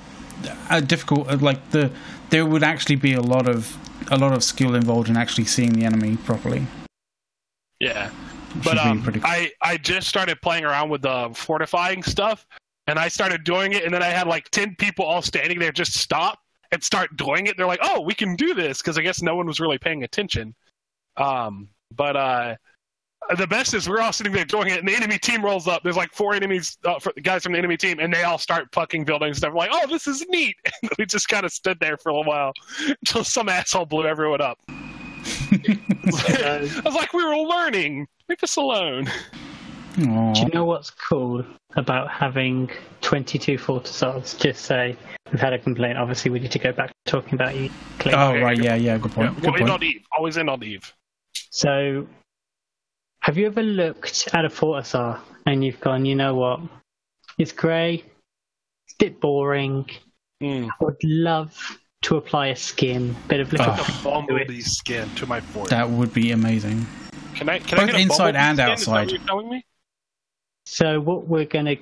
a 0.70 0.82
difficult 0.82 1.30
uh, 1.30 1.38
like 1.38 1.70
the 1.72 1.92
there 2.32 2.46
would 2.46 2.64
actually 2.64 2.96
be 2.96 3.14
a 3.14 3.22
lot 3.22 3.48
of 3.48 3.78
a 4.12 4.18
lot 4.18 4.34
of 4.34 4.44
skill 4.44 4.74
involved 4.74 5.10
in 5.10 5.18
actually 5.18 5.46
seeing 5.46 5.74
the 5.74 5.86
enemy 5.86 6.18
properly. 6.18 6.66
Yeah, 7.80 8.10
but 8.64 8.78
um, 8.78 9.04
cool. 9.04 9.22
I 9.24 9.52
I 9.62 9.78
just 9.78 10.08
started 10.08 10.42
playing 10.42 10.66
around 10.66 10.90
with 10.90 11.04
the 11.04 11.30
fortifying 11.34 12.04
stuff, 12.04 12.46
and 12.88 12.98
I 12.98 13.08
started 13.08 13.44
doing 13.44 13.74
it, 13.74 13.84
and 13.84 13.94
then 13.94 14.02
I 14.02 14.08
had 14.08 14.28
like 14.28 14.50
ten 14.50 14.76
people 14.76 15.06
all 15.06 15.22
standing 15.22 15.60
there 15.60 15.72
just 15.72 15.94
stop 15.94 16.40
and 16.72 16.84
start 16.84 17.16
doing 17.16 17.48
it. 17.48 17.58
They're 17.58 17.68
like, 17.68 17.82
"Oh, 17.84 18.02
we 18.02 18.14
can 18.14 18.36
do 18.36 18.54
this," 18.54 18.82
because 18.82 18.98
I 18.98 19.02
guess 19.02 19.22
no 19.22 19.36
one 19.36 19.46
was 19.46 19.60
really 19.60 19.78
paying 19.78 20.04
attention. 20.04 20.56
Um, 21.18 21.70
but 21.96 22.16
uh, 22.16 22.56
the 23.38 23.48
best 23.48 23.74
is 23.74 23.90
we're 23.90 24.00
all 24.00 24.14
sitting 24.14 24.32
there 24.32 24.46
doing 24.46 24.70
it, 24.70 24.80
and 24.80 24.88
the 24.88 24.96
enemy 24.96 25.18
team 25.18 25.44
rolls 25.44 25.68
up. 25.68 25.84
There's 25.84 25.98
like 25.98 26.14
four 26.14 26.34
enemies, 26.34 26.78
uh, 26.86 27.00
for, 27.00 27.12
guys 27.24 27.44
from 27.44 27.54
the 27.54 27.58
enemy 27.58 27.78
team, 27.78 28.00
and 28.00 28.14
they 28.14 28.24
all 28.24 28.38
start 28.38 28.68
fucking 28.72 29.06
building 29.06 29.34
stuff. 29.34 29.52
We're 29.52 29.60
like, 29.60 29.72
"Oh, 29.74 29.88
this 29.88 30.08
is 30.08 30.26
neat." 30.30 30.56
And 30.82 30.92
we 30.98 31.06
just 31.06 31.28
kind 31.28 31.46
of 31.46 31.52
stood 31.52 31.80
there 31.80 31.98
for 31.98 32.10
a 32.10 32.22
while 32.22 32.54
until 32.88 33.24
some 33.24 33.50
asshole 33.50 33.86
blew 33.86 34.06
everyone 34.06 34.42
up. 34.42 34.60
I 34.70 35.82
was 36.86 36.96
like, 36.96 37.14
"We 37.14 37.24
were 37.24 37.38
learning. 37.38 38.08
Leave 38.30 38.44
us 38.44 38.56
alone." 38.56 39.10
Aw. 40.00 40.34
Do 40.34 40.42
you 40.42 40.50
know 40.54 40.66
what's 40.66 40.92
cool 40.92 41.44
about 41.76 42.10
having 42.12 42.70
22 43.02 43.58
Fortizars? 43.58 44.40
Just 44.40 44.66
say 44.66 44.96
we've 45.32 45.42
had 45.42 45.54
a 45.54 45.60
complaint. 45.60 45.98
Obviously, 45.98 46.30
we 46.32 46.40
need 46.40 46.52
to 46.52 46.60
go 46.60 46.72
back 46.72 46.90
to 46.90 47.12
talking 47.12 47.34
about 47.34 47.56
you. 47.56 47.70
Click. 48.00 48.14
Oh 48.16 48.30
Okay, 48.32 48.42
right, 48.44 48.56
good 48.58 48.66
yeah, 48.66 48.76
yeah, 48.76 48.98
good 48.98 49.12
point. 49.12 49.34
Yeah, 49.34 49.36
Good 49.36 49.44
well, 49.44 49.54
end 49.56 49.62
point. 49.62 49.72
on 49.72 49.84
Eve. 49.84 50.04
Always 50.16 50.38
end 50.38 50.50
on 50.50 50.64
Eve. 50.64 50.94
So, 51.50 52.08
have 53.22 53.38
you 53.38 53.48
ever 53.48 53.64
looked 53.64 54.30
at 54.34 54.46
a 54.46 54.50
Fortizar 54.50 55.20
and 55.46 55.64
you've 55.64 55.80
gone, 55.80 56.06
you 56.06 56.16
know 56.16 56.36
what? 56.36 56.60
It's 57.40 57.52
grey. 57.52 57.96
It's 58.86 58.94
a 58.94 58.98
bit 59.00 59.20
boring. 59.20 59.90
Mm. 60.44 60.68
I 60.68 60.84
would 60.84 61.04
love 61.04 61.80
to 62.04 62.18
apply 62.18 62.48
a 62.48 62.56
skin, 62.56 63.16
bit 63.28 63.40
of 63.40 63.52
little. 63.52 63.68
Oh. 63.70 64.00
A 64.00 64.04
bumblebee 64.04 64.62
skin 64.62 65.10
to 65.16 65.26
my 65.26 65.42
fort. 65.42 65.70
That 65.72 65.90
would 65.90 66.14
be 66.14 66.32
amazing. 66.32 66.86
Can 67.34 67.50
I? 67.50 67.60
Can 67.60 67.80
I 67.80 67.86
get 67.88 67.96
a 67.96 68.00
inside 68.00 68.34
bumblebee 68.34 68.38
and 68.38 68.58
skin? 68.58 68.72
Is 68.74 68.86
that 68.86 68.92
what 68.92 69.00
outside. 69.00 69.12
you're 69.12 69.28
telling 69.28 69.50
me? 69.50 69.66
So 70.68 71.00
what 71.00 71.28
we're 71.28 71.46
going 71.46 71.66
to 71.66 71.78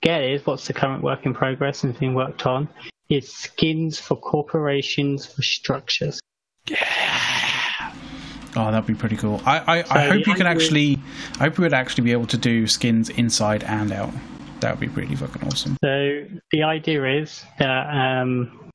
get 0.00 0.22
is 0.24 0.44
what's 0.46 0.66
the 0.66 0.72
current 0.72 1.02
work 1.02 1.26
in 1.26 1.34
progress 1.34 1.84
and 1.84 1.96
being 1.98 2.14
worked 2.14 2.46
on 2.46 2.66
is 3.10 3.30
skins 3.30 4.00
for 4.00 4.16
corporations 4.16 5.26
for 5.26 5.42
structures. 5.42 6.18
Yeah. 6.66 7.94
Oh, 8.56 8.70
that'd 8.70 8.86
be 8.86 8.94
pretty 8.94 9.16
cool. 9.16 9.40
I, 9.44 9.58
I, 9.58 9.84
I 9.90 10.08
hope 10.08 10.26
you 10.26 10.34
can 10.34 10.46
actually. 10.46 10.98
I 11.34 11.44
hope 11.44 11.58
we 11.58 11.62
would 11.62 11.74
actually 11.74 12.04
be 12.04 12.12
able 12.12 12.26
to 12.28 12.38
do 12.38 12.66
skins 12.66 13.10
inside 13.10 13.64
and 13.64 13.92
out. 13.92 14.12
That 14.60 14.78
would 14.78 14.80
be 14.80 14.88
really 14.88 15.14
fucking 15.14 15.46
awesome. 15.46 15.76
So 15.84 16.24
the 16.50 16.62
idea 16.62 17.20
is 17.20 17.44
that 17.58 17.86
um, 17.90 18.70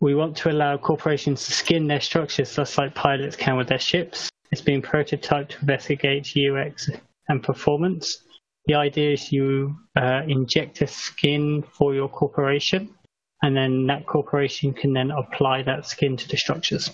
we 0.00 0.14
want 0.14 0.36
to 0.38 0.50
allow 0.50 0.76
corporations 0.76 1.46
to 1.46 1.52
skin 1.52 1.88
their 1.88 2.00
structures 2.00 2.54
just 2.54 2.78
like 2.78 2.94
pilots 2.94 3.34
can 3.34 3.56
with 3.56 3.68
their 3.68 3.78
ships. 3.80 4.30
It's 4.52 4.62
being 4.62 4.82
prototyped 4.82 5.48
to 5.50 5.60
investigate 5.60 6.36
UX 6.36 6.90
and 7.28 7.42
performance. 7.42 8.22
The 8.66 8.74
idea 8.74 9.12
is 9.12 9.32
you 9.32 9.76
uh, 9.96 10.22
inject 10.26 10.82
a 10.82 10.86
skin 10.86 11.62
for 11.72 11.94
your 11.94 12.08
corporation, 12.08 12.94
and 13.42 13.56
then 13.56 13.86
that 13.86 14.06
corporation 14.06 14.72
can 14.74 14.92
then 14.92 15.10
apply 15.10 15.62
that 15.62 15.86
skin 15.86 16.16
to 16.16 16.28
the 16.28 16.36
structures. 16.36 16.90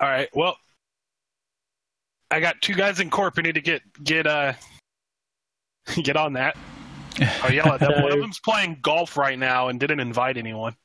All 0.00 0.08
right. 0.08 0.28
Well, 0.34 0.56
I 2.30 2.40
got 2.40 2.60
two 2.60 2.74
guys 2.74 3.00
in 3.00 3.10
corp 3.10 3.36
who 3.36 3.42
need 3.42 3.54
to 3.54 3.60
get 3.60 3.82
get 4.02 4.26
uh 4.26 4.54
get 6.02 6.16
on 6.16 6.32
that. 6.34 6.56
I'll 7.42 7.52
yell 7.52 7.72
at 7.72 7.80
them. 7.80 8.02
One 8.02 8.12
of 8.12 8.20
them's 8.20 8.40
playing 8.40 8.78
golf 8.82 9.16
right 9.16 9.38
now 9.38 9.68
and 9.68 9.80
didn't 9.80 10.00
invite 10.00 10.36
anyone. 10.36 10.76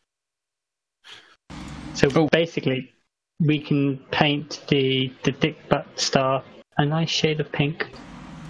So 1.93 2.09
Oh. 2.15 2.27
basically, 2.31 2.91
we 3.39 3.59
can 3.59 3.97
paint 4.11 4.63
the 4.69 5.13
the 5.23 5.31
dick 5.31 5.57
butt 5.69 5.87
star 5.99 6.43
a 6.77 6.85
nice 6.85 7.09
shade 7.09 7.39
of 7.39 7.51
pink, 7.51 7.87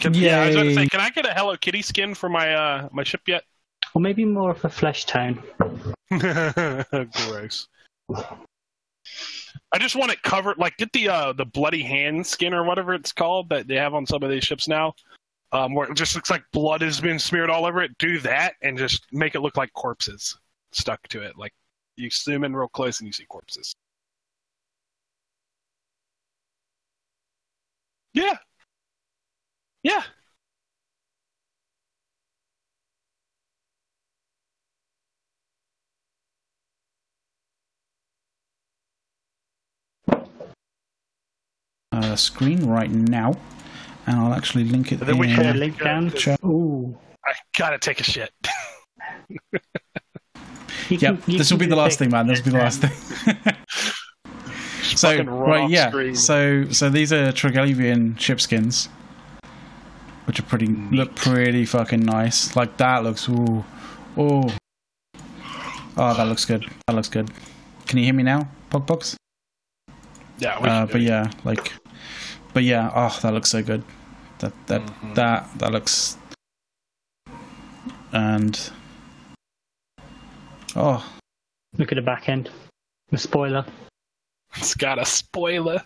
Can, 0.01 0.13
yeah, 0.13 0.41
I 0.41 0.47
was 0.47 0.55
to 0.55 0.75
say, 0.75 0.87
can 0.87 0.99
I 0.99 1.09
get 1.11 1.25
a 1.25 1.33
Hello 1.33 1.55
Kitty 1.55 1.81
skin 1.81 2.13
for 2.15 2.27
my 2.27 2.53
uh 2.53 2.89
my 2.91 3.03
ship 3.03 3.21
yet? 3.27 3.43
or 3.93 4.01
maybe 4.01 4.25
more 4.25 4.51
of 4.51 4.63
a 4.63 4.69
flesh 4.69 5.05
tone. 5.05 5.41
Gross. 6.09 7.67
I 9.73 9.77
just 9.79 9.95
want 9.95 10.11
it 10.11 10.21
covered, 10.23 10.57
like 10.57 10.77
get 10.77 10.91
the 10.93 11.09
uh 11.09 11.33
the 11.33 11.45
bloody 11.45 11.83
hand 11.83 12.25
skin 12.25 12.53
or 12.53 12.63
whatever 12.63 12.93
it's 12.93 13.11
called 13.11 13.49
that 13.49 13.67
they 13.67 13.75
have 13.75 13.93
on 13.93 14.05
some 14.05 14.23
of 14.23 14.29
these 14.29 14.43
ships 14.43 14.67
now. 14.67 14.93
um, 15.51 15.73
where 15.75 15.89
it 15.89 15.95
just 15.95 16.15
looks 16.15 16.29
like 16.29 16.43
blood 16.53 16.81
has 16.81 16.99
been 17.01 17.19
smeared 17.19 17.49
all 17.49 17.65
over 17.65 17.81
it. 17.81 17.97
Do 17.97 18.19
that 18.19 18.53
and 18.61 18.77
just 18.77 19.05
make 19.11 19.35
it 19.35 19.41
look 19.41 19.57
like 19.57 19.71
corpses 19.73 20.37
stuck 20.71 21.05
to 21.09 21.21
it. 21.21 21.37
Like 21.37 21.53
you 21.97 22.09
zoom 22.09 22.43
in 22.43 22.55
real 22.55 22.69
close 22.69 22.99
and 22.99 23.07
you 23.07 23.13
see 23.13 23.25
corpses. 23.25 23.75
Yeah. 28.13 28.37
Yeah. 29.83 30.03
Uh, 41.91 42.15
screen 42.15 42.65
right 42.65 42.89
now, 42.89 43.33
and 44.07 44.17
I'll 44.17 44.33
actually 44.33 44.63
link 44.63 44.91
it 44.93 44.99
And 45.01 45.09
then 45.09 45.17
we 45.17 45.27
in 45.29 45.35
can- 45.35 45.59
link 45.59 45.77
down. 45.83 46.09
chat. 46.11 46.39
Ooh. 46.43 46.97
I 47.25 47.33
gotta 47.57 47.77
take 47.77 47.99
a 47.99 48.03
shit. 48.03 48.31
You 50.89 50.97
Yeah, 50.97 51.15
can- 51.15 51.37
this 51.37 51.49
will 51.51 51.57
be 51.57 51.67
the 51.67 51.75
last 51.75 51.99
thing. 51.99 52.09
thing, 52.09 52.17
man. 52.17 52.27
This 52.27 52.39
will 52.39 52.45
be 52.45 52.51
the 52.51 52.57
last 52.57 52.81
thing. 52.81 52.91
so 54.97 55.23
right, 55.23 55.69
yeah. 55.69 55.89
screen. 55.89 56.15
So 56.15 56.65
so 56.71 56.89
these 56.89 57.13
are 57.13 57.31
Triglavian 57.31 58.19
ship 58.19 58.41
skins, 58.41 58.89
which 60.25 60.39
are 60.39 60.43
pretty 60.43 60.67
look 60.67 61.15
pretty 61.15 61.65
fucking 61.65 62.01
nice. 62.01 62.55
Like 62.55 62.77
that 62.77 63.03
looks 63.03 63.27
ooh, 63.29 63.63
oh, 64.17 64.49
oh 65.97 66.13
that 66.13 66.27
looks 66.27 66.45
good. 66.45 66.65
That 66.87 66.95
looks 66.95 67.09
good. 67.09 67.29
Can 67.87 67.97
you 67.99 68.05
hear 68.05 68.13
me 68.13 68.23
now, 68.23 68.47
Pogbox? 68.69 69.15
Yeah, 70.39 70.59
we 70.61 70.69
Uh, 70.69 70.85
can 70.85 70.87
do 70.87 70.91
but 70.93 71.01
it. 71.01 71.05
yeah, 71.05 71.31
like, 71.43 71.73
but 72.53 72.63
yeah, 72.63 72.91
oh, 72.95 73.17
that 73.21 73.33
looks 73.33 73.49
so 73.51 73.61
good. 73.61 73.83
That 74.39 74.53
that 74.67 74.81
Mhm. 74.81 75.15
that 75.15 75.49
that 75.59 75.71
looks, 75.71 76.17
and 78.11 78.71
oh, 80.75 81.05
Look 81.77 81.91
at 81.91 81.95
the 81.95 82.01
back 82.01 82.27
end. 82.27 82.49
The 83.11 83.17
spoiler. 83.17 83.65
It's 84.57 84.75
got 84.75 84.99
a 84.99 85.05
spoiler. 85.05 85.81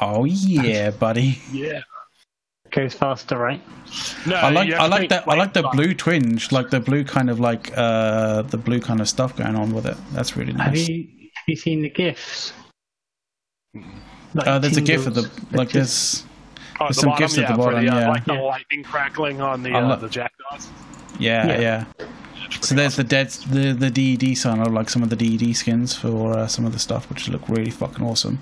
oh 0.00 0.24
yeah, 0.24 0.90
buddy. 0.90 1.40
Yeah. 1.52 1.80
Goes 2.76 2.92
faster, 2.94 3.38
right? 3.38 3.62
No, 4.26 4.36
I 4.36 4.50
like 4.50 4.70
I 4.72 4.86
like 4.86 5.00
make 5.02 5.10
that 5.10 5.26
I 5.26 5.34
like 5.34 5.54
the 5.54 5.62
flames 5.62 5.76
blue 5.76 5.94
twinge, 5.94 6.52
like 6.52 6.68
the 6.70 6.78
blue 6.78 7.04
kind 7.04 7.30
of 7.30 7.40
like 7.40 7.72
uh 7.76 8.42
the 8.42 8.58
blue 8.58 8.80
kind 8.80 9.00
of 9.00 9.08
stuff 9.08 9.34
going 9.34 9.56
on 9.56 9.72
with 9.74 9.86
it. 9.86 9.96
That's 10.12 10.36
really 10.36 10.52
Have 10.52 10.74
nice. 10.74 10.86
you 10.86 11.04
have 11.34 11.44
you 11.48 11.56
seen 11.56 11.80
the 11.80 11.88
gifs? 11.88 12.52
Like 14.34 14.46
Uh, 14.46 14.58
there's 14.58 14.76
a 14.76 14.80
gif 14.82 15.06
of 15.06 15.14
the 15.14 15.22
like 15.52 15.68
It's 15.68 15.72
there's 15.74 16.24
Oh, 16.78 16.84
There's 16.84 16.96
the 16.96 17.00
some 17.00 17.08
bottom, 17.10 17.22
gifts 17.24 17.38
at 17.38 17.48
the 17.48 17.54
bottom, 17.56 17.86
the, 17.86 17.90
uh, 17.90 17.98
yeah. 18.00 18.08
like 18.10 18.24
the 18.26 18.34
Yeah. 18.34 18.40
lightning 18.42 18.82
crackling 18.82 19.40
on 19.40 19.62
the 19.62 19.72
uh, 19.74 19.80
lo- 19.88 19.96
the 19.96 20.10
jackdaws. 20.10 20.68
yeah 21.18 21.46
Yeah. 21.46 21.60
yeah. 21.60 21.84
So 22.60 22.74
there's 22.74 22.96
the 22.96 23.04
dead 23.04 23.30
the 23.50 23.72
the 23.72 23.90
DED 23.90 24.36
sign 24.36 24.60
of 24.60 24.70
like 24.74 24.90
some 24.90 25.02
of 25.02 25.08
the 25.08 25.16
DED 25.16 25.56
skins 25.56 25.94
for 25.96 26.36
uh, 26.38 26.46
some 26.46 26.66
of 26.66 26.72
the 26.74 26.78
stuff, 26.78 27.08
which 27.08 27.28
look 27.30 27.48
really 27.48 27.70
fucking 27.70 28.04
awesome. 28.04 28.38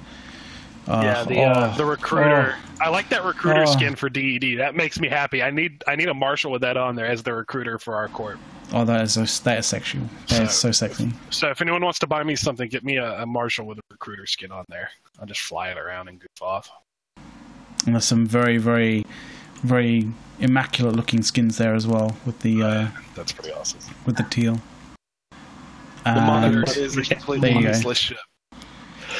Uh, 0.86 1.00
yeah, 1.02 1.24
the 1.24 1.40
uh, 1.40 1.76
the 1.76 1.84
recruiter. 1.84 2.56
I 2.80 2.88
like 2.90 3.08
that 3.08 3.24
recruiter 3.24 3.62
Oh. 3.62 3.72
skin 3.72 3.94
for 3.96 4.08
DED. 4.10 4.58
That 4.58 4.74
makes 4.74 5.00
me 5.00 5.08
happy. 5.08 5.42
I 5.42 5.50
need 5.50 5.82
I 5.86 5.96
need 5.96 6.08
a 6.08 6.14
marshal 6.14 6.52
with 6.52 6.60
that 6.62 6.76
on 6.76 6.94
there 6.94 7.06
as 7.06 7.22
the 7.22 7.32
recruiter 7.32 7.78
for 7.78 7.94
our 7.96 8.08
corp. 8.08 8.38
Oh, 8.72 8.84
that 8.84 9.00
is 9.02 9.12
so, 9.14 9.24
that 9.44 9.58
is 9.60 9.66
sexual. 9.66 10.02
That 10.28 10.42
is 10.42 10.52
so 10.52 10.72
sexy. 10.72 11.10
So 11.30 11.48
if 11.48 11.60
anyone 11.62 11.82
wants 11.82 11.98
to 12.00 12.06
buy 12.06 12.22
me 12.22 12.34
something, 12.36 12.68
get 12.68 12.84
me 12.84 12.96
a, 12.96 13.22
a 13.22 13.26
marshal 13.26 13.66
with 13.66 13.78
a 13.78 13.82
recruiter 13.90 14.26
skin 14.26 14.50
on 14.52 14.64
there. 14.68 14.90
I'll 15.20 15.26
just 15.26 15.40
fly 15.42 15.68
it 15.70 15.78
around 15.78 16.08
and 16.08 16.18
goof 16.20 16.42
off. 16.42 16.68
And 17.86 17.94
there's 17.94 18.04
some 18.04 18.26
very 18.26 18.58
very 18.58 19.06
very 19.62 20.10
immaculate 20.40 20.96
looking 20.96 21.22
skins 21.22 21.56
there 21.56 21.74
as 21.74 21.86
well 21.86 22.16
with 22.26 22.40
the 22.40 22.62
uh, 22.62 22.88
That's 23.14 23.32
pretty 23.32 23.52
awesome. 23.52 23.80
with 24.04 24.16
the 24.16 24.24
teal. 24.24 24.60
The 25.30 26.10
And 26.10 26.26
monitor 26.26 26.64
is 26.78 26.98
a 26.98 27.02
completely 27.02 27.52
there 27.54 27.62
useless 27.74 27.96
ship. 27.98 28.18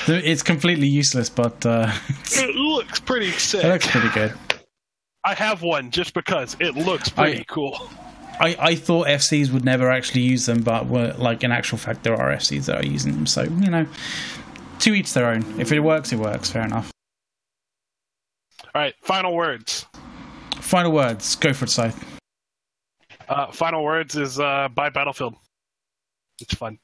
It's 0.09 0.43
completely 0.43 0.87
useless, 0.89 1.29
but 1.31 1.65
uh, 1.67 1.93
It 2.33 2.55
looks 2.55 3.01
pretty 3.01 3.31
sick. 3.33 3.65
it 3.65 3.69
looks 3.69 3.87
pretty 3.87 4.09
good. 4.11 4.33
I 5.25 5.35
have 5.35 5.63
one 5.63 5.91
just 5.91 6.13
because 6.15 6.57
it 6.61 6.75
looks 6.77 7.09
pretty 7.09 7.41
I- 7.41 7.45
cool. 7.45 7.89
I, 8.41 8.57
I 8.59 8.75
thought 8.75 9.07
FCs 9.07 9.53
would 9.53 9.65
never 9.65 9.89
actually 9.89 10.23
use 10.23 10.45
them, 10.47 10.63
but 10.63 10.87
were, 10.89 11.15
like 11.19 11.45
in 11.45 11.53
actual 11.53 11.79
fact, 11.79 12.03
there 12.03 12.17
are 12.17 12.33
FCs 12.35 12.65
that 12.67 12.83
are 12.83 12.87
using 12.87 13.13
them. 13.15 13.27
So 13.27 13.43
you 13.45 13.71
know, 13.71 13.87
to 14.81 14.93
each 14.93 15.13
their 15.13 15.27
own. 15.27 15.45
If 15.61 15.71
it 15.71 15.79
works, 15.79 16.13
it 16.13 16.19
works. 16.19 16.51
Fair 16.51 16.65
enough. 16.65 16.91
All 18.65 18.71
right, 18.83 18.95
final 19.03 19.35
words. 19.37 19.87
Final 20.57 20.91
words. 20.91 21.37
Go 21.37 21.53
for 21.53 21.67
it, 21.67 21.69
Scythe. 21.71 22.05
Uh, 23.29 23.53
final 23.53 23.85
words 23.85 24.17
is 24.17 24.41
uh, 24.41 24.67
buy 24.75 24.91
Battlefield. 24.91 25.37
It's 26.41 26.55
fun. 26.55 26.79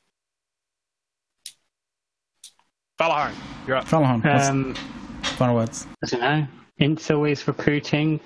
Falaharn, 3.01 3.32
you're 3.66 3.76
up. 3.76 3.88
Fallon, 3.88 4.20
Um, 4.26 4.74
final 5.22 5.55
words? 5.55 5.86
I 6.05 6.07
don't 6.07 6.20
know. 6.20 6.46
Intel 6.82 7.30
is 7.30 7.48
recruiting 7.48 8.20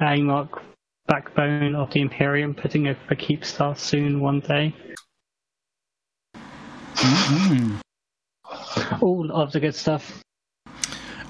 AMOC 0.00 0.60
backbone 1.06 1.76
of 1.76 1.92
the 1.92 2.00
Imperium, 2.00 2.52
putting 2.52 2.88
a, 2.88 2.96
a 3.10 3.14
Keepstar 3.14 3.78
soon 3.78 4.18
one 4.18 4.40
day. 4.40 4.74
mm 6.96 7.80
All 9.00 9.30
of 9.30 9.52
the 9.52 9.60
good 9.60 9.76
stuff. 9.76 10.20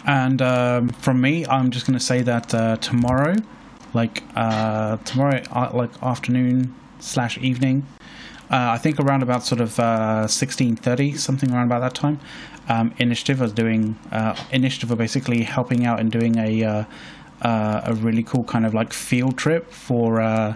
And 0.06 0.40
um, 0.40 0.88
from 0.88 1.20
me, 1.20 1.44
I'm 1.44 1.70
just 1.70 1.86
going 1.86 1.98
to 1.98 2.04
say 2.04 2.22
that 2.22 2.54
uh, 2.54 2.78
tomorrow, 2.78 3.36
like 3.92 4.22
uh, 4.34 4.96
tomorrow, 5.04 5.42
uh, 5.52 5.72
like 5.74 5.90
afternoon 6.02 6.74
slash 7.00 7.36
evening, 7.36 7.86
I 8.50 8.78
think 8.78 9.00
around 9.00 9.22
about 9.22 9.44
sort 9.44 9.60
of 9.60 9.78
uh, 9.80 10.26
sixteen 10.26 10.76
thirty, 10.76 11.14
something 11.14 11.52
around 11.52 11.66
about 11.66 11.80
that 11.80 11.94
time. 11.94 12.20
Um, 12.68 12.94
Initiative 12.98 13.40
was 13.40 13.52
doing 13.52 13.98
uh, 14.12 14.36
Initiative 14.50 14.90
are 14.90 14.96
basically 14.96 15.42
helping 15.42 15.86
out 15.86 16.00
and 16.00 16.10
doing 16.10 16.38
a 16.38 16.64
uh, 16.64 16.84
uh, 17.42 17.82
a 17.84 17.94
really 17.94 18.22
cool 18.22 18.44
kind 18.44 18.66
of 18.66 18.74
like 18.74 18.92
field 18.92 19.36
trip 19.36 19.70
for 19.70 20.20
uh, 20.20 20.54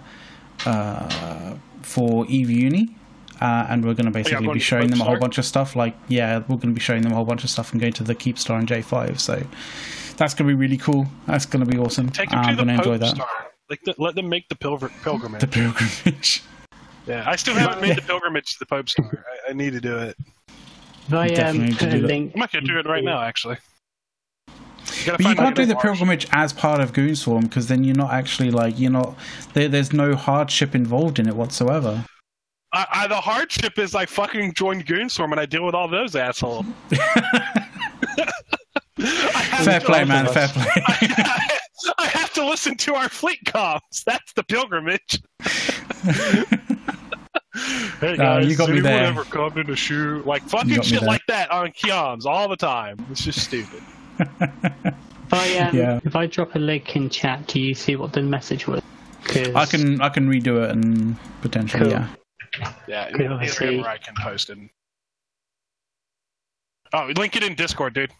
uh, 0.66 1.54
for 1.82 2.26
Eve 2.26 2.50
Uni. 2.50 2.96
Uh, 3.40 3.66
and 3.70 3.82
we're 3.86 3.94
going 3.94 4.04
to 4.04 4.10
basically 4.10 4.44
going 4.44 4.54
be 4.54 4.60
showing 4.60 4.90
them 4.90 5.00
a 5.00 5.04
whole 5.04 5.18
bunch 5.18 5.38
of 5.38 5.46
stuff. 5.46 5.74
Like, 5.74 5.96
yeah, 6.08 6.40
we're 6.40 6.56
going 6.56 6.60
to 6.60 6.74
be 6.74 6.80
showing 6.80 7.00
them 7.00 7.12
a 7.12 7.14
whole 7.14 7.24
bunch 7.24 7.42
of 7.42 7.48
stuff 7.48 7.72
and 7.72 7.80
going 7.80 7.94
to 7.94 8.04
the 8.04 8.14
Keepstar 8.14 8.58
and 8.58 8.68
J5. 8.68 9.18
So 9.18 9.42
that's 10.18 10.34
going 10.34 10.46
to 10.46 10.54
be 10.54 10.54
really 10.54 10.76
cool. 10.76 11.06
That's 11.26 11.46
going 11.46 11.64
to 11.64 11.70
be 11.70 11.78
awesome. 11.78 12.10
Take 12.10 12.28
them 12.28 12.40
I'm 12.40 12.54
to 12.54 12.64
going 12.64 12.76
the 12.76 12.82
to 12.82 12.90
enjoy 12.90 12.98
that. 12.98 13.16
Star. 13.16 13.28
Like, 13.70 13.80
the, 13.84 13.94
let 13.96 14.14
them 14.14 14.28
make 14.28 14.50
the 14.50 14.56
pilgr- 14.56 14.92
pilgrimage. 15.02 15.40
The 15.40 15.46
pilgrimage. 15.46 16.42
yeah, 17.10 17.24
I 17.26 17.36
still 17.36 17.54
haven't 17.54 17.80
made 17.80 17.96
the 17.96 18.02
pilgrimage 18.06 18.52
to 18.52 18.58
the 18.60 18.66
Pope 18.66 18.88
Star. 18.88 19.24
I, 19.46 19.50
I 19.50 19.52
need 19.52 19.72
to 19.72 19.80
do 19.80 19.98
it. 19.98 20.16
If 21.08 21.12
I 21.14 21.26
am 21.26 21.56
um, 21.56 21.62
need 21.64 21.78
to 21.78 21.84
put 21.84 21.94
a 21.94 22.06
do 22.06 22.06
I 22.06 22.38
might 22.38 22.52
get 22.52 22.64
it 22.64 22.86
right 22.86 23.02
now, 23.02 23.20
actually. 23.20 23.56
You 25.04 25.12
But 25.12 25.20
you 25.20 25.34
can't 25.34 25.56
do 25.56 25.66
the 25.66 25.74
Marsh. 25.74 25.82
pilgrimage 25.82 26.26
as 26.32 26.52
part 26.52 26.80
of 26.80 26.92
Goonswarm 26.92 27.42
because 27.42 27.66
then 27.66 27.84
you're 27.84 27.96
not 27.96 28.12
actually 28.12 28.50
like 28.50 28.78
you're 28.78 28.90
not 28.92 29.16
there, 29.54 29.68
there's 29.68 29.92
no 29.92 30.14
hardship 30.14 30.74
involved 30.74 31.18
in 31.18 31.26
it 31.28 31.34
whatsoever. 31.34 32.04
I, 32.72 32.86
I, 32.92 33.06
the 33.08 33.20
hardship 33.20 33.78
is 33.78 33.94
I 33.96 34.06
fucking 34.06 34.54
joined 34.54 34.86
Goonswarm 34.86 35.32
and 35.32 35.40
I 35.40 35.46
deal 35.46 35.66
with 35.66 35.74
all 35.74 35.88
those 35.88 36.14
assholes. 36.14 36.64
Fair 39.64 39.80
play, 39.80 40.04
man. 40.04 40.26
Fair 40.32 40.48
play. 40.48 40.70
I 41.98 42.06
have 42.12 42.32
to 42.34 42.46
listen 42.46 42.76
to 42.76 42.94
our 42.94 43.08
fleet 43.08 43.40
comms. 43.44 44.04
That's 44.06 44.32
the 44.34 44.44
pilgrimage. 44.44 45.20
hey 48.00 48.12
No, 48.16 48.24
guys, 48.40 48.46
you 48.48 48.56
got 48.56 48.68
has 48.68 48.74
me 48.76 48.80
there. 48.80 49.04
ever 49.04 49.24
come 49.24 49.52
to 49.52 49.62
the 49.64 49.76
shoe? 49.76 50.22
Like 50.24 50.42
fucking 50.42 50.82
shit 50.82 51.02
like 51.02 51.22
that 51.28 51.50
on 51.50 51.68
comms 51.72 52.24
all 52.26 52.48
the 52.48 52.56
time. 52.56 52.96
It's 53.10 53.24
just 53.24 53.40
stupid. 53.44 53.82
if 54.18 54.30
I 55.32 55.58
um, 55.58 55.76
Yeah. 55.76 56.00
if 56.04 56.16
I 56.16 56.26
drop 56.26 56.54
a 56.54 56.58
link 56.58 56.96
in 56.96 57.08
chat, 57.10 57.46
do 57.46 57.60
you 57.60 57.74
see 57.74 57.96
what 57.96 58.12
the 58.12 58.22
message 58.22 58.66
was? 58.66 58.82
'Cause- 59.24 59.54
I 59.54 59.66
can 59.66 60.00
I 60.00 60.08
can 60.08 60.28
redo 60.28 60.62
it 60.64 60.70
and 60.70 61.16
potentially 61.42 61.82
Cool. 61.84 61.90
yeah. 61.92 62.08
Yeah, 62.88 63.10
Cool, 63.16 63.34
I 63.34 63.46
see. 63.46 63.76
where 63.80 63.88
I 63.90 63.98
can 63.98 64.14
post 64.20 64.50
it. 64.50 64.58
Oh, 66.92 67.10
link 67.16 67.36
it 67.36 67.44
in 67.44 67.54
Discord, 67.54 67.94
dude. 67.94 68.10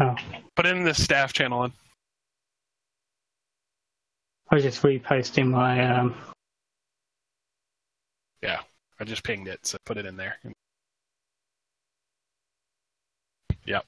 Oh, 0.00 0.16
Put 0.56 0.66
it 0.66 0.76
in 0.76 0.82
the 0.84 0.92
staff 0.94 1.32
channel. 1.32 1.60
On. 1.60 1.72
I 4.50 4.56
was 4.56 4.64
just 4.64 4.82
reposting 4.82 5.48
my 5.50 5.86
um. 5.98 6.14
I 8.98 9.04
just 9.04 9.22
pinged 9.24 9.48
it, 9.48 9.66
so 9.66 9.78
put 9.84 9.98
it 9.98 10.06
in 10.06 10.16
there. 10.16 10.38
Yep. 13.66 13.84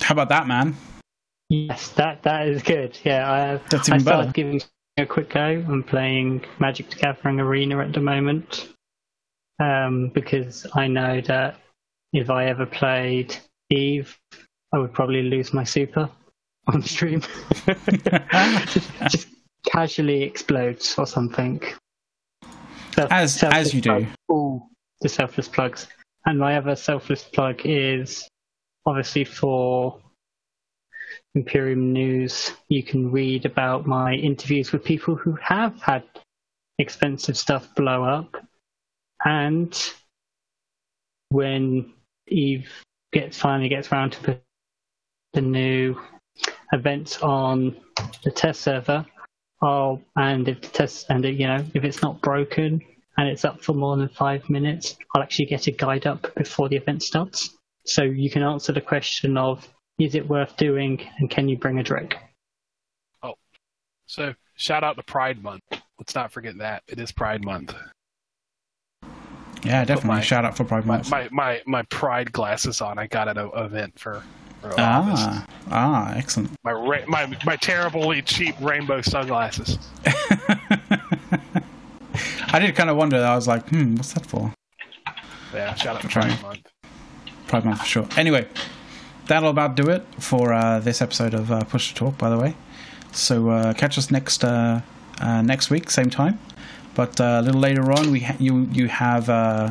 How 0.00 0.12
about 0.12 0.28
that, 0.30 0.46
man? 0.46 0.76
Yes, 1.48 1.88
that 1.90 2.22
that 2.22 2.48
is 2.48 2.62
good. 2.62 2.98
Yeah, 3.04 3.30
I, 3.30 3.60
That's 3.68 3.90
I 3.90 3.98
started 3.98 4.04
better. 4.04 4.32
giving 4.32 4.62
a 4.96 5.06
quick 5.06 5.30
go. 5.30 5.64
I'm 5.68 5.82
playing 5.82 6.44
Magic 6.58 6.88
the 6.90 6.96
Gathering 6.96 7.40
Arena 7.40 7.78
at 7.78 7.92
the 7.92 8.00
moment 8.00 8.68
um, 9.58 10.10
because 10.14 10.66
I 10.74 10.86
know 10.86 11.20
that 11.22 11.60
if 12.12 12.30
I 12.30 12.46
ever 12.46 12.66
played 12.66 13.36
Eve, 13.70 14.16
I 14.72 14.78
would 14.78 14.92
probably 14.92 15.22
lose 15.22 15.52
my 15.52 15.64
super. 15.64 16.08
on 16.68 16.82
stream. 16.82 17.22
just, 18.66 18.90
just, 19.08 19.28
casually 19.66 20.22
explodes 20.22 20.96
or 20.98 21.06
something. 21.06 21.62
Self, 22.94 23.12
as 23.12 23.42
as 23.44 23.74
you 23.74 23.80
do. 23.80 24.06
All 24.28 24.68
the 25.00 25.08
selfless 25.08 25.48
plugs. 25.48 25.86
And 26.26 26.38
my 26.38 26.56
other 26.56 26.76
selfless 26.76 27.22
plug 27.24 27.62
is 27.64 28.28
obviously 28.84 29.24
for 29.24 30.00
Imperium 31.34 31.92
News. 31.92 32.52
You 32.68 32.82
can 32.82 33.10
read 33.10 33.46
about 33.46 33.86
my 33.86 34.14
interviews 34.14 34.72
with 34.72 34.84
people 34.84 35.14
who 35.14 35.34
have 35.36 35.80
had 35.80 36.02
expensive 36.78 37.36
stuff 37.36 37.74
blow 37.74 38.04
up. 38.04 38.36
And 39.24 39.76
when 41.28 41.92
Eve 42.28 42.70
gets 43.12 43.38
finally 43.38 43.68
gets 43.68 43.90
around 43.92 44.12
to 44.12 44.20
put 44.20 44.42
the 45.32 45.40
new 45.40 46.00
events 46.72 47.20
on 47.22 47.76
the 48.24 48.30
test 48.30 48.62
server, 48.62 49.06
oh, 49.62 50.00
and 50.16 50.48
if 50.48 50.60
the 50.60 50.68
test 50.68 51.06
and 51.08 51.24
you 51.24 51.46
know 51.46 51.64
if 51.74 51.84
it's 51.84 52.02
not 52.02 52.20
broken 52.20 52.80
and 53.16 53.28
it's 53.28 53.44
up 53.44 53.62
for 53.62 53.74
more 53.74 53.96
than 53.96 54.08
five 54.08 54.48
minutes, 54.48 54.96
I'll 55.14 55.22
actually 55.22 55.46
get 55.46 55.66
a 55.66 55.72
guide 55.72 56.06
up 56.06 56.34
before 56.34 56.68
the 56.68 56.76
event 56.76 57.02
starts, 57.02 57.56
so 57.86 58.02
you 58.02 58.30
can 58.30 58.42
answer 58.42 58.72
the 58.72 58.80
question 58.80 59.36
of 59.36 59.68
is 59.98 60.14
it 60.14 60.28
worth 60.28 60.56
doing 60.56 61.00
and 61.18 61.28
can 61.28 61.48
you 61.48 61.58
bring 61.58 61.78
a 61.78 61.82
drink? 61.82 62.16
Oh, 63.22 63.34
so 64.06 64.34
shout 64.56 64.84
out 64.84 64.96
to 64.96 65.02
Pride 65.02 65.42
Month. 65.42 65.62
Let's 65.98 66.14
not 66.14 66.32
forget 66.32 66.56
that 66.58 66.82
it 66.88 66.98
is 66.98 67.12
Pride 67.12 67.44
Month. 67.44 67.74
Yeah, 69.64 69.84
definitely. 69.84 70.08
My, 70.08 70.20
Shout 70.22 70.44
out 70.44 70.56
for 70.56 70.64
Pride 70.64 70.86
Month. 70.86 71.10
My, 71.10 71.28
my, 71.30 71.60
my, 71.66 71.82
Pride 71.90 72.32
glasses 72.32 72.80
on. 72.80 72.98
I 72.98 73.06
got 73.06 73.28
at 73.28 73.36
an 73.36 73.50
event 73.54 73.98
for. 73.98 74.22
Ah, 74.64 75.46
ah, 75.70 76.14
excellent. 76.16 76.50
My, 76.64 77.04
my 77.06 77.38
my 77.44 77.56
terribly 77.56 78.22
cheap 78.22 78.54
rainbow 78.60 79.00
sunglasses. 79.00 79.78
I 82.52 82.58
did 82.58 82.74
kind 82.74 82.90
of 82.90 82.96
wonder. 82.96 83.22
I 83.22 83.34
was 83.34 83.46
like, 83.46 83.68
hmm, 83.68 83.96
what's 83.96 84.12
that 84.14 84.26
for? 84.26 84.52
Yeah, 85.54 85.74
shout 85.74 85.96
out 85.96 86.02
to 86.02 86.08
Pride 86.08 86.40
Month. 86.42 86.60
Pride 87.46 87.64
Month 87.64 87.80
for 87.80 87.86
sure. 87.86 88.08
Anyway, 88.16 88.46
that'll 89.26 89.50
about 89.50 89.74
do 89.76 89.88
it 89.88 90.04
for 90.18 90.52
uh, 90.52 90.78
this 90.80 91.00
episode 91.00 91.34
of 91.34 91.50
uh, 91.50 91.64
Push 91.64 91.90
to 91.90 91.94
Talk. 91.94 92.18
By 92.18 92.30
the 92.30 92.38
way, 92.38 92.54
so 93.12 93.50
uh, 93.50 93.72
catch 93.74 93.98
us 93.98 94.10
next 94.10 94.44
uh, 94.44 94.80
uh, 95.20 95.42
next 95.42 95.70
week, 95.70 95.90
same 95.90 96.10
time. 96.10 96.38
But 96.94 97.20
uh, 97.20 97.38
a 97.40 97.42
little 97.42 97.60
later 97.60 97.92
on, 97.92 98.10
we 98.10 98.20
ha- 98.20 98.36
you 98.38 98.68
you 98.72 98.88
have 98.88 99.28
uh, 99.28 99.70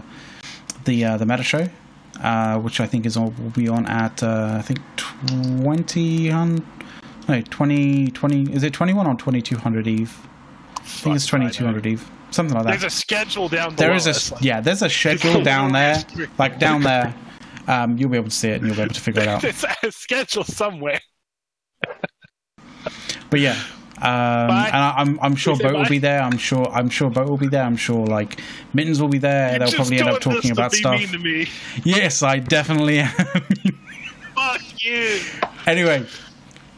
the 0.86 1.06
uh, 1.06 1.18
the 1.18 1.26
meta 1.26 1.44
show, 1.44 1.68
uh, 2.22 2.60
which 2.60 2.80
I 2.80 2.86
think 2.88 3.06
is 3.06 3.16
all 3.18 3.34
will 3.40 3.50
be 3.52 3.68
on 3.68 3.86
at 3.88 4.22
uh, 4.24 4.56
I 4.58 4.62
think 4.62 4.80
twenty 4.96 6.32
on 6.32 6.66
no 7.28 7.42
20, 7.42 8.12
20 8.12 8.54
is 8.54 8.64
it 8.64 8.74
twenty 8.74 8.94
one 8.94 9.08
or 9.08 9.16
twenty 9.16 9.42
two 9.42 9.58
hundred 9.58 9.88
Eve? 9.88 10.18
I 10.78 10.82
think 10.82 11.16
it's 11.16 11.26
twenty 11.26 11.50
two 11.50 11.66
hundred 11.66 11.86
Eve, 11.86 12.10
something 12.32 12.56
like 12.56 12.66
that. 12.66 12.72
There's 12.72 12.84
a 12.84 12.90
schedule 12.90 13.48
down. 13.50 13.76
There. 13.76 13.90
There 13.90 13.96
is 13.96 14.32
a 14.32 14.36
yeah. 14.42 14.62
There's 14.62 14.82
a 14.82 14.90
schedule 14.90 15.42
down 15.44 15.72
there, 15.72 16.04
like 16.38 16.60
down 16.60 16.82
there. 16.82 17.14
Um, 17.68 17.98
you'll 18.00 18.10
be 18.10 18.18
able 18.18 18.30
to 18.30 18.36
see 18.36 18.50
it 18.50 18.56
and 18.62 18.66
you'll 18.66 18.76
be 18.76 18.82
able 18.82 18.96
to 18.96 19.02
figure 19.02 19.22
it 19.22 19.28
out. 19.28 19.44
It's 19.44 19.64
a 19.84 19.92
schedule 19.92 20.44
somewhere. 20.44 21.00
but 23.30 23.40
yeah, 23.40 23.62
um, 24.02 24.50
and 24.50 24.52
I, 24.52 25.02
am 25.02 25.10
I'm, 25.10 25.20
I'm 25.22 25.36
sure 25.36 25.58
Boat 25.58 25.76
will 25.76 25.90
be 25.90 26.00
there. 26.00 26.22
I'm 26.22 26.38
sure 26.38 26.68
I'm 26.72 26.90
sure 26.90 27.10
Boat 27.10 27.28
will 27.28 27.38
be 27.38 27.48
there. 27.48 27.64
I'm 27.64 27.76
sure 27.76 28.06
like 28.06 28.40
Mittens 28.74 29.02
will 29.02 29.10
be 29.10 29.18
there. 29.18 29.54
You 29.54 29.60
They'll 29.60 29.72
probably 29.72 30.00
end 30.00 30.10
up 30.10 30.22
talking 30.22 30.52
about 30.52 30.72
stuff. 30.72 31.02
Yes, 31.84 32.24
I 32.24 32.40
definitely 32.40 33.00
am. 33.00 33.10
Fuck 34.36 34.62
you. 34.84 35.20
Anyway, 35.68 36.06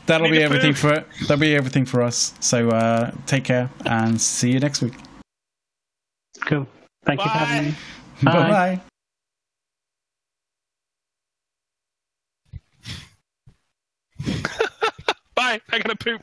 that'll 0.08 0.30
be 0.30 0.42
everything 0.42 0.74
for 0.74 0.94
it. 0.94 1.08
That'll 1.22 1.38
be 1.38 1.56
everything 1.56 1.86
for 1.86 2.02
us. 2.02 2.34
So 2.40 2.70
uh, 2.70 3.12
take 3.28 3.44
care 3.44 3.70
and 3.86 4.20
see 4.20 4.52
you 4.52 4.60
next 4.60 4.82
week. 4.82 4.96
Cool. 6.46 6.68
Thank 7.06 7.20
Bye. 7.20 7.26
you 7.26 7.30
for 7.32 7.38
having 7.38 7.70
me. 7.70 7.76
Bye 8.24 8.50
bye. 8.50 8.82
Bye. 15.36 15.62
I 15.72 15.80
gotta 15.80 15.96
poop. 15.96 16.22